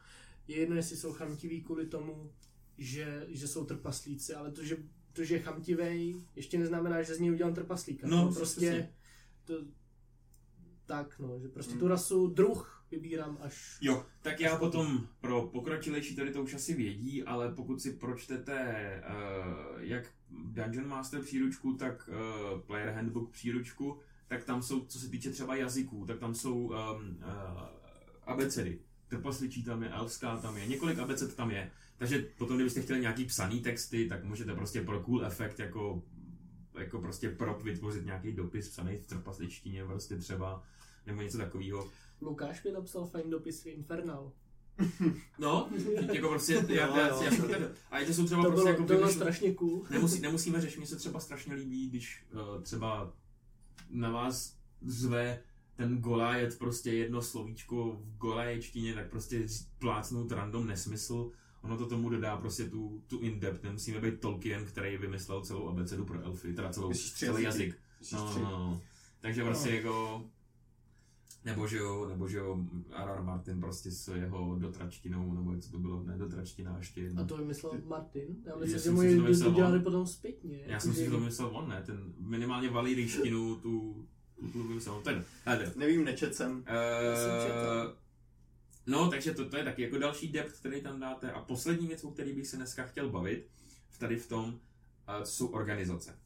je 0.48 0.56
jedno, 0.56 0.76
jestli 0.76 0.96
jsou 0.96 1.12
chamtiví 1.12 1.62
kvůli 1.62 1.86
tomu, 1.86 2.32
že, 2.78 3.26
že 3.28 3.48
jsou 3.48 3.64
trpaslíci, 3.64 4.34
ale 4.34 4.50
to, 4.50 4.64
že, 4.64 4.76
to, 5.12 5.24
že 5.24 5.34
je 5.34 5.40
chamtivej, 5.40 6.16
ještě 6.36 6.58
neznamená, 6.58 7.02
že 7.02 7.14
z 7.14 7.20
něj 7.20 7.32
udělám 7.32 7.54
trpaslíka. 7.54 8.06
No, 8.08 8.32
prostě, 8.34 8.60
přesně. 8.60 8.94
To, 9.46 9.54
tak 10.86 11.18
no, 11.18 11.40
že 11.40 11.48
prostě 11.48 11.72
Hmm. 11.72 11.80
tu 11.80 11.88
rasu 11.88 12.26
druh 12.26 12.84
vybírám 12.90 13.38
až... 13.40 13.78
Jo, 13.80 14.06
tak 14.22 14.40
já 14.40 14.56
potom 14.56 15.08
pro 15.20 15.42
pokročilejší 15.42 16.16
tady 16.16 16.32
to 16.32 16.42
už 16.42 16.54
asi 16.54 16.74
vědí, 16.74 17.22
ale 17.22 17.54
pokud 17.54 17.82
si 17.82 17.92
pročtete 17.92 19.02
uh, 19.08 19.80
jak 19.82 20.12
Dungeon 20.30 20.88
Master 20.88 21.20
příručku, 21.20 21.72
tak 21.72 22.08
uh, 22.08 22.60
Player 22.60 22.94
Handbook 22.94 23.30
příručku, 23.30 23.98
tak 24.28 24.44
tam 24.44 24.62
jsou, 24.62 24.84
co 24.84 24.98
se 24.98 25.08
týče 25.08 25.30
třeba 25.30 25.56
jazyků, 25.56 26.06
tak 26.06 26.18
tam 26.18 26.34
jsou 26.34 26.54
um, 26.56 26.70
uh, 26.70 26.74
abecedy. 28.22 28.78
Trpasličí 29.08 29.64
tam 29.64 29.82
je, 29.82 29.88
elfská 29.88 30.36
tam 30.36 30.56
je, 30.56 30.66
několik 30.66 30.98
abeced 30.98 31.36
tam 31.36 31.50
je. 31.50 31.70
Takže 31.96 32.26
potom, 32.38 32.56
kdybyste 32.56 32.82
chtěli 32.82 33.00
nějaký 33.00 33.24
psaný 33.24 33.60
texty, 33.60 34.08
tak 34.08 34.24
můžete 34.24 34.54
prostě 34.54 34.82
pro 34.82 35.02
cool 35.02 35.26
efekt 35.26 35.58
jako, 35.58 36.02
jako 36.76 37.00
prostě 37.00 37.30
prop 37.30 37.62
vytvořit 37.62 38.04
nějaký 38.06 38.32
dopis 38.32 38.68
psaný 38.68 38.96
v 38.96 39.06
trpasličtině 39.06 39.84
prostě 39.84 40.16
třeba, 40.16 40.62
nebo 41.06 41.22
něco 41.22 41.38
takového. 41.38 41.88
Lukáš 42.20 42.64
mi 42.64 42.72
napsal 42.72 43.06
fajn 43.06 43.30
dopis 43.30 43.62
v 43.62 43.66
Infernal. 43.66 44.32
No, 45.38 45.70
jako 46.12 46.28
prostě, 46.28 46.52
já, 46.68 46.86
Jo, 46.86 46.96
já, 46.96 47.08
jo. 47.08 47.22
já, 47.22 47.58
já, 47.58 47.68
a 47.90 48.04
to 48.06 48.14
jsou 48.14 48.26
třeba 48.26 48.42
To 48.42 48.48
prostě 48.48 48.62
bylo, 48.62 48.68
jako 48.68 48.84
to 48.86 48.94
bylo 48.94 49.12
strašně 49.12 49.54
cool. 49.54 49.86
Nemusí, 49.90 50.20
nemusíme 50.20 50.60
řešit, 50.60 50.78
mně 50.78 50.86
se 50.86 50.96
třeba 50.96 51.20
strašně 51.20 51.54
líbí, 51.54 51.88
když 51.88 52.24
uh, 52.32 52.62
třeba 52.62 53.12
na 53.90 54.10
vás 54.10 54.56
zve 54.82 55.42
ten 55.76 55.98
Goliath 55.98 56.58
prostě 56.58 56.92
jedno 56.92 57.22
slovíčko 57.22 57.92
v 57.92 58.16
golaječtině, 58.16 58.94
tak 58.94 59.10
prostě 59.10 59.46
plácnout 59.78 60.32
random 60.32 60.66
nesmysl. 60.66 61.30
Ono 61.66 61.76
to 61.76 61.86
tomu 61.86 62.08
dodá 62.08 62.36
prostě 62.36 62.64
tu, 62.64 63.02
tu 63.06 63.18
in-depth. 63.18 63.62
Nemusíme 63.62 64.00
být 64.00 64.20
Tolkien, 64.20 64.64
který 64.64 64.96
vymyslel 64.96 65.40
celou 65.40 65.68
abecedu 65.68 66.04
pro 66.04 66.22
elfy, 66.22 66.54
teda 66.54 66.68
celou, 66.68 66.92
celý 66.92 67.42
jazyk. 67.42 67.78
No, 68.12 68.30
tři? 68.30 68.40
no, 68.40 68.50
no. 68.50 68.80
Takže 69.20 69.44
prostě 69.44 69.70
jako... 69.70 70.24
Nebo 71.44 71.66
že 71.66 71.76
jo, 71.76 72.08
nebo 72.08 72.28
že 72.28 72.38
jo, 72.38 72.58
R.R. 72.92 73.22
Martin 73.22 73.60
prostě 73.60 73.90
s 73.90 74.14
jeho 74.14 74.56
dotračtinou, 74.58 75.34
nebo 75.34 75.58
co 75.60 75.70
to 75.70 75.78
bylo, 75.78 76.02
ne 76.02 76.18
dotračtina, 76.18 76.78
ještě 76.78 77.00
jedna. 77.00 77.22
A 77.22 77.26
to 77.26 77.36
vymyslel 77.36 77.72
Martin? 77.84 78.36
Já 78.44 78.56
myslím, 78.56 78.72
že 78.72 78.78
jsem 78.78 78.94
mu 78.94 79.50
udělali 79.50 79.78
on. 79.78 79.84
potom 79.84 80.06
zpětně. 80.06 80.60
Já 80.66 80.80
jsem 80.80 80.94
si 80.94 81.10
to 81.10 81.20
myslel 81.20 81.50
on, 81.52 81.68
ne, 81.68 81.82
ten 81.86 82.14
minimálně 82.18 82.70
valí 82.70 82.94
rýštinu, 82.94 83.56
tu, 83.56 84.06
tu, 84.40 84.48
tu 84.48 84.68
vymyslel, 84.68 85.00
ten, 85.00 85.24
ale 85.46 85.72
Nevím, 85.76 86.04
nečet 86.04 86.34
jsem. 86.34 86.56
Uh, 86.56 88.05
no, 88.86 89.10
takže 89.10 89.34
to, 89.34 89.48
to 89.48 89.56
je 89.56 89.64
taky 89.64 89.82
jako 89.82 89.98
další 89.98 90.28
depth, 90.28 90.58
který 90.58 90.82
tam 90.82 91.00
dáte. 91.00 91.32
A 91.32 91.40
poslední 91.40 91.86
věc, 91.86 92.04
o 92.04 92.10
který 92.10 92.32
bych 92.32 92.46
se 92.46 92.56
dneska 92.56 92.86
chtěl 92.86 93.10
bavit, 93.10 93.48
tady 93.98 94.16
v 94.16 94.28
tom, 94.28 94.48
uh, 94.48 95.24
jsou 95.24 95.46
organizace. 95.46 96.18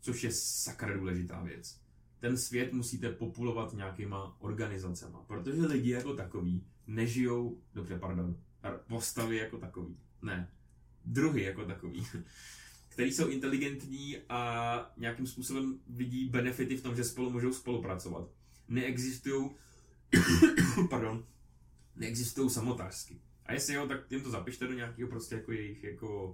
Což 0.00 0.24
je 0.24 0.32
sakra 0.32 0.96
důležitá 0.96 1.42
věc. 1.42 1.80
Ten 2.20 2.38
svět 2.38 2.72
musíte 2.72 3.12
populovat 3.12 3.72
nějakýma 3.72 4.36
organizacema, 4.40 5.22
protože 5.22 5.66
lidi 5.66 5.90
jako 5.90 6.14
takový 6.14 6.66
nežijou, 6.86 7.62
dobře, 7.74 7.98
pardon, 7.98 8.36
ar- 8.62 8.80
postavy 8.86 9.36
jako 9.36 9.58
takový, 9.58 9.96
ne, 10.22 10.50
druhy 11.04 11.42
jako 11.42 11.64
takový, 11.64 12.06
který 12.88 13.12
jsou 13.12 13.28
inteligentní 13.28 14.16
a 14.28 14.92
nějakým 14.96 15.26
způsobem 15.26 15.80
vidí 15.88 16.28
benefity 16.28 16.76
v 16.76 16.82
tom, 16.82 16.96
že 16.96 17.04
spolu 17.04 17.30
můžou 17.30 17.52
spolupracovat. 17.52 18.28
Neexistují, 18.68 19.50
pardon, 20.90 21.24
neexistují 21.96 22.50
samotářsky. 22.50 23.20
A 23.46 23.52
jestli 23.52 23.74
jo, 23.74 23.86
tak 23.88 24.10
jim 24.10 24.22
to 24.22 24.30
zapište 24.30 24.66
do 24.66 24.74
nějakého 24.74 25.08
prostě 25.08 25.34
jako 25.34 25.52
jejich 25.52 25.84
jako 25.84 26.26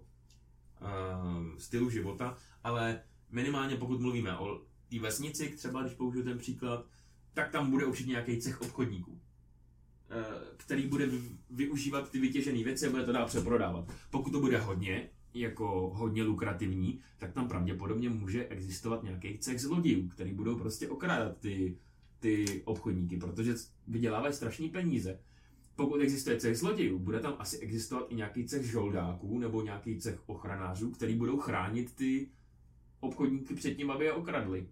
uh, 0.81 1.59
stylu 1.59 1.91
života, 1.91 2.37
ale 2.64 3.03
minimálně 3.31 3.77
pokud 3.77 4.01
mluvíme 4.01 4.39
o 4.39 4.61
té 4.91 5.01
vesnici, 5.01 5.49
třeba 5.49 5.83
když 5.83 5.95
použiju 5.95 6.25
ten 6.25 6.39
příklad, 6.39 6.87
tak 7.35 7.51
tam 7.51 7.70
bude 7.70 7.85
určitě 7.85 8.11
nějaký 8.11 8.41
cech 8.41 8.61
obchodníků, 8.61 9.20
eh, 10.11 10.25
který 10.57 10.87
bude 10.87 11.07
vy- 11.07 11.39
využívat 11.51 12.11
ty 12.11 12.20
vytěžené 12.20 12.64
věci 12.64 12.87
a 12.87 12.91
bude 12.91 13.05
to 13.05 13.12
dál 13.12 13.27
přeprodávat. 13.27 13.93
Pokud 14.11 14.31
to 14.31 14.41
bude 14.41 14.59
hodně, 14.59 15.11
jako 15.35 15.91
hodně 15.95 16.22
lukrativní, 16.22 17.01
tak 17.18 17.33
tam 17.33 17.49
pravděpodobně 17.49 18.11
může 18.11 18.47
existovat 18.49 19.03
nějaký 19.03 19.39
cech 19.39 19.61
zlodějů, 19.61 20.09
který 20.09 20.33
budou 20.33 20.59
prostě 20.59 20.89
okrádat 20.89 21.39
ty, 21.39 21.79
ty 22.25 22.62
obchodníky, 22.64 23.16
protože 23.16 23.55
vydělávají 23.87 24.35
strašní 24.35 24.68
peníze. 24.68 25.18
Pokud 25.77 26.01
existuje 26.01 26.37
cech 26.37 26.59
zlodějů, 26.59 26.99
bude 26.99 27.20
tam 27.20 27.35
asi 27.39 27.59
existovat 27.59 28.07
i 28.09 28.14
nějaký 28.14 28.45
cech 28.45 28.66
žoldáků 28.66 29.39
nebo 29.39 29.62
nějaký 29.62 30.01
cech 30.01 30.29
ochranářů, 30.29 30.91
který 30.91 31.16
budou 31.16 31.39
chránit 31.39 31.95
ty 31.95 32.29
obchodníky 33.01 33.55
před 33.55 33.75
tím, 33.75 33.91
aby 33.91 34.05
je 34.05 34.12
okradli. 34.12 34.68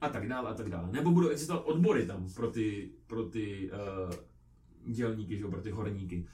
A 0.00 0.08
tak 0.08 0.28
dále, 0.28 0.50
a 0.50 0.54
tak 0.54 0.70
dále. 0.70 0.92
Nebo 0.92 1.10
budou 1.10 1.28
existovat 1.28 1.64
odbory 1.66 2.06
tam 2.06 2.32
pro 2.34 2.50
ty, 2.50 2.90
pro 3.06 3.24
ty 3.24 3.70
uh, 3.70 4.92
dělníky, 4.92 5.38
že 5.38 5.46
pro 5.46 5.62
ty 5.62 5.70
horníky. 5.70 6.26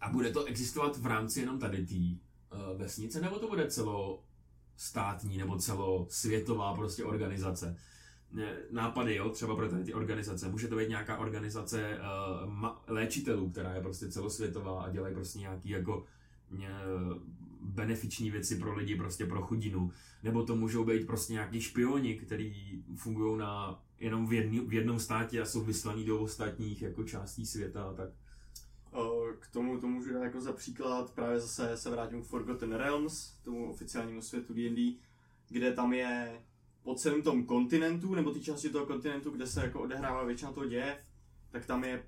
A 0.00 0.10
bude 0.10 0.30
to 0.30 0.44
existovat 0.44 0.96
v 0.96 1.06
rámci 1.06 1.40
jenom 1.40 1.58
tady 1.58 1.86
té 1.86 1.94
uh, 1.94 2.78
vesnice, 2.78 3.20
nebo 3.20 3.38
to 3.38 3.48
bude 3.48 3.70
celostátní 3.70 5.38
nebo 5.38 5.58
celosvětová 5.58 6.74
prostě 6.74 7.04
organizace? 7.04 7.76
Nápady, 8.70 9.14
jo, 9.14 9.30
třeba 9.30 9.56
pro 9.56 9.68
ty 9.84 9.94
organizace. 9.94 10.48
Může 10.48 10.68
to 10.68 10.76
být 10.76 10.88
nějaká 10.88 11.18
organizace 11.18 11.98
uh, 11.98 12.52
ma- 12.52 12.76
léčitelů, 12.86 13.50
která 13.50 13.74
je 13.74 13.80
prostě 13.80 14.08
celosvětová 14.08 14.82
a 14.82 14.90
dělají 14.90 15.14
prostě 15.14 15.38
nějaký 15.38 15.68
jako 15.68 16.06
uh, 16.52 16.60
benefiční 17.60 18.30
věci 18.30 18.56
pro 18.58 18.74
lidi, 18.74 18.96
prostě 18.96 19.26
pro 19.26 19.42
chudinu. 19.42 19.90
Nebo 20.22 20.42
to 20.42 20.56
můžou 20.56 20.84
být 20.84 21.06
prostě 21.06 21.32
nějaký 21.32 21.60
špioni, 21.60 22.14
který 22.14 22.82
fungují 22.96 23.38
na 23.38 23.82
jenom 23.98 24.26
v, 24.26 24.32
jedný, 24.32 24.60
v 24.60 24.72
jednom 24.72 25.00
státě 25.00 25.40
a 25.40 25.44
jsou 25.44 25.64
vyslaní 25.64 26.04
do 26.04 26.20
ostatních 26.20 26.82
jako 26.82 27.04
částí 27.04 27.46
světa. 27.46 27.94
Tak 27.96 28.08
K 29.40 29.48
tomu 29.52 29.80
to 29.80 29.86
můžu 29.86 30.12
dát 30.12 30.22
jako 30.22 30.40
za 30.40 30.52
příklad, 30.52 31.10
právě 31.14 31.40
zase 31.40 31.76
se 31.76 31.90
vrátím 31.90 32.22
k 32.22 32.26
Forgotten 32.26 32.72
Realms, 32.72 33.36
tomu 33.44 33.70
oficiálnímu 33.70 34.22
světu 34.22 34.54
D&D, 34.54 34.96
kde 35.48 35.72
tam 35.72 35.92
je 35.92 36.40
po 36.84 36.94
celém 36.94 37.22
tom 37.22 37.46
kontinentu, 37.46 38.14
nebo 38.14 38.30
ty 38.30 38.40
části 38.40 38.70
toho 38.70 38.86
kontinentu, 38.86 39.30
kde 39.30 39.46
se 39.46 39.60
jako 39.60 39.80
odehrává 39.80 40.24
většina 40.24 40.52
toho 40.52 40.66
děje, 40.66 40.98
tak 41.50 41.66
tam 41.66 41.84
je 41.84 42.04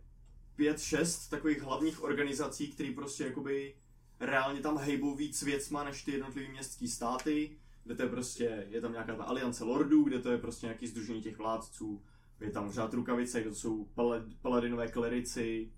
pět, 0.56 0.80
šest 0.80 1.28
takových 1.28 1.62
hlavních 1.62 2.02
organizací, 2.02 2.68
které 2.68 2.92
prostě 2.94 3.24
jakoby 3.24 3.74
reálně 4.20 4.60
tam 4.60 4.78
hejbou 4.78 5.16
víc 5.16 5.42
věcma 5.42 5.84
než 5.84 6.04
ty 6.04 6.12
jednotlivé 6.12 6.48
městské 6.48 6.88
státy, 6.88 7.56
kde 7.84 7.94
to 7.94 8.02
je 8.02 8.08
prostě, 8.08 8.66
je 8.68 8.80
tam 8.80 8.92
nějaká 8.92 9.14
ta 9.14 9.24
aliance 9.24 9.64
lordů, 9.64 10.04
kde 10.04 10.18
to 10.18 10.30
je 10.30 10.38
prostě 10.38 10.66
nějaký 10.66 10.86
združení 10.86 11.22
těch 11.22 11.38
vládců, 11.38 12.02
je 12.40 12.50
tam 12.50 12.72
řád 12.72 12.94
rukavice, 12.94 13.40
kde 13.40 13.50
to 13.50 13.56
jsou 13.56 13.88
pala- 13.96 14.24
paladinové 14.42 14.88
klerici, 14.88 15.70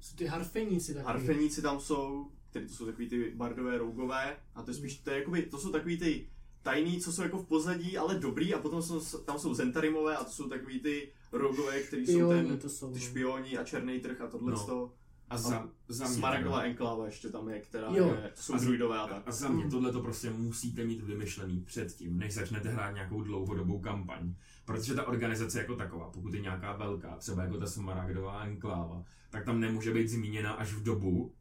Jsou 0.00 0.16
ty 0.16 0.26
harfeníci 0.26 0.94
taky. 0.94 1.06
Harfeníci 1.06 1.62
tam 1.62 1.80
jsou, 1.80 2.32
který 2.50 2.66
to 2.66 2.74
jsou 2.74 2.86
takový 2.86 3.08
ty 3.08 3.32
bardové 3.34 3.78
rougové, 3.78 4.36
a 4.54 4.62
to 4.62 4.70
je 4.70 4.74
spíš, 4.74 4.98
to, 4.98 5.10
je 5.10 5.18
jakoby, 5.18 5.42
to 5.42 5.58
jsou 5.58 5.72
takový 5.72 5.98
ty 5.98 6.28
tajný, 6.62 7.00
co 7.00 7.12
jsou 7.12 7.22
jako 7.22 7.38
v 7.38 7.46
pozadí, 7.46 7.98
ale 7.98 8.14
dobrý, 8.18 8.54
a 8.54 8.58
potom 8.58 8.82
jsou, 8.82 9.00
tam 9.18 9.38
jsou 9.38 9.54
zentarimové, 9.54 10.16
a 10.16 10.24
to 10.24 10.30
jsou 10.30 10.48
takový 10.48 10.80
ty 10.80 11.08
rougové, 11.32 11.80
který 11.80 12.06
jsou 12.06 12.28
ten, 12.28 12.58
to 12.58 12.68
jsou. 12.68 12.88
ty 12.92 12.98
no. 12.98 13.04
špioni 13.04 13.58
a 13.58 13.64
černý 13.64 14.00
trh 14.00 14.20
a 14.20 14.26
tohle 14.26 14.52
No. 14.52 14.66
to. 14.66 14.92
a 15.30 15.38
za, 15.38 15.68
za 15.88 16.04
mě, 16.06 16.14
Smaragdová 16.14 16.60
enkláva 16.62 17.06
ještě 17.06 17.28
tam 17.28 17.48
je, 17.48 17.60
která 17.60 17.88
Jo. 17.94 18.06
je, 18.06 18.32
jsou 18.34 18.54
A- 18.54 18.58
druidové 18.58 18.98
a 18.98 19.06
tak. 19.06 19.22
A 19.26 19.32
za 19.32 19.48
mě 19.48 19.70
tohle 19.70 19.92
to 19.92 20.00
prostě 20.00 20.30
musíte 20.30 20.84
mít 20.84 21.00
vymyšlený 21.02 21.60
předtím, 21.60 22.18
než 22.18 22.34
začnete 22.34 22.68
hrát 22.68 22.90
nějakou 22.90 23.22
dlouhodobou 23.22 23.78
kampaň. 23.80 24.34
Protože 24.64 24.94
ta 24.94 25.06
organizace 25.08 25.58
jako 25.58 25.76
taková, 25.76 26.10
pokud 26.10 26.34
je 26.34 26.40
nějaká 26.40 26.72
velká, 26.76 27.16
třeba 27.16 27.42
jako 27.42 27.58
ta 27.58 27.66
Smaragdová 27.66 28.40
enkláva, 28.44 29.04
tak 29.30 29.44
tam 29.44 29.60
nemůže 29.60 29.94
být 29.94 30.08
zmíněna 30.08 30.52
až 30.52 30.72
v 30.72 30.82
dobu, 30.82 31.32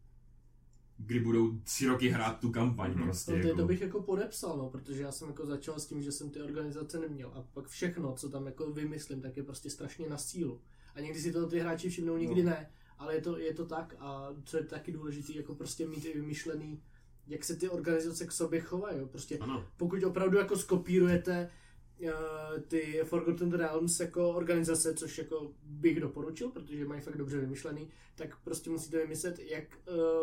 kdy 0.98 1.20
budou 1.20 1.60
tři 1.64 1.88
roky 1.88 2.10
hrát 2.10 2.40
tu 2.40 2.52
kampaň 2.52 2.92
Mhm. 2.94 3.04
prostě. 3.04 3.32
No, 3.32 3.42
to, 3.42 3.48
jako. 3.48 3.58
to 3.62 3.66
bych 3.68 3.82
jako 3.82 4.02
podepsal, 4.02 4.58
no, 4.58 4.70
protože 4.70 5.02
já 5.04 5.12
jsem 5.12 5.28
jako 5.28 5.46
začal 5.46 5.80
s 5.80 5.86
tím, 5.88 6.02
že 6.04 6.12
jsem 6.12 6.30
ty 6.30 6.42
organizace 6.42 7.00
neměl 7.00 7.32
a 7.36 7.42
pak 7.54 7.68
všechno, 7.68 8.14
co 8.14 8.30
tam 8.30 8.46
jako 8.46 8.72
vymyslím, 8.72 9.22
tak 9.22 9.38
je 9.38 9.44
prostě 9.44 9.70
strašně 9.70 10.10
na 10.10 10.18
sílu. 10.18 10.62
A 10.96 11.00
někdy 11.00 11.20
si 11.22 11.32
to 11.32 11.48
ty 11.48 11.60
hráči 11.60 11.90
všimnou, 11.90 12.18
někdy 12.18 12.44
No. 12.44 12.50
ne, 12.50 12.70
ale 12.98 13.16
je 13.16 13.22
to, 13.22 13.38
je 13.38 13.54
to 13.54 13.66
tak 13.66 13.96
a 14.00 14.30
co 14.44 14.58
je 14.58 14.64
taky 14.64 14.92
důležité, 14.92 15.34
jako 15.34 15.56
prostě 15.56 15.88
mít 15.88 16.06
i 16.06 16.14
vymyšlený, 16.14 16.82
jak 17.28 17.44
se 17.44 17.56
ty 17.56 17.70
organizace 17.70 18.26
k 18.28 18.32
sobě 18.32 18.62
chovají, 18.62 19.00
jo. 19.00 19.06
prostě 19.08 19.38
Ano, 19.38 19.66
pokud 19.78 20.04
opravdu 20.04 20.38
jako 20.38 20.58
skopírujete 20.58 21.50
ty 22.68 23.02
Forgotten 23.04 23.52
Realms 23.54 24.00
jako 24.00 24.30
organizace, 24.30 24.94
což 24.94 25.18
jako 25.18 25.52
bych 25.64 26.00
doporučil, 26.00 26.50
protože 26.50 26.86
mají 26.86 27.02
fakt 27.02 27.18
dobře 27.18 27.40
vymyšlený, 27.40 27.88
tak 28.16 28.38
prostě 28.44 28.70
musíte 28.70 28.98
vymyslet, 29.02 29.40
jak 29.40 29.64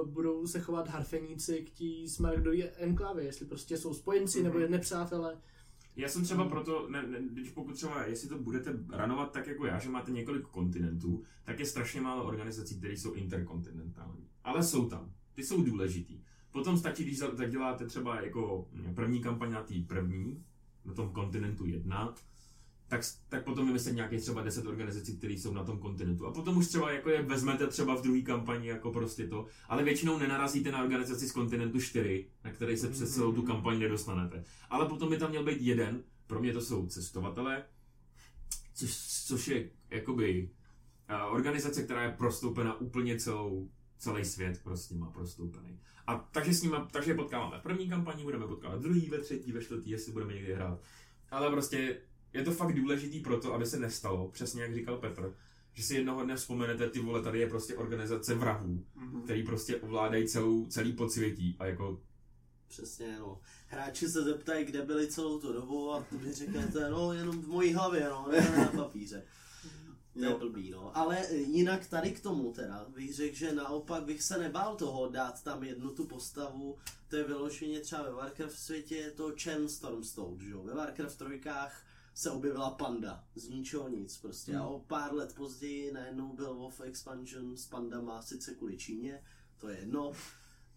uh, 0.01 0.09
budou 0.09 0.47
se 0.47 0.61
chovat 0.61 0.89
harfeníci 0.89 1.59
k 1.65 1.71
tí 1.71 2.09
Smaragdové 2.09 2.57
enklávě, 2.63 3.25
jestli 3.25 3.47
prostě 3.47 3.77
jsou 3.77 3.95
spojenci 3.95 4.39
Mhm. 4.39 4.45
nebo 4.49 4.59
je 4.59 4.69
nepřátelé. 4.69 5.39
Já 5.97 6.09
jsem 6.09 6.25
třeba 6.25 6.49
proto, 6.49 6.89
ne, 6.91 7.07
ne, 7.07 7.19
když 7.31 7.51
pokud 7.51 7.73
třeba, 7.75 8.07
jestli 8.07 8.29
to 8.29 8.39
budete 8.39 8.79
ranovat 8.93 9.33
tak 9.33 9.47
jako 9.47 9.67
já, 9.67 9.79
že 9.79 9.89
máte 9.91 10.11
několik 10.11 10.43
kontinentů, 10.47 11.23
tak 11.45 11.59
je 11.61 11.67
strašně 11.67 12.01
málo 12.01 12.25
organizací, 12.25 12.79
které 12.79 12.93
jsou 12.97 13.13
interkontinentální. 13.13 14.29
Ale 14.45 14.63
jsou 14.63 14.89
tam. 14.89 15.13
Ty 15.35 15.43
jsou 15.43 15.65
důležitý. 15.65 16.21
Potom 16.51 16.79
stačí, 16.79 17.05
když 17.05 17.19
za- 17.19 17.35
zaděláte 17.35 17.87
třeba 17.87 18.21
jako 18.21 18.69
první 18.95 19.21
kampaň 19.23 19.53
na 19.53 19.63
té 19.63 19.75
první, 19.87 20.45
na 20.85 20.95
tom 20.95 21.09
kontinentu 21.09 21.67
jedna, 21.67 22.15
tak, 22.89 23.01
tak 23.29 23.45
potom 23.45 23.67
vymyslet 23.67 23.95
nějakých 23.95 24.21
třeba 24.21 24.43
10 24.43 24.67
organizací, 24.67 25.17
které 25.17 25.33
jsou 25.33 25.53
na 25.53 25.65
tom 25.65 25.79
kontinentu. 25.79 26.27
A 26.27 26.33
potom 26.33 26.57
už 26.57 26.69
třeba 26.69 26.93
jako 26.93 27.11
je 27.11 27.23
vezmete 27.23 27.67
třeba 27.67 27.97
v 27.97 28.03
druhé 28.03 28.21
kampani 28.21 28.69
jako 28.69 28.93
prostě 28.93 29.27
to, 29.27 29.47
ale 29.69 29.85
většinou 29.85 30.19
nenarazíte 30.19 30.73
na 30.73 30.83
organizaci 30.83 31.29
z 31.29 31.33
kontinentu 31.33 31.81
4, 31.81 32.27
na 32.45 32.53
který 32.53 32.77
se 32.77 32.89
přes 32.89 33.15
celou 33.15 33.33
tu 33.33 33.43
kampaň 33.43 33.79
nedostanete. 33.79 34.45
Ale 34.71 34.89
potom 34.89 35.09
by 35.09 35.19
tam 35.19 35.31
měl 35.31 35.45
být 35.45 35.61
jeden, 35.61 36.03
pro 36.27 36.41
mě 36.41 36.53
to 36.53 36.61
jsou 36.61 36.87
cestovatelé, 36.87 37.65
což, 38.75 38.91
což 39.27 39.49
je 39.49 39.71
jakoby 39.91 40.51
eh, 41.09 41.23
organizace, 41.23 41.83
která 41.83 42.03
je 42.03 42.11
prostoupena 42.11 42.81
úplně 42.81 43.19
celou, 43.19 43.71
celý 44.05 44.25
svět 44.25 44.61
prostě 44.65 44.95
má 44.95 45.11
prostoupený. 45.11 45.81
A 46.07 46.29
takže 46.33 46.55
s 46.55 46.63
nimi, 46.63 46.77
takže 46.93 47.11
je 47.11 47.15
potkáváme 47.15 47.59
v 47.59 47.63
první 47.63 47.89
kampani, 47.89 48.23
budeme 48.23 48.47
potkávat 48.47 48.79
v 48.79 48.83
druhý, 48.83 49.11
ve 49.11 49.19
třetí, 49.19 49.53
ve 49.53 49.61
čtvrtý, 49.65 49.91
jestli 49.91 50.13
budeme 50.13 50.33
někdy 50.33 50.55
hrát. 50.55 50.81
Ale 51.31 51.51
prostě 51.51 51.97
je 52.33 52.43
to 52.45 52.51
fakt 52.53 52.73
důležitý 52.75 53.21
pro 53.21 53.41
to, 53.41 53.55
aby 53.55 53.67
se 53.67 53.79
nestalo, 53.79 54.29
přesně 54.29 54.63
jak 54.63 54.75
říkal 54.75 54.97
Petr, 54.99 55.35
že 55.73 55.83
si 55.83 55.95
jednoho 55.95 56.25
dne 56.25 56.37
vzpomenete, 56.37 56.91
ty 56.91 57.01
vole, 57.01 57.23
tady 57.23 57.39
je 57.41 57.47
prostě 57.49 57.77
organizace 57.77 58.35
vrahů, 58.35 58.85
Mhm. 58.95 59.23
který 59.23 59.43
prostě 59.43 59.77
ovládají 59.77 60.29
celou, 60.29 60.67
celý 60.67 60.93
podsvětí 60.93 61.57
a 61.59 61.67
jako 61.67 62.01
Přesně, 62.69 63.17
no. 63.19 63.41
Hráči 63.67 64.09
se 64.09 64.23
zeptají, 64.23 64.65
kde 64.65 64.83
byli 64.83 65.07
celou 65.07 65.39
tu 65.41 65.53
dobu 65.53 65.93
a 65.93 66.07
vy 66.13 66.33
řeknete, 66.33 66.91
no 66.91 67.13
jenom 67.13 67.43
v 67.43 67.49
mojí 67.49 67.73
hlavě, 67.75 68.09
no, 68.11 68.29
ne 68.33 68.55
na 68.57 68.83
papíře. 68.85 69.23
To 70.15 70.25
je 70.25 70.35
blbý, 70.35 70.71
no. 70.71 70.97
Ale 70.97 71.35
jinak 71.35 71.87
tady 71.87 72.11
k 72.11 72.21
tomu 72.21 72.53
teda, 72.53 72.87
bych 72.89 73.15
řekl, 73.15 73.37
že 73.37 73.55
naopak 73.55 74.05
bych 74.05 74.23
se 74.23 74.39
nebál 74.39 74.77
toho 74.77 75.09
dát 75.09 75.43
tam 75.43 75.63
jednu 75.65 75.91
tu 75.91 76.07
postavu, 76.07 76.79
to 77.09 77.17
je 77.17 77.25
vyloženě 77.25 77.81
třeba 77.81 78.03
ve 78.03 78.13
Warcraft 78.13 78.59
světě, 78.59 78.97
je 78.97 79.11
to 79.11 79.33
Chen 79.43 79.69
Stormstone, 79.69 80.45
že 80.45 80.51
jo. 80.51 80.63
Ve 80.63 80.75
Warcraft 80.75 81.19
trojkách 81.19 81.87
se 82.15 82.31
objevila 82.31 82.71
panda. 82.71 83.25
Z 83.35 83.49
ničeho 83.49 83.89
nic 83.89 84.19
prostě. 84.19 84.57
A 84.57 84.67
o 84.67 84.81
pár 84.81 85.15
let 85.15 85.35
později 85.35 85.93
najednou 85.93 86.33
byl 86.33 86.55
WoW 86.55 86.83
Expansion 86.83 87.57
s 87.57 87.67
pandama, 87.67 88.23
sice 88.23 88.55
kvůli 88.55 88.77
Číně, 88.77 89.23
to 89.59 89.69
je 89.69 89.79
jedno, 89.79 90.13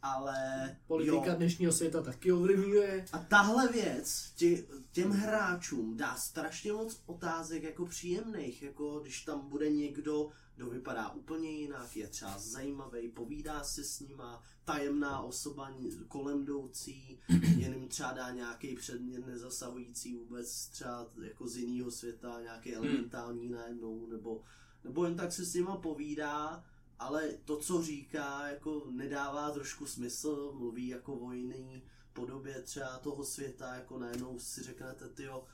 ale 0.01 0.75
Politika 0.87 1.31
jo. 1.31 1.35
dnešního 1.35 1.71
světa 1.71 2.01
taky 2.01 2.31
ovlivňuje. 2.31 3.05
A 3.11 3.19
tahle 3.19 3.67
věc 3.67 4.31
tě, 4.35 4.63
těm 4.91 5.11
hráčům 5.11 5.97
dá 5.97 6.15
strašně 6.15 6.73
moc 6.73 7.01
otázek 7.05 7.63
jako 7.63 7.85
příjemných, 7.85 8.61
jako 8.61 8.99
když 8.99 9.21
tam 9.21 9.49
bude 9.49 9.69
někdo, 9.69 10.29
kdo 10.55 10.69
vypadá 10.69 11.09
úplně 11.09 11.49
jinak, 11.49 11.95
je 11.95 12.07
třeba 12.07 12.37
zajímavý, 12.37 13.09
povídá 13.09 13.63
si 13.63 13.83
s 13.83 13.99
nima, 13.99 14.43
tajemná 14.65 15.21
osoba 15.21 15.71
kolem 16.07 16.41
jdoucí, 16.41 17.19
jen 17.57 17.73
jim 17.73 17.87
třeba 17.87 18.11
dá 18.11 18.31
nějaký 18.31 18.75
předmět 18.75 19.27
nezasahující 19.27 20.15
vůbec 20.15 20.67
třeba 20.67 21.07
jako 21.21 21.47
z 21.47 21.57
jiného 21.57 21.91
světa, 21.91 22.41
nějaký 22.41 22.75
elementální 22.75 23.49
najednou, 23.49 24.07
nebo, 24.07 24.43
nebo 24.83 25.05
jen 25.05 25.15
tak 25.15 25.31
si 25.31 25.45
s 25.45 25.53
nima 25.53 25.77
povídá, 25.77 26.63
ale 26.99 27.27
to, 27.45 27.57
co 27.57 27.81
říká, 27.83 28.47
jako 28.47 28.83
nedává 28.89 29.51
trošku 29.51 29.85
smysl, 29.85 30.51
mluví 30.55 30.87
jako 30.87 31.13
o 31.15 31.31
jiný 31.31 31.83
podobě 32.13 32.61
třeba 32.61 32.97
toho 32.97 33.25
světa, 33.25 33.75
jako 33.75 33.99
najednou 33.99 34.39
si 34.39 34.63
řeknete, 34.63 35.09
tyjo, 35.09 35.45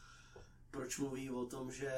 proč 0.72 0.98
mluví 1.00 1.30
o 1.30 1.46
tom, 1.46 1.72
že 1.72 1.92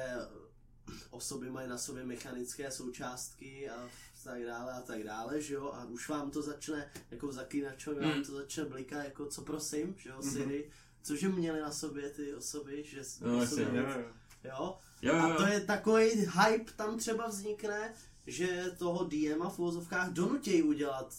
osoby 1.10 1.50
mají 1.50 1.68
na 1.68 1.78
sobě 1.78 2.04
mechanické 2.04 2.70
součástky 2.70 3.70
a 3.70 3.88
tak 4.24 4.44
dále 4.44 4.72
a 4.72 4.80
tak 4.80 5.02
dále, 5.02 5.40
že 5.42 5.54
jo, 5.54 5.70
a 5.74 5.84
už 5.84 6.08
vám 6.08 6.30
to 6.30 6.42
začne, 6.42 6.92
jako 7.10 7.28
v 7.28 7.32
zaklínačovi 7.32 8.00
vám 8.00 8.16
Mm. 8.18 8.24
to 8.24 8.32
začne 8.34 8.64
blikat, 8.64 9.04
jako 9.04 9.26
co 9.26 9.42
prosím, 9.42 9.94
že 9.98 10.08
jo, 10.10 10.16
Mhm. 10.22 10.30
Siri, 10.32 10.70
cože 11.02 11.28
měly 11.28 11.60
na 11.60 11.72
sobě 11.72 12.10
ty 12.10 12.34
osoby, 12.34 12.84
že 12.86 13.02
No, 13.20 13.46
sobě 13.46 13.64
Jo, 13.74 14.04
jo. 14.44 14.78
jo, 15.02 15.14
a 15.14 15.34
to 15.36 15.46
je 15.46 15.60
takový 15.60 16.08
hype 16.10 16.72
tam 16.76 16.98
třeba 16.98 17.26
vznikne, 17.28 17.94
že 18.26 18.64
toho 18.78 19.04
DM 19.04 19.42
v 19.48 19.58
uvozovkách 19.58 20.12
donutějí 20.12 20.62
udělat 20.62 21.14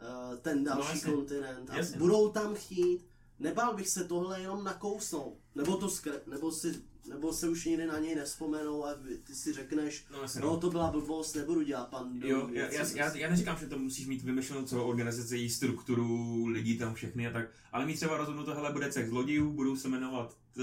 uh, 0.00 0.38
ten 0.38 0.64
další 0.64 1.00
No, 1.06 1.12
kontinent 1.12 1.70
a 1.70 1.76
Jasně. 1.76 1.98
budou 1.98 2.28
tam 2.28 2.54
chtít. 2.54 3.06
Nebál 3.38 3.76
bych 3.76 3.88
se 3.88 4.04
tohle 4.04 4.40
jenom 4.40 4.64
nakousnout, 4.64 5.38
nebo 5.54 5.76
to 5.76 5.88
skre, 5.90 6.20
nebo 6.26 6.52
si 6.52 6.82
nebo 7.08 7.32
se 7.32 7.48
už 7.48 7.64
nikdy 7.64 7.86
na 7.86 7.98
něj 7.98 8.14
nevzpomenou 8.14 8.86
a 8.86 8.94
ty 9.24 9.34
si 9.34 9.52
řekneš, 9.52 10.06
No, 10.12 10.22
jasně, 10.22 10.40
no 10.40 10.56
to 10.56 10.70
byla 10.70 10.90
blbost, 10.90 11.34
nebudu 11.34 11.62
dělat 11.62 11.88
pandu. 11.88 12.28
Jo, 12.28 12.48
já, 12.52 12.72
já, 12.72 12.86
já, 12.94 13.16
já 13.16 13.30
neříkám, 13.30 13.56
že 13.58 13.66
to 13.66 13.78
musíš 13.78 14.06
mít 14.06 14.22
vymyšlenou 14.22 14.64
celou 14.66 14.88
organizaci, 14.88 15.36
její 15.36 15.50
strukturu, 15.50 16.46
lidí 16.46 16.78
tam 16.78 16.94
všechny 16.94 17.26
a 17.26 17.32
tak, 17.32 17.46
ale 17.72 17.86
mít 17.86 17.96
třeba 17.96 18.16
rozhodnuto, 18.16 18.54
hele, 18.54 18.72
bude 18.72 18.92
cech 18.92 19.08
zlodějů, 19.08 19.52
budou 19.52 19.76
se 19.76 19.88
jmenovat 19.88 20.36
t, 20.54 20.62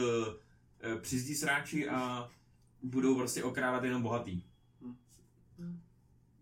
e, 0.82 0.96
přizdí 0.96 1.36
sráči 1.36 1.90
a 1.90 2.30
budou 2.84 3.16
prostě 3.16 3.44
okrádat 3.44 3.84
jenom 3.84 4.02
bohatý. 4.02 4.44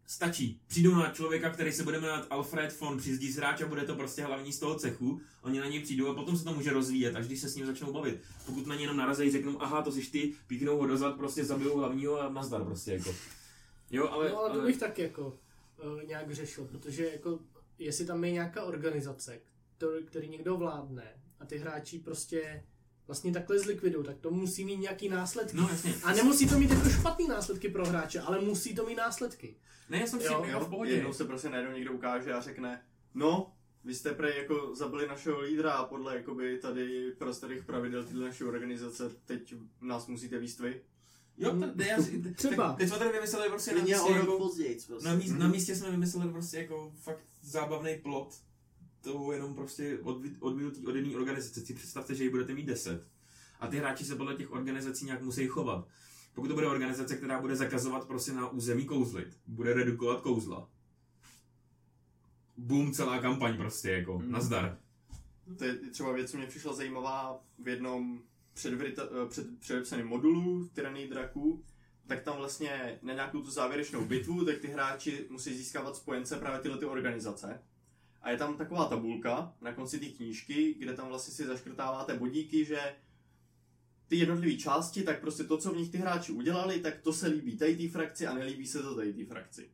Stačí. 0.10 0.62
Přijdou 0.68 0.96
na 0.96 1.12
člověka, 1.12 1.50
který 1.50 1.72
se 1.72 1.84
bude 1.84 2.00
jmenovat 2.00 2.28
Alfred 2.30 2.80
von 2.80 2.98
Přizdí 2.98 3.34
sráč 3.34 3.62
a 3.62 3.68
bude 3.68 3.82
to 3.82 3.96
prostě 3.96 4.24
hlavní 4.24 4.54
z 4.54 4.60
toho 4.60 4.76
cechu. 4.76 5.22
Oni 5.42 5.60
na 5.60 5.66
něj 5.68 5.84
přijdou 5.84 6.08
a 6.08 6.14
potom 6.16 6.38
se 6.38 6.44
to 6.44 6.54
může 6.54 6.74
rozvíjet, 6.74 7.16
až 7.16 7.28
když 7.28 7.40
se 7.40 7.50
s 7.50 7.56
ním 7.56 7.66
začnou 7.66 7.94
bavit. 7.94 8.22
Pokud 8.46 8.68
na 8.68 8.76
něj 8.76 8.82
jenom 8.82 8.98
narazí, 8.98 9.32
řeknou, 9.32 9.62
aha, 9.62 9.82
to 9.82 9.92
jsi 9.92 10.12
ty, 10.12 10.34
píknou 10.48 10.78
ho 10.78 10.88
dozad, 10.88 11.18
prostě 11.18 11.46
zabijou 11.46 11.78
hlavního 11.78 12.22
a 12.22 12.30
nazdar 12.30 12.64
prostě 12.66 12.92
jako. 12.94 13.16
Jo, 13.92 14.08
ale, 14.08 14.30
no 14.30 14.40
ale 14.40 14.60
to 14.60 14.66
bych 14.66 14.78
tak 14.78 15.00
jako 15.00 15.28
uh, 15.28 16.04
nějak 16.04 16.34
řešil, 16.34 16.66
protože 16.66 17.10
jako 17.12 17.40
jestli 17.80 18.06
tam 18.06 18.24
je 18.24 18.32
nějaká 18.32 18.64
organizace, 18.64 19.42
který, 19.78 20.06
který 20.06 20.30
někdo 20.30 20.58
vládne 20.58 21.14
a 21.40 21.46
ty 21.46 21.58
hráči 21.58 22.00
prostě 22.00 22.64
vlastně 23.10 23.34
takhle 23.34 23.60
zlikvidují, 23.60 24.06
tak 24.06 24.18
to 24.20 24.32
musí 24.32 24.66
mít 24.66 24.78
nějaký 24.78 25.10
následky. 25.10 25.58
No 25.58 25.68
jasně. 25.72 25.94
A 26.04 26.14
nemusí 26.14 26.50
to 26.50 26.60
mít 26.60 26.72
jako 26.72 26.90
špatný 26.90 27.28
následky 27.28 27.70
pro 27.70 27.86
hráče, 27.86 28.20
ale 28.20 28.40
musí 28.42 28.76
to 28.76 28.86
mít 28.86 28.96
následky. 28.96 29.56
Ne, 29.90 30.00
já 30.00 30.08
jsem 30.08 30.20
si 30.20 30.26
Jo, 30.26 30.46
jo, 30.52 30.60
v 30.60 30.70
pohodě. 30.70 30.92
jednou 30.92 31.14
se 31.14 31.26
prostě 31.26 31.50
najednou 31.50 31.76
někdo 31.76 31.94
ukáže 31.94 32.34
a 32.34 32.42
řekne, 32.42 32.82
no, 33.14 33.52
vy 33.84 33.96
jste 33.96 34.14
prej 34.14 34.38
jako 34.38 34.76
zabili 34.76 35.08
našeho 35.08 35.42
lídra 35.42 35.72
a 35.72 35.86
podle 35.86 36.16
jakoby 36.16 36.58
tady 36.58 37.12
prostorých 37.18 37.64
pravidel 37.64 38.04
tyhle 38.04 38.26
naší 38.26 38.44
organizace 38.44 39.10
teď 39.26 39.56
nás 39.82 40.08
musíte 40.08 40.40
výst 40.40 40.60
vy. 40.60 40.82
Jo, 41.38 41.52
to, 41.52 41.74
to, 41.78 41.82
já, 41.84 42.02
si- 42.02 42.34
Třeba. 42.36 42.68
Tak, 42.68 42.78
teď 42.78 42.88
jsme 42.90 42.98
tady 42.98 43.12
vymysleli 43.12 43.50
prostě 43.50 43.72
na 43.76 43.82
místě, 43.84 44.12
jako, 44.14 44.38
později. 44.38 44.78
Prostě. 44.88 45.08
na, 45.10 45.16
míst, 45.16 45.30
Mhm. 45.32 45.40
na 45.40 45.48
místě 45.48 45.76
jsme 45.76 45.92
vymysleli 45.92 46.32
prostě 46.32 46.58
jako 46.58 46.92
fakt 47.02 47.24
zábavný 47.42 47.98
plot 48.04 48.36
toho 49.02 49.32
jenom 49.34 49.56
prostě 49.56 49.98
odvi- 49.98 50.36
odvinutý 50.40 50.88
od 50.88 50.96
jedné 50.96 51.16
organizace. 51.16 51.62
Si 51.66 51.74
představte, 51.74 52.16
že 52.16 52.24
ji 52.24 52.30
budete 52.30 52.54
mít 52.54 52.66
10. 52.66 53.08
A 53.60 53.68
ty 53.68 53.78
hráči 53.78 54.06
se 54.06 54.16
podle 54.16 54.36
těch 54.36 54.52
organizací 54.52 55.06
nějak 55.06 55.22
musí 55.22 55.48
chovat. 55.48 55.88
Pokud 56.34 56.48
to 56.48 56.54
bude 56.54 56.68
organizace, 56.68 57.16
která 57.18 57.42
bude 57.42 57.56
zakazovat 57.56 58.08
prostě 58.08 58.32
na 58.34 58.50
území 58.50 58.86
kouzlit, 58.86 59.38
bude 59.48 59.74
redukovat 59.74 60.22
kouzla. 60.22 60.70
Boom, 62.58 62.92
celá 62.92 63.20
kampaň 63.20 63.58
prostě 63.58 63.92
jako, 63.92 64.20
Mhm. 64.20 64.32
nazdar. 64.32 64.78
To 65.58 65.64
je 65.66 65.74
třeba 65.76 66.12
věc, 66.12 66.32
co 66.32 66.38
mě 66.38 66.48
přišla 66.48 66.74
zajímavá 66.74 67.40
v 67.64 67.68
jednom 67.68 68.22
předvrita, 68.54 69.04
eh, 69.04 69.30
před, 69.30 69.60
předepsaném 69.60 70.08
modulu 70.08 70.68
Tyranny 70.74 71.08
draků, 71.08 71.64
tak 72.08 72.24
tam 72.24 72.38
vlastně 72.38 73.00
na 73.02 73.14
nějakou 73.14 73.42
tu 73.42 73.52
závěrečnou 73.52 74.06
bitvu, 74.06 74.46
tak 74.46 74.58
ty 74.58 74.68
hráči 74.68 75.26
musí 75.30 75.54
získávat 75.58 75.96
spojence 75.96 76.36
právě 76.36 76.60
tyhle 76.60 76.78
ty 76.78 76.86
organizace. 76.86 77.62
A 78.22 78.32
je 78.32 78.38
tam 78.38 78.58
taková 78.58 78.86
tabulka 78.86 79.54
na 79.62 79.74
konci 79.74 80.00
té 80.00 80.06
knížky, 80.06 80.76
kde 80.80 80.94
tam 80.94 81.08
vlastně 81.08 81.34
si 81.34 81.46
zaškrtáváte 81.46 82.14
bodíky, 82.14 82.66
že 82.66 82.96
ty 84.08 84.16
jednotlivé 84.16 84.58
části, 84.58 85.04
tak 85.04 85.22
prostě 85.22 85.44
to, 85.44 85.58
co 85.58 85.72
v 85.72 85.78
nich 85.78 85.92
ty 85.92 85.98
hráči 85.98 86.32
udělali, 86.32 86.80
tak 86.80 87.02
to 87.02 87.14
se 87.14 87.28
líbí 87.28 87.58
tady 87.58 87.78
té 87.78 87.88
frakci 87.88 88.28
a 88.28 88.34
nelíbí 88.34 88.68
se 88.68 88.84
to 88.84 88.96
tady 88.96 89.14
té 89.14 89.26
frakci. 89.26 89.70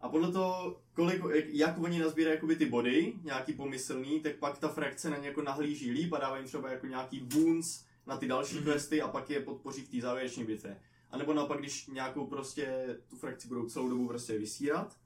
A 0.00 0.08
podle 0.08 0.32
toho, 0.32 0.80
kolik, 0.94 1.22
jak, 1.34 1.44
jak 1.48 1.78
oni 1.78 1.98
nazbírají 1.98 2.34
jakoby 2.34 2.56
ty 2.56 2.66
body, 2.66 3.14
nějaký 3.22 3.52
pomyslný, 3.52 4.20
tak 4.20 4.36
pak 4.36 4.58
ta 4.58 4.68
frakce 4.68 5.10
na 5.10 5.16
ně 5.16 5.28
jako 5.28 5.42
nahlíží 5.42 5.90
líp 5.90 6.12
a 6.12 6.18
dávají 6.18 6.40
jim 6.40 6.48
třeba 6.48 6.70
jako 6.70 6.86
nějaký 6.86 7.20
boons 7.20 7.84
na 8.06 8.16
ty 8.16 8.28
další 8.28 8.54
Mhm. 8.54 8.64
mm-hmm. 8.64 8.72
questy 8.72 9.02
a 9.02 9.08
pak 9.08 9.30
je 9.30 9.40
podpoří 9.40 9.82
v 9.82 9.88
té 9.88 10.00
závěrečné 10.00 10.44
bitvě. 10.44 10.80
A 11.10 11.18
nebo 11.18 11.34
naopak, 11.34 11.58
když 11.58 11.86
nějakou 11.86 12.26
prostě 12.26 12.96
tu 13.08 13.16
frakci 13.16 13.48
budou 13.48 13.66
celou 13.66 13.88
dobu 13.88 14.08
prostě 14.08 14.38
vysírat, 14.38 14.96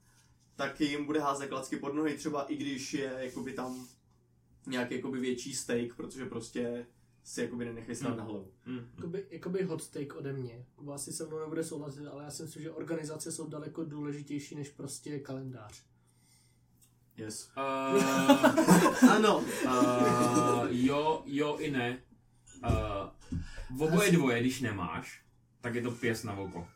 tak 0.59 0.81
jim 0.81 1.05
bude 1.05 1.19
házet 1.19 1.47
klacky 1.47 1.77
pod 1.77 1.93
nohy, 1.93 2.17
třeba 2.17 2.43
i 2.43 2.55
když 2.55 2.93
je 2.93 3.13
jakoby 3.17 3.53
tam 3.53 3.87
nějaký 4.67 4.95
jakoby 4.95 5.19
větší 5.19 5.53
stake, 5.53 5.93
protože 5.95 6.25
prostě 6.25 6.85
si 7.23 7.41
jakoby 7.41 7.65
nenechají 7.65 7.95
stát 7.95 8.07
Hmm. 8.07 8.17
na 8.17 8.23
hlavu. 8.23 8.51
Mm. 8.65 8.89
Jakoby, 8.95 9.27
jakoby 9.29 9.63
hot 9.63 9.89
take 9.89 10.13
ode 10.13 10.33
mě. 10.33 10.65
Kuba 10.75 10.95
asi 10.95 11.13
se 11.13 11.25
mnou 11.25 11.39
nebude 11.39 11.63
souhlasit, 11.63 12.05
ale 12.05 12.23
já 12.23 12.31
si 12.31 12.43
myslím, 12.43 12.63
že 12.63 12.71
organizace 12.71 13.31
jsou 13.31 13.47
daleko 13.49 13.83
důležitější 13.83 14.55
než 14.55 14.69
prostě 14.69 15.19
kalendář. 15.19 15.83
Yes. 17.17 17.51
Uh, 17.57 19.09
Ano, 19.11 19.43
Uh, 19.65 20.67
jo, 20.69 21.23
jo 21.25 21.57
i 21.59 21.71
ne. 21.71 22.03
Uh, 23.77 23.83
oboje 23.87 24.11
dvoje, 24.11 24.39
když 24.39 24.61
nemáš, 24.61 25.23
tak 25.61 25.75
je 25.75 25.81
to 25.81 25.91
pěst 25.91 26.23
na 26.23 26.33
oko. 26.37 26.67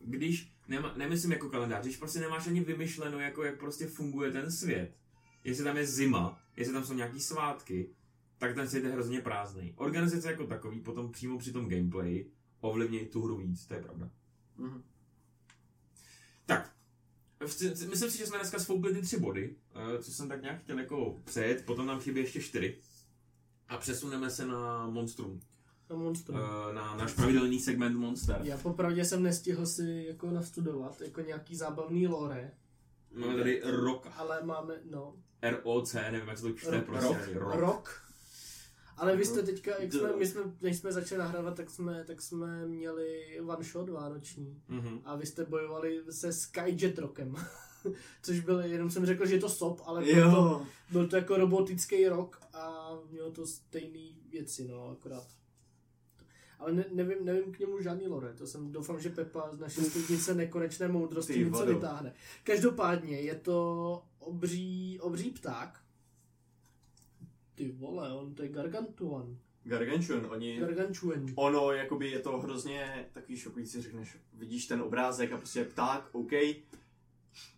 Když, 0.00 0.52
nema, 0.70 0.94
nemyslím 0.96 1.32
jako 1.32 1.48
kalendář, 1.48 1.84
když 1.84 1.96
prostě 1.96 2.20
nemáš 2.20 2.46
ani 2.46 2.60
vymyšleno, 2.60 3.20
jako 3.20 3.44
jak 3.44 3.58
prostě 3.58 3.86
funguje 3.86 4.32
ten 4.32 4.52
svět, 4.52 4.96
jestli 5.44 5.64
tam 5.64 5.76
je 5.76 5.86
zima, 5.86 6.42
jestli 6.56 6.74
tam 6.74 6.84
jsou 6.84 6.94
nějaký 6.94 7.20
svátky, 7.20 7.90
tak 8.38 8.54
ten 8.54 8.68
svět 8.68 8.84
je 8.84 8.90
hrozně 8.90 9.20
prázdný. 9.20 9.72
Organizace 9.76 10.30
jako 10.30 10.46
takový 10.46 10.80
potom 10.80 11.12
přímo 11.12 11.38
při 11.38 11.52
tom 11.52 11.68
gameplay 11.68 12.26
ovlivní 12.60 13.06
tu 13.06 13.22
hru 13.22 13.36
víc, 13.36 13.66
to 13.66 13.74
je 13.74 13.82
pravda. 13.82 14.10
Mhm. 14.56 14.82
Tak, 16.46 16.72
myslím 17.88 18.10
si, 18.10 18.18
že 18.18 18.26
jsme 18.26 18.38
dneska 18.38 18.58
spoukli 18.58 18.94
ty 18.94 19.02
tři 19.02 19.20
body, 19.20 19.56
eh, 19.74 20.02
co 20.02 20.12
jsem 20.12 20.28
tak 20.28 20.42
nějak 20.42 20.62
chtěl 20.62 20.78
jako 20.78 21.20
přejet, 21.24 21.64
potom 21.64 21.86
nám 21.86 22.00
chybí 22.00 22.20
ještě 22.20 22.40
čtyři. 22.40 22.78
A 23.68 23.76
přesuneme 23.76 24.30
se 24.30 24.46
na 24.46 24.86
Monstrum, 24.86 25.40
Monstrum. 25.96 26.38
eh, 26.38 26.74
na 26.74 26.96
náš 26.96 27.12
pravidelný 27.12 27.60
segment 27.60 27.96
Monster. 27.96 28.40
Já 28.42 28.58
popravdě 28.58 29.04
jsem 29.04 29.22
nestihl 29.22 29.66
si 29.66 30.04
jako 30.08 30.30
nastudovat 30.30 31.00
jako 31.00 31.20
nějaký 31.20 31.56
zábavný 31.56 32.06
lore, 32.08 32.52
Máme 33.12 33.36
tady 33.36 33.62
Rock, 33.64 34.06
ale 34.16 34.42
máme, 34.42 34.74
no, 34.90 35.14
R-O-C, 35.42 36.10
nevím, 36.12 36.28
jak 36.28 36.38
se 36.38 36.42
to 36.44 36.52
čte, 36.52 36.80
prostě 36.80 37.16
rok. 37.32 37.34
Rock. 37.34 37.60
rok. 37.60 38.02
Ale 38.96 39.16
vy 39.16 39.24
jste 39.24 39.42
teďka, 39.42 39.82
jak 39.82 39.92
jsme, 39.92 40.16
my 40.16 40.26
jsme, 40.26 40.40
než 40.60 40.76
jsme 40.76 40.92
začali 40.92 41.18
nahrávat, 41.18 41.56
tak 41.56 41.70
jsme, 41.70 42.04
tak 42.04 42.22
jsme 42.22 42.66
měli 42.66 43.40
one 43.40 43.64
shot 43.64 43.88
vánoční. 43.88 44.62
Mhm. 44.68 45.00
A 45.04 45.16
vy 45.16 45.26
jste 45.26 45.44
bojovali 45.44 46.02
se 46.10 46.32
Skyjet 46.32 46.98
Rockem. 46.98 47.34
Což 48.22 48.40
byl, 48.40 48.60
jenom 48.60 48.90
jsem 48.90 49.06
řekl, 49.06 49.26
že 49.26 49.34
je 49.34 49.40
to 49.40 49.48
SOP, 49.48 49.80
ale 49.84 50.04
byl 50.04 50.30
to, 50.30 50.66
byl 50.90 51.08
to 51.08 51.16
jako 51.16 51.36
robotický 51.36 52.08
rok 52.08 52.40
a 52.52 52.90
mělo 53.10 53.30
to 53.30 53.46
stejné 53.46 54.18
věci, 54.30 54.68
no, 54.68 54.88
akorát. 54.90 55.26
Ale 56.60 56.72
ne, 56.72 56.84
nevím, 56.92 57.24
nevím 57.24 57.52
k 57.52 57.58
němu 57.58 57.80
žádný 57.82 58.06
lore, 58.08 58.34
to 58.34 58.46
jsem 58.46 58.72
doufám, 58.72 59.00
že 59.00 59.10
Pepa 59.10 59.50
z 59.52 59.58
naší 59.58 59.80
studnice 59.80 60.34
nekonečné 60.34 60.88
moudrosti 60.88 61.32
Ty 61.32 61.44
něco 61.44 61.66
vytáhne. 61.66 62.12
Každopádně 62.44 63.20
je 63.20 63.34
to 63.34 64.02
obří, 64.18 64.98
obří 65.00 65.30
pták. 65.30 65.80
Ty 67.54 67.72
vole, 67.72 68.12
on 68.14 68.34
to 68.34 68.42
je 68.42 68.48
gargantuan. 68.48 69.36
Gargantuan, 69.64 70.26
oni... 70.30 70.56
Gargantuan. 70.60 71.26
Ono, 71.34 71.72
jakoby 71.72 72.10
je 72.10 72.18
to 72.18 72.38
hrozně 72.38 73.08
takový 73.12 73.38
šokující, 73.38 73.82
řekneš, 73.82 74.16
vidíš 74.32 74.66
ten 74.66 74.82
obrázek 74.82 75.32
a 75.32 75.36
prostě 75.36 75.64
pták, 75.64 76.08
OK, 76.12 76.30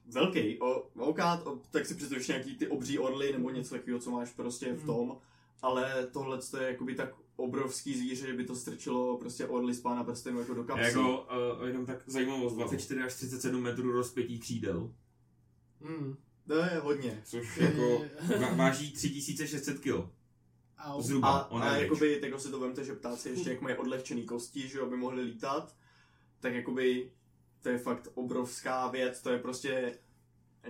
velký, 0.06 0.60
o, 0.60 0.80
OK, 0.80 1.18
o, 1.44 1.58
tak 1.70 1.86
si 1.86 1.94
představíš 1.94 2.28
nějaký 2.28 2.56
ty 2.56 2.68
obří 2.68 2.98
orly 2.98 3.32
nebo 3.32 3.50
něco 3.50 3.74
takového, 3.74 4.00
co 4.00 4.10
máš 4.10 4.30
prostě 4.30 4.72
v 4.72 4.76
Hmm. 4.76 4.86
tom, 4.86 5.18
ale 5.62 6.06
tohle 6.12 6.38
to 6.50 6.56
je 6.56 6.68
jakoby 6.68 6.94
tak 6.94 7.14
obrovský 7.36 7.94
zvíře, 7.98 8.26
že 8.26 8.32
by 8.34 8.44
to 8.44 8.54
strčilo 8.56 9.18
prostě 9.18 9.46
orly 9.46 9.74
z 9.74 9.80
pána 9.80 10.04
prstenů 10.04 10.38
jako 10.40 10.54
do 10.54 10.64
kapsy. 10.64 10.84
Jako, 10.84 11.26
uh, 11.60 11.66
jenom 11.68 11.86
tak 11.86 11.98
zajímavost, 12.06 12.54
24 12.54 13.00
až 13.02 13.14
37 13.14 13.62
metrů 13.62 13.92
rozpětí 13.92 14.38
křídel, 14.38 14.92
Hmm. 15.84 16.16
To 16.46 16.54
je 16.54 16.80
hodně. 16.82 17.22
což 17.24 17.56
jako 17.56 17.80
va- 18.28 18.56
váží 18.56 18.92
3600 18.92 19.78
kg. 19.78 20.08
A, 20.78 21.00
Zhruba, 21.00 21.50
on 21.50 21.62
a 21.62 21.66
average. 21.66 21.84
jakoby, 21.84 22.20
tak 22.20 22.40
si 22.40 22.50
to 22.50 22.60
vemte, 22.60 22.84
že 22.84 22.94
ptáci 22.94 23.28
ještě 23.28 23.50
jak 23.50 23.60
mají 23.60 23.76
odlehčený 23.76 24.22
kosti, 24.24 24.68
že 24.68 24.80
aby 24.80 24.96
mohli 24.96 25.22
lítat, 25.22 25.76
tak 26.40 26.54
jakoby 26.54 27.12
to 27.60 27.68
je 27.68 27.78
fakt 27.78 28.08
obrovská 28.14 28.88
věc, 28.88 29.22
to 29.22 29.30
je 29.30 29.38
prostě 29.38 29.98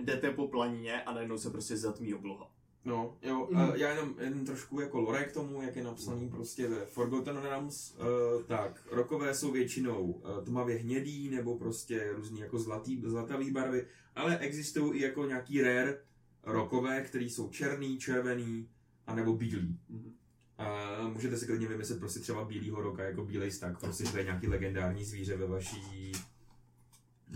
jdete 0.01 0.31
po 0.31 0.47
planině 0.47 1.03
a 1.03 1.13
najednou 1.13 1.37
se 1.37 1.49
prostě 1.49 1.77
zatmí 1.77 2.13
obloha. 2.13 2.51
No, 2.85 3.17
jo, 3.21 3.47
Mm. 3.51 3.69
uh, 3.69 3.75
já 3.75 3.89
jenom, 3.89 4.15
jenom 4.19 4.45
trošku 4.45 4.79
jako 4.79 5.01
lore 5.01 5.23
k 5.23 5.31
tomu, 5.33 5.61
jak 5.61 5.75
je 5.75 5.83
napsaný 5.83 6.29
prostě 6.29 6.67
ve 6.67 6.85
Forgotten 6.85 7.37
Realms, 7.37 7.95
uh, 7.97 8.43
tak 8.43 8.83
rokové 8.91 9.33
jsou 9.33 9.51
většinou 9.51 10.03
uh, 10.03 10.43
tmavě 10.43 10.77
hnědý 10.77 11.29
nebo 11.29 11.57
prostě 11.57 12.13
různý 12.13 12.39
jako 12.39 12.59
zlatý, 12.59 13.01
zlatavý 13.05 13.51
barvy, 13.51 13.87
ale 14.15 14.37
existují 14.37 14.99
i 14.99 15.03
jako 15.03 15.25
nějaký 15.25 15.61
rare 15.61 15.97
rokové, 16.43 17.01
který 17.01 17.29
jsou 17.29 17.49
černý, 17.49 17.97
červený 17.97 18.69
a 19.07 19.15
nebo 19.15 19.33
bílý. 19.33 19.79
Mhm. 19.89 20.13
A 20.57 20.97
můžete 21.07 21.37
si 21.37 21.45
klidně 21.45 21.67
vymyslet 21.67 21.99
prostě 21.99 22.19
třeba 22.19 22.45
bílýho 22.45 22.81
roka 22.81 23.03
jako 23.03 23.25
bílej 23.25 23.51
stak, 23.51 23.79
prostě 23.79 24.05
že 24.05 24.11
to 24.11 24.17
je 24.17 24.23
nějaký 24.23 24.47
legendární 24.47 25.05
zvíře 25.05 25.37
ve 25.37 25.47
vaší 25.47 26.11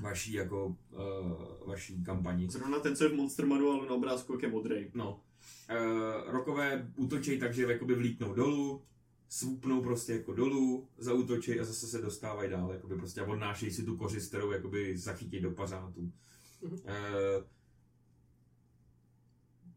vaší 0.01 0.33
jako 0.33 0.65
uh, 0.65 1.67
vaší 1.67 2.03
kampani. 2.03 2.49
Zrovna 2.49 2.79
ten, 2.79 2.95
co 2.95 3.03
je 3.03 3.09
v 3.09 3.13
Monster 3.13 3.45
Manualu 3.45 3.85
na 3.85 3.91
obrázku, 3.91 4.33
jak 4.33 4.41
je 4.41 4.49
modrý. 4.49 4.91
No. 4.93 5.19
Uh, 5.69 6.31
rokové 6.31 6.91
útočí 6.95 7.39
takže 7.39 7.63
jakoby 7.63 7.95
vlítnou 7.95 8.33
dolů, 8.33 8.81
svupnou 9.29 9.81
prostě 9.83 10.13
jako 10.13 10.33
dolů, 10.33 10.87
zautočí 10.97 11.59
a 11.59 11.63
zase 11.63 11.87
se 11.87 12.01
dostávají 12.01 12.49
dál, 12.49 12.71
jakoby 12.71 12.95
prostě 12.95 13.21
a 13.21 13.25
odnášejí 13.27 13.71
si 13.71 13.83
tu 13.83 13.97
kořist, 13.97 14.27
kterou 14.27 14.51
jakoby 14.51 14.97
zachytí 14.97 15.39
do 15.39 15.51
pařátů. 15.51 16.11
Mhm. 16.61 16.73
Uh, 16.73 16.79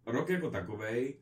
rok 0.07 0.29
jako 0.29 0.51
takovej 0.51 1.17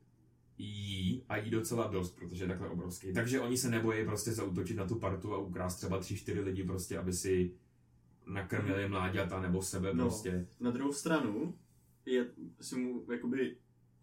jí 0.59 1.25
a 1.29 1.37
jí 1.37 1.51
docela 1.51 1.87
dost, 1.87 2.17
protože 2.17 2.45
je 2.45 2.49
takhle 2.49 2.69
obrovský. 2.69 3.13
Takže 3.13 3.41
oni 3.41 3.57
se 3.57 3.71
nebojí 3.71 4.05
prostě 4.07 4.33
zautočit 4.33 4.77
na 4.77 4.87
tu 4.87 4.95
partu 4.95 5.35
a 5.35 5.39
ukrást 5.39 5.77
třeba 5.77 5.99
tři, 5.99 6.17
čtyři 6.17 6.41
lidi 6.41 6.65
prostě, 6.65 6.99
aby 6.99 7.13
si 7.13 7.53
nakrmili 8.27 8.89
mláďata 8.89 9.41
nebo 9.41 9.63
sebe 9.63 9.95
No. 9.95 10.05
prostě. 10.05 10.47
Na 10.61 10.71
druhou 10.71 10.93
stranu 10.93 11.59
je, 12.07 12.27
si 12.61 12.77
mu, 12.77 13.05
jakoby, 13.13 13.57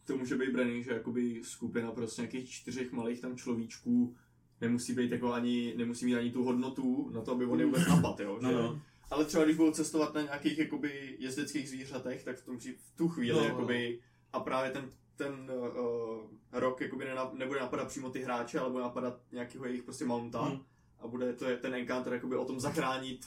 to 0.06 0.18
může 0.18 0.36
být 0.38 0.51
braný, 0.51 0.84
že 0.84 0.91
jakoby 0.91 1.41
skupina 1.43 1.91
prostě 1.91 2.22
nějakých 2.22 2.49
čtyřech 2.49 2.91
malých 2.91 3.22
tam 3.22 3.38
človíčků 3.38 4.16
nemusí 4.62 4.93
být 4.93 5.12
jako 5.12 5.34
ani, 5.34 5.74
nemusí 5.78 6.06
mít 6.06 6.16
ani 6.16 6.32
tu 6.32 6.43
hodnotu 6.43 7.10
na 7.14 7.22
to, 7.22 7.32
aby 7.32 7.45
on 7.45 7.60
je 7.60 7.66
vůbec 7.66 7.88
napad, 7.88 8.20
jo. 8.20 8.39
No, 8.41 8.49
že? 8.49 8.56
no. 8.56 8.82
Ale 9.10 9.26
třeba 9.26 9.43
když 9.45 9.58
budou 9.58 9.72
cestovat 9.72 10.14
na 10.14 10.22
nějakých 10.22 10.58
jakoby 10.58 11.16
jezdeckých 11.20 11.70
zvířatech, 11.70 12.24
tak 12.24 12.38
v, 12.38 12.45
tom, 12.45 12.58
v 12.60 12.95
tu 12.95 13.08
chvíli 13.10 13.38
No. 13.38 13.43
jakoby, 13.45 13.99
a 14.34 14.39
právě 14.39 14.72
ten, 14.72 14.89
ten 15.16 15.51
uh, 15.80 16.22
rok 16.51 16.82
jakoby 16.82 17.06
nena, 17.06 17.32
nebude 17.34 17.60
napadat 17.60 17.88
přímo 17.88 18.10
ty 18.10 18.22
hráče, 18.24 18.60
ale 18.60 18.70
bude 18.72 18.84
napadat 18.84 19.22
nějakého 19.32 19.66
jejich 19.66 19.84
prostě 19.84 20.06
mounta 20.06 20.41
Hmm. 20.41 20.60
a 20.99 21.08
bude 21.08 21.34
to 21.34 21.45
je 21.49 21.58
ten 21.58 21.74
encounter 21.74 22.14
jakoby 22.14 22.36
o 22.36 22.45
tom 22.45 22.60
zachránit 22.60 23.26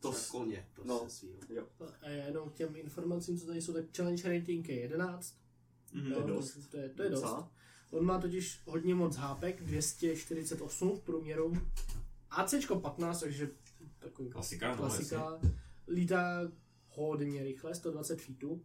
to, 0.00 0.08
To 0.08 0.14
s- 0.14 0.30
koně, 0.30 0.66
prostě 0.74 0.88
no. 0.88 1.00
no. 1.04 1.10
svýho. 1.10 1.34
A 2.02 2.08
já 2.08 2.24
jenom 2.26 2.50
k 2.50 2.54
těm 2.54 2.76
informacím, 2.76 3.38
co 3.38 3.46
tady 3.46 3.62
jsou, 3.62 3.72
tak 3.72 3.84
challenge 3.96 4.38
rating 4.38 4.68
je 4.68 4.74
11. 4.80 5.34
Mhm. 5.96 6.12
To 6.12 6.20
je 6.20 6.26
dost. 6.26 6.58
To 6.70 6.76
je, 6.76 6.88
to 6.88 7.02
je 7.02 7.10
dost. 7.10 7.24
On 7.90 8.04
má 8.04 8.20
totiž 8.20 8.60
hodně 8.66 8.94
moc 8.94 9.16
hápek, 9.16 9.62
248 9.62 10.96
v 10.96 11.00
průměru. 11.00 11.52
ACčko 12.30 12.80
15, 12.80 13.20
takže 13.20 13.50
takový 13.98 14.30
Klasika, 14.30 14.70
no, 14.70 14.76
klasika. 14.76 15.40
Lítá 15.88 16.40
hodně 16.88 17.44
rychle, 17.44 17.74
120 17.74 18.20
feetů. 18.20 18.62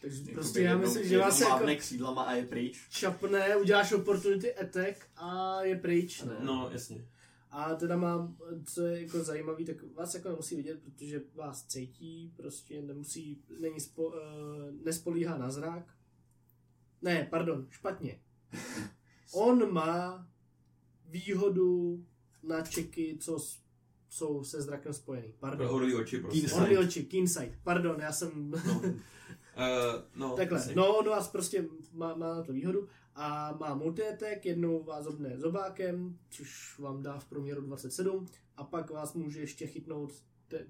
Takže 0.00 0.18
Jakoby 0.20 0.34
prostě 0.34 0.60
já 0.60 0.70
jednou- 0.70 0.86
myslím, 0.86 1.04
že 1.08 1.18
vás 1.18 1.40
jako 1.40 1.52
mávne 1.52 1.76
křídlama 1.76 2.22
a 2.22 2.32
je 2.32 2.46
pryč. 2.46 2.88
čapne, 2.90 3.56
uděláš 3.56 3.92
opportunity 3.92 4.54
attack 4.54 5.06
a 5.16 5.62
je 5.62 5.76
pryč, 5.76 6.22
ne? 6.22 6.36
No, 6.42 6.68
jasně. 6.72 7.08
A 7.50 7.74
teda 7.74 7.96
mám, 7.96 8.36
co 8.66 8.82
je 8.86 9.02
jako 9.02 9.24
zajímavý, 9.24 9.64
tak 9.64 9.76
vás 9.94 10.14
jako 10.14 10.28
nemusí 10.28 10.56
vidět, 10.56 10.80
protože 10.82 11.22
vás 11.34 11.66
cítí, 11.66 12.32
prostě 12.36 12.82
nemusí, 12.82 13.42
není 13.60 13.80
spo, 13.80 14.02
uh, 14.06 14.14
nespolíhá 14.84 15.38
na 15.38 15.50
zrak. 15.50 15.94
Ne, 17.04 17.26
pardon, 17.30 17.66
špatně. 17.70 18.20
On 19.34 19.72
má 19.72 20.28
výhodu 21.06 22.04
na 22.42 22.62
čeky, 22.62 23.18
co 23.20 23.38
s, 23.38 23.58
jsou 24.08 24.44
se 24.44 24.62
zrakem 24.62 24.92
spojený. 24.92 25.34
Pardon. 25.40 25.68
orlí 25.70 25.94
oči 25.94 26.18
prostě. 26.18 26.52
Orly 26.52 26.78
oči, 26.78 27.04
keen 27.04 27.28
sight. 27.28 27.58
Pardon, 27.62 28.00
já 28.00 28.12
jsem... 28.12 28.50
No. 28.50 28.82
Uh, 29.56 30.02
no, 30.14 30.36
Takhle, 30.36 30.58
jasně. 30.58 30.74
no 30.74 30.96
on 30.96 31.08
vás 31.08 31.28
prostě 31.28 31.68
má, 31.92 32.14
má 32.14 32.34
na 32.34 32.42
to 32.42 32.52
výhodu 32.52 32.88
a 33.14 33.56
má 33.60 33.74
multi-attack, 33.74 34.46
jednou 34.46 34.84
vás 34.84 35.04
zobne 35.04 35.38
zobákem, 35.38 36.18
což 36.30 36.78
vám 36.78 37.02
dá 37.02 37.18
v 37.18 37.24
průměru 37.24 37.60
27 37.60 38.26
a 38.56 38.64
pak 38.64 38.90
vás 38.90 39.14
může 39.14 39.40
ještě 39.40 39.66
chytnout 39.66 40.12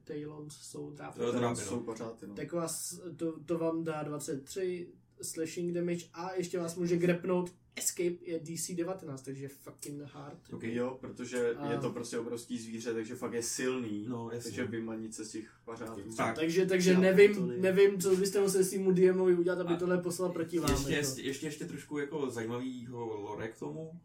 Tailons, 0.04 0.56
jsou 0.56 0.90
drápy. 0.90 1.18
To 1.18 1.26
je 1.26 1.32
Ten 1.32 1.40
drápy, 1.40 1.60
jsou 1.60 1.76
no. 1.76 1.82
pořád, 1.82 2.22
no. 2.22 2.34
Tak 2.34 2.52
vás, 2.52 3.00
to, 3.16 3.40
to 3.40 3.58
vám 3.58 3.84
dá 3.84 4.02
23 4.02 4.92
slashing 5.22 5.74
damage 5.74 6.04
a 6.14 6.34
ještě 6.34 6.58
vás 6.58 6.76
může 6.76 6.96
grepnout 6.96 7.52
Escape 7.76 8.14
je 8.22 8.40
DC 8.40 8.70
19, 8.74 9.22
takže 9.22 9.48
fucking 9.48 10.02
hard. 10.02 10.38
Okay. 10.52 10.74
Jo, 10.74 10.98
protože 11.00 11.54
A- 11.54 11.72
je 11.72 11.78
to 11.78 11.90
prostě 11.90 12.18
obrovský 12.18 12.58
zvíře, 12.58 12.94
takže 12.94 13.14
fakt 13.14 13.32
je 13.32 13.42
silný. 13.42 14.06
No, 14.08 14.30
takže 14.42 14.64
vymanit 14.64 15.14
se 15.14 15.24
z 15.24 15.30
těch 15.30 15.50
pařátů. 15.64 16.00
Tak. 16.16 16.34
Takže, 16.34 16.66
takže 16.66 16.90
Já 16.92 17.00
nevím, 17.00 17.52
nevím, 17.60 18.00
co 18.00 18.16
byste 18.16 18.40
museli 18.40 18.64
svýmu 18.64 18.92
DMovi 18.92 19.34
udělat, 19.34 19.60
aby 19.60 19.74
A- 19.74 19.76
tohle 19.76 19.98
poslal 19.98 20.32
proti 20.32 20.58
vám. 20.58 20.70
Ještě, 20.70 20.92
jako. 20.92 21.06
ještě, 21.06 21.22
ještě, 21.22 21.46
ještě 21.46 21.64
trošku 21.64 21.98
jako 21.98 22.30
zajímavého 22.30 23.06
lore 23.16 23.48
k 23.48 23.58
tomu. 23.58 24.00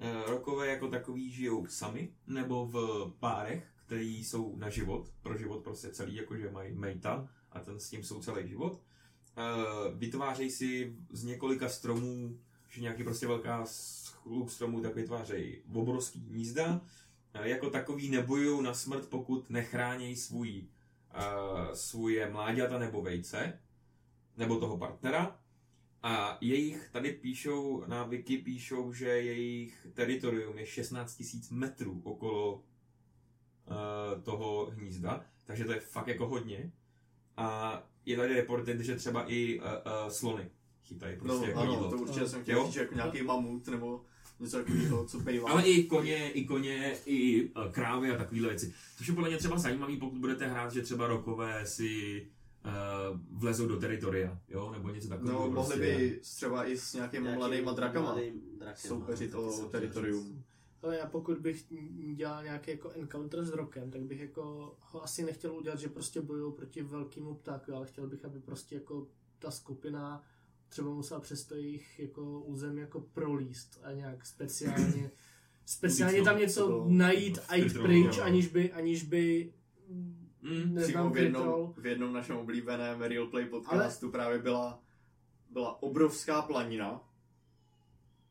Eh, 0.00 0.30
Rokové 0.30 0.66
jako 0.68 0.88
takový 0.88 1.30
žijou 1.30 1.66
sami, 1.66 2.12
nebo 2.26 2.66
v 2.66 3.12
párech, 3.20 3.64
který 3.86 4.24
jsou 4.24 4.56
na 4.56 4.70
život, 4.70 5.08
pro 5.22 5.36
život 5.38 5.64
prostě 5.64 5.88
celý, 5.88 6.14
jakože 6.14 6.50
mají 6.50 6.74
mejta 6.74 7.28
a 7.52 7.60
ten 7.60 7.80
s 7.80 7.90
tím 7.90 8.02
jsou 8.04 8.20
celý 8.20 8.48
život. 8.48 8.80
Eh, 9.38 9.94
Vytvářejí 9.94 10.50
si 10.50 10.96
z 11.10 11.24
několika 11.24 11.68
stromů, 11.68 12.38
že 12.68 12.80
nějaký 12.80 13.04
prostě 13.04 13.26
velká 13.26 13.64
chluk 14.04 14.50
stromů, 14.50 14.80
tak 14.80 14.94
vytvářejí 14.94 15.62
obrovský 15.74 16.20
hnízda. 16.20 16.80
Eh, 17.34 17.48
Jako 17.48 17.70
takový 17.70 18.10
nebojují 18.10 18.62
na 18.62 18.74
smrt, 18.74 19.08
pokud 19.08 19.50
nechránějí 19.50 20.16
svůj, 20.16 20.66
uh, 21.14 21.72
svoje 21.72 22.30
mláďata 22.30 22.78
nebo 22.78 23.02
vejce, 23.02 23.60
nebo 24.36 24.60
toho 24.60 24.78
partnera. 24.78 25.40
A 26.02 26.38
jejich, 26.40 26.88
tady 26.92 27.12
píšou, 27.12 27.84
na 27.86 28.04
Wiki 28.04 28.38
píšou, 28.38 28.92
že 28.92 29.08
jejich 29.08 29.86
teritorium 29.94 30.58
je 30.58 30.66
16 30.66 31.22
000 31.34 31.44
metrů 31.50 32.00
okolo 32.04 32.54
uh, 32.54 32.62
toho 34.22 34.66
hnízda, 34.66 35.24
takže 35.44 35.64
to 35.64 35.72
je 35.72 35.80
fakt 35.80 36.08
jako 36.08 36.28
hodně. 36.28 36.72
A 37.38 37.82
je 38.06 38.16
tady 38.16 38.34
reported, 38.34 38.80
že 38.80 38.96
třeba 38.96 39.24
i 39.26 39.60
uh, 39.60 39.64
uh, 39.64 40.08
slony 40.08 40.50
chytají 40.84 41.16
No, 41.16 41.24
prostě 41.24 41.46
jako 41.46 41.60
ano, 41.60 41.72
jídlo. 41.72 41.90
to 41.90 41.96
určitě 41.96 42.26
jsem 42.28 42.42
chtěl 42.42 42.64
říct, 42.64 42.74
že 42.74 42.80
jako 42.80 42.94
nějaký 42.94 43.22
mamut 43.22 43.68
nebo 43.68 44.04
něco 44.40 44.56
takového, 44.56 45.06
co 45.06 45.20
bývá. 45.20 45.50
Ale 45.50 45.62
i 45.62 45.84
koně, 45.84 46.30
i 46.30 46.44
koně, 46.44 46.96
i 47.06 47.44
uh, 47.44 47.72
krávy 47.72 48.10
a 48.10 48.16
takovéhle 48.18 48.48
věci. 48.48 48.74
Což 48.96 49.08
je 49.08 49.14
podle 49.14 49.28
mě 49.28 49.38
třeba 49.38 49.58
zajímavý, 49.58 49.96
pokud 49.96 50.18
budete 50.18 50.46
hrát, 50.46 50.72
že 50.72 50.82
třeba 50.82 51.06
rokové 51.06 51.66
si 51.66 52.26
uh, 52.64 53.40
vlezou 53.40 53.68
do 53.68 53.76
teritoria, 53.76 54.38
jo, 54.48 54.70
nebo 54.72 54.88
něco 54.88 55.08
takového. 55.08 55.40
No, 55.40 55.50
mohli 55.50 55.76
prostě. 55.76 55.96
by 55.98 56.20
třeba 56.22 56.64
i 56.64 56.78
s 56.78 56.94
nějakýma 56.94 57.22
Nějakým 57.22 57.38
mladýma 57.38 57.72
drakama 57.72 58.12
mladým 58.12 58.40
drakem, 58.58 58.88
soupeřit 58.88 59.32
no, 59.32 59.42
o 59.42 59.68
teritorium. 59.68 60.44
Ale 60.82 60.96
já 60.96 61.06
pokud 61.06 61.38
bych 61.38 61.64
dělal 62.14 62.44
nějaký 62.44 62.70
jako 62.70 62.90
encounter 62.90 63.44
s 63.44 63.50
rokem, 63.50 63.90
tak 63.90 64.02
bych 64.02 64.20
jako 64.20 64.76
ho 64.80 65.04
asi 65.04 65.24
nechtěl 65.24 65.56
udělat, 65.56 65.78
že 65.78 65.88
prostě 65.88 66.20
bojují 66.20 66.52
proti 66.52 66.82
velkému 66.82 67.34
ptáku, 67.34 67.72
ale 67.74 67.86
chtěl 67.86 68.06
bych, 68.06 68.24
aby 68.24 68.40
prostě 68.40 68.74
jako 68.74 69.06
ta 69.38 69.50
skupina 69.50 70.24
třeba 70.68 70.90
musela 70.90 71.20
přes 71.20 71.44
to 71.44 71.54
jejich 71.54 71.98
jako 71.98 72.40
území 72.40 72.80
jako 72.80 73.00
prolíst 73.00 73.80
a 73.82 73.92
nějak 73.92 74.26
speciálně 74.26 75.10
speciálně 75.66 76.22
tam 76.22 76.34
to 76.34 76.40
něco 76.40 76.66
bylo 76.66 76.86
najít 76.88 77.38
a 77.48 77.54
jít 77.54 77.72
pryč, 77.82 78.16
jo. 78.16 78.22
aniž 78.22 78.48
by, 78.48 78.72
aniž 78.72 79.02
by 79.02 79.52
Mm, 80.42 80.74
neznám 80.74 81.12
v 81.12 81.16
jednom, 81.16 81.74
v 81.76 81.86
jednom 81.86 82.12
našem 82.12 82.36
oblíbeném 82.36 83.02
Real 83.02 83.26
Play 83.26 83.44
podcastu 83.44 84.10
právě 84.10 84.38
byla, 84.38 84.82
byla 85.50 85.82
obrovská 85.82 86.42
planina. 86.42 87.07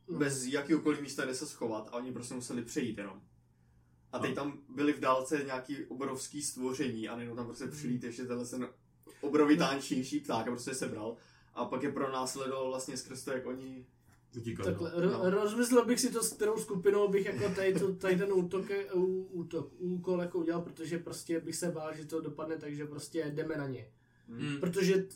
Bez 0.09 0.45
jakýkoliv 0.45 1.01
místa, 1.01 1.23
kde 1.25 1.33
se 1.35 1.45
schovat 1.47 1.89
a 1.91 1.93
oni 1.93 2.11
prostě 2.11 2.33
museli 2.33 2.61
přejít 2.61 2.97
jenom. 2.97 3.21
A 4.11 4.19
teď 4.19 4.29
No. 4.29 4.35
tam 4.35 4.59
byly 4.69 4.93
v 4.93 4.99
dálce 4.99 5.41
nějaký 5.45 5.85
obrovský 5.85 6.41
stvoření 6.41 7.09
a 7.09 7.15
najednou 7.15 7.35
tam 7.35 7.45
prostě 7.45 7.67
přilít 7.67 8.03
ještě 8.03 8.25
tenhle 8.25 8.45
ten 8.45 8.67
obrovitánčnější 9.21 10.19
pták 10.19 10.47
a 10.47 10.51
prostě 10.51 10.73
se 10.73 10.79
sebral. 10.79 11.15
A 11.53 11.65
pak 11.65 11.83
je 11.83 11.91
pro 11.91 12.11
následoval 12.11 12.67
vlastně 12.67 12.97
skrz 12.97 13.23
to, 13.23 13.31
jak 13.31 13.45
oni... 13.45 13.85
Utíkali, 14.37 14.69
Takhle, 14.69 14.91
no. 14.91 14.97
ro- 14.99 15.23
no. 15.23 15.29
rozmyslel 15.29 15.85
bych 15.85 15.99
si 15.99 16.11
to, 16.11 16.23
s 16.23 16.33
kterou 16.33 16.57
skupinou 16.57 17.07
bych 17.07 17.25
jako 17.25 17.49
tady, 17.55 17.73
to, 17.73 17.95
tady 17.95 18.15
ten 18.17 18.33
útok, 18.33 18.65
útok, 19.31 19.73
úkol 19.77 20.21
jako 20.21 20.39
udělal, 20.39 20.61
protože 20.61 20.99
prostě 20.99 21.39
bych 21.39 21.55
se 21.55 21.71
bál, 21.71 21.95
že 21.95 22.05
to 22.05 22.21
dopadne 22.21 22.57
tak, 22.57 22.75
že 22.75 22.85
prostě 22.85 23.31
jdeme 23.35 23.55
na 23.57 23.67
ně. 23.67 23.91
Mm. 24.27 24.59
Protože 24.59 24.93
t- 24.97 25.15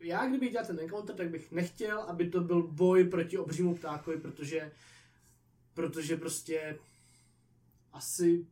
já, 0.00 0.28
kdybych 0.28 0.50
dělal 0.52 0.66
ten 0.66 0.80
encounter, 0.80 1.16
tak 1.16 1.30
bych 1.30 1.52
nechtěl, 1.52 1.98
aby 2.00 2.30
to 2.30 2.40
byl 2.40 2.62
boj 2.62 3.04
proti 3.04 3.38
obřímu 3.38 3.74
ptákovi, 3.74 4.16
protože, 4.16 4.72
protože 5.74 6.16
prostě 6.16 6.78
asi 7.92 8.46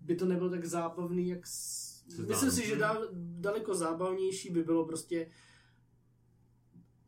by 0.00 0.16
to 0.16 0.26
nebylo 0.26 0.50
tak 0.50 0.64
zábavný, 0.64 1.28
jak... 1.28 1.46
S... 1.46 1.86
Myslím 2.06 2.48
no. 2.48 2.54
si, 2.54 2.66
že 2.66 2.76
da, 2.76 2.98
daleko 3.12 3.74
zábavnější 3.74 4.50
by 4.50 4.62
bylo 4.62 4.84
prostě 4.86 5.30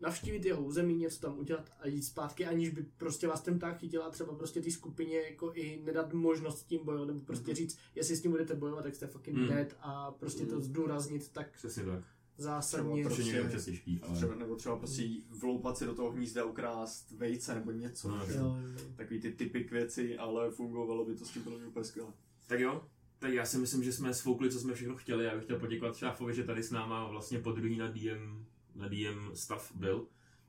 navštívit 0.01 0.45
jeho 0.45 0.62
území, 0.64 0.97
něco 0.97 1.20
tam 1.20 1.39
udělat 1.39 1.70
a 1.80 1.86
jít 1.89 2.03
zpátky, 2.03 2.47
aniž 2.47 2.68
by 2.70 2.82
prostě 2.97 3.28
vás 3.28 3.41
ten 3.41 3.59
pták 3.59 3.78
chytil 3.78 4.03
a 4.03 4.11
třeba 4.11 4.34
prostě 4.34 4.62
té 4.62 4.70
skupině 4.70 5.20
jako 5.20 5.53
i 5.55 5.80
nedat 5.84 6.12
možnost 6.12 6.59
s 6.59 6.64
tím 6.64 6.84
bojovat, 6.84 7.07
nebo 7.09 7.20
prostě 7.20 7.55
říct, 7.55 7.78
jestli 7.95 8.16
s 8.16 8.22
tím 8.22 8.30
budete 8.30 8.55
bojovat, 8.55 8.82
tak 8.82 8.95
jste 8.95 9.07
fucking 9.07 9.36
Mhm. 9.36 9.49
dead 9.49 9.76
a 9.80 10.11
prostě 10.11 10.47
to 10.47 10.55
Mhm. 10.55 10.62
zdůraznit 10.64 11.28
tak 11.32 11.53
Přesně 11.53 11.84
tak. 11.84 12.05
Zásadně. 12.39 13.05
Třeba 13.05 13.16
je 13.16 13.16
Prostě- 13.16 13.43
občas 13.43 13.64
těžký, 13.64 14.01
ale... 14.03 14.16
Třeba, 14.16 14.34
nebo 14.34 14.57
třeba 14.57 14.76
prostě 14.76 15.09
vloupat 15.30 15.78
si 15.78 15.84
do 15.86 15.95
toho 15.95 16.11
hnízda, 16.11 16.45
ukrást 16.45 17.11
vejce 17.11 17.55
nebo 17.55 17.70
něco. 17.70 18.09
No, 18.09 18.26
že? 18.26 18.32
Jo, 18.32 18.45
jo. 18.45 18.78
Takový 18.97 19.20
ty 19.20 19.32
typy 19.32 19.68
věci, 19.70 20.18
ale 20.18 20.51
fungovalo 20.51 21.05
by 21.05 21.16
to 21.16 21.24
s 21.24 21.30
tím 21.30 21.43
podle 21.43 21.59
mě 21.59 21.68
úplně 21.68 21.84
skvěle. 21.84 22.12
Tak 22.47 22.61
jo, 22.61 22.84
tak 23.18 23.32
já 23.32 23.47
si 23.47 23.59
myslím, 23.59 23.84
že 23.84 23.93
jsme 23.93 24.14
svoukli, 24.14 24.51
co 24.51 24.61
jsme 24.61 24.74
všechno 24.74 24.97
chtěli. 24.97 25.24
Já 25.24 25.34
bych 25.34 25.45
chtěl 25.45 25.59
poděkovat 25.59 25.97
Šáfovi, 25.97 26.34
že 26.34 26.45
tady 26.45 26.62
s 26.62 26.70
náma 26.70 27.09
vlastně 27.09 27.39
po 27.39 27.53
druhý 27.53 27.76
na 27.78 27.89
DM, 27.89 28.47
na 28.74 28.89
DM 28.89 29.30
stav 29.34 29.72
byl. 29.74 30.07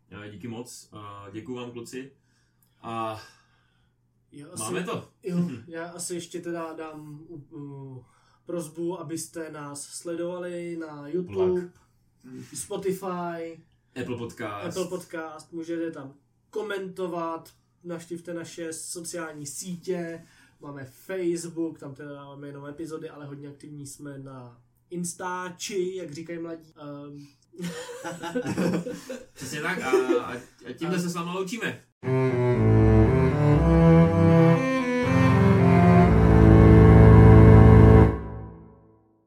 Já, 0.09 0.27
díky 0.27 0.47
moc. 0.47 0.89
A 0.91 1.27
děkuji 1.31 1.55
vám, 1.55 1.71
kluci. 1.71 2.11
A 2.81 3.21
Jo, 4.31 4.47
asi, 4.51 4.63
máme 4.63 4.83
to. 4.83 5.09
Jo, 5.23 5.37
já 5.67 5.89
asi 5.89 6.13
ještě 6.15 6.41
teda 6.41 6.73
dám 6.73 7.25
uh, 7.27 7.53
uh, 7.53 8.03
prozbu, 8.49 8.99
abyste 8.99 9.51
nás 9.51 9.83
sledovali 9.83 10.77
na 10.77 11.07
YouTube, 11.07 11.61
Plug. 11.61 11.71
Spotify, 12.53 13.61
Apple 14.01 14.17
Podcast. 14.17 14.67
Apple 14.67 14.85
Podcast, 14.85 15.53
můžete 15.53 15.91
tam 15.91 16.13
komentovat, 16.49 17.49
navštivte 17.83 18.33
naše 18.33 18.73
sociální 18.73 19.45
sítě, 19.45 20.25
máme 20.59 20.85
Facebook, 20.85 21.79
tam 21.79 21.95
teda 21.95 22.25
máme 22.25 22.47
jenom 22.47 22.65
epizody, 22.65 23.09
ale 23.09 23.25
hodně 23.25 23.47
aktivní 23.47 23.87
jsme 23.87 24.19
na 24.19 24.61
Instači, 24.89 25.95
jak 25.95 26.11
říkají 26.11 26.39
mladí. 26.39 26.73
Um, 27.07 27.27
Přesně 29.33 29.61
tak 29.61 29.81
a, 29.81 29.91
a, 30.21 30.33
a 30.65 30.73
tímhle 30.77 30.99
se 30.99 31.09
s 31.09 31.15
vámi 31.15 31.31
loučíme. 31.33 31.83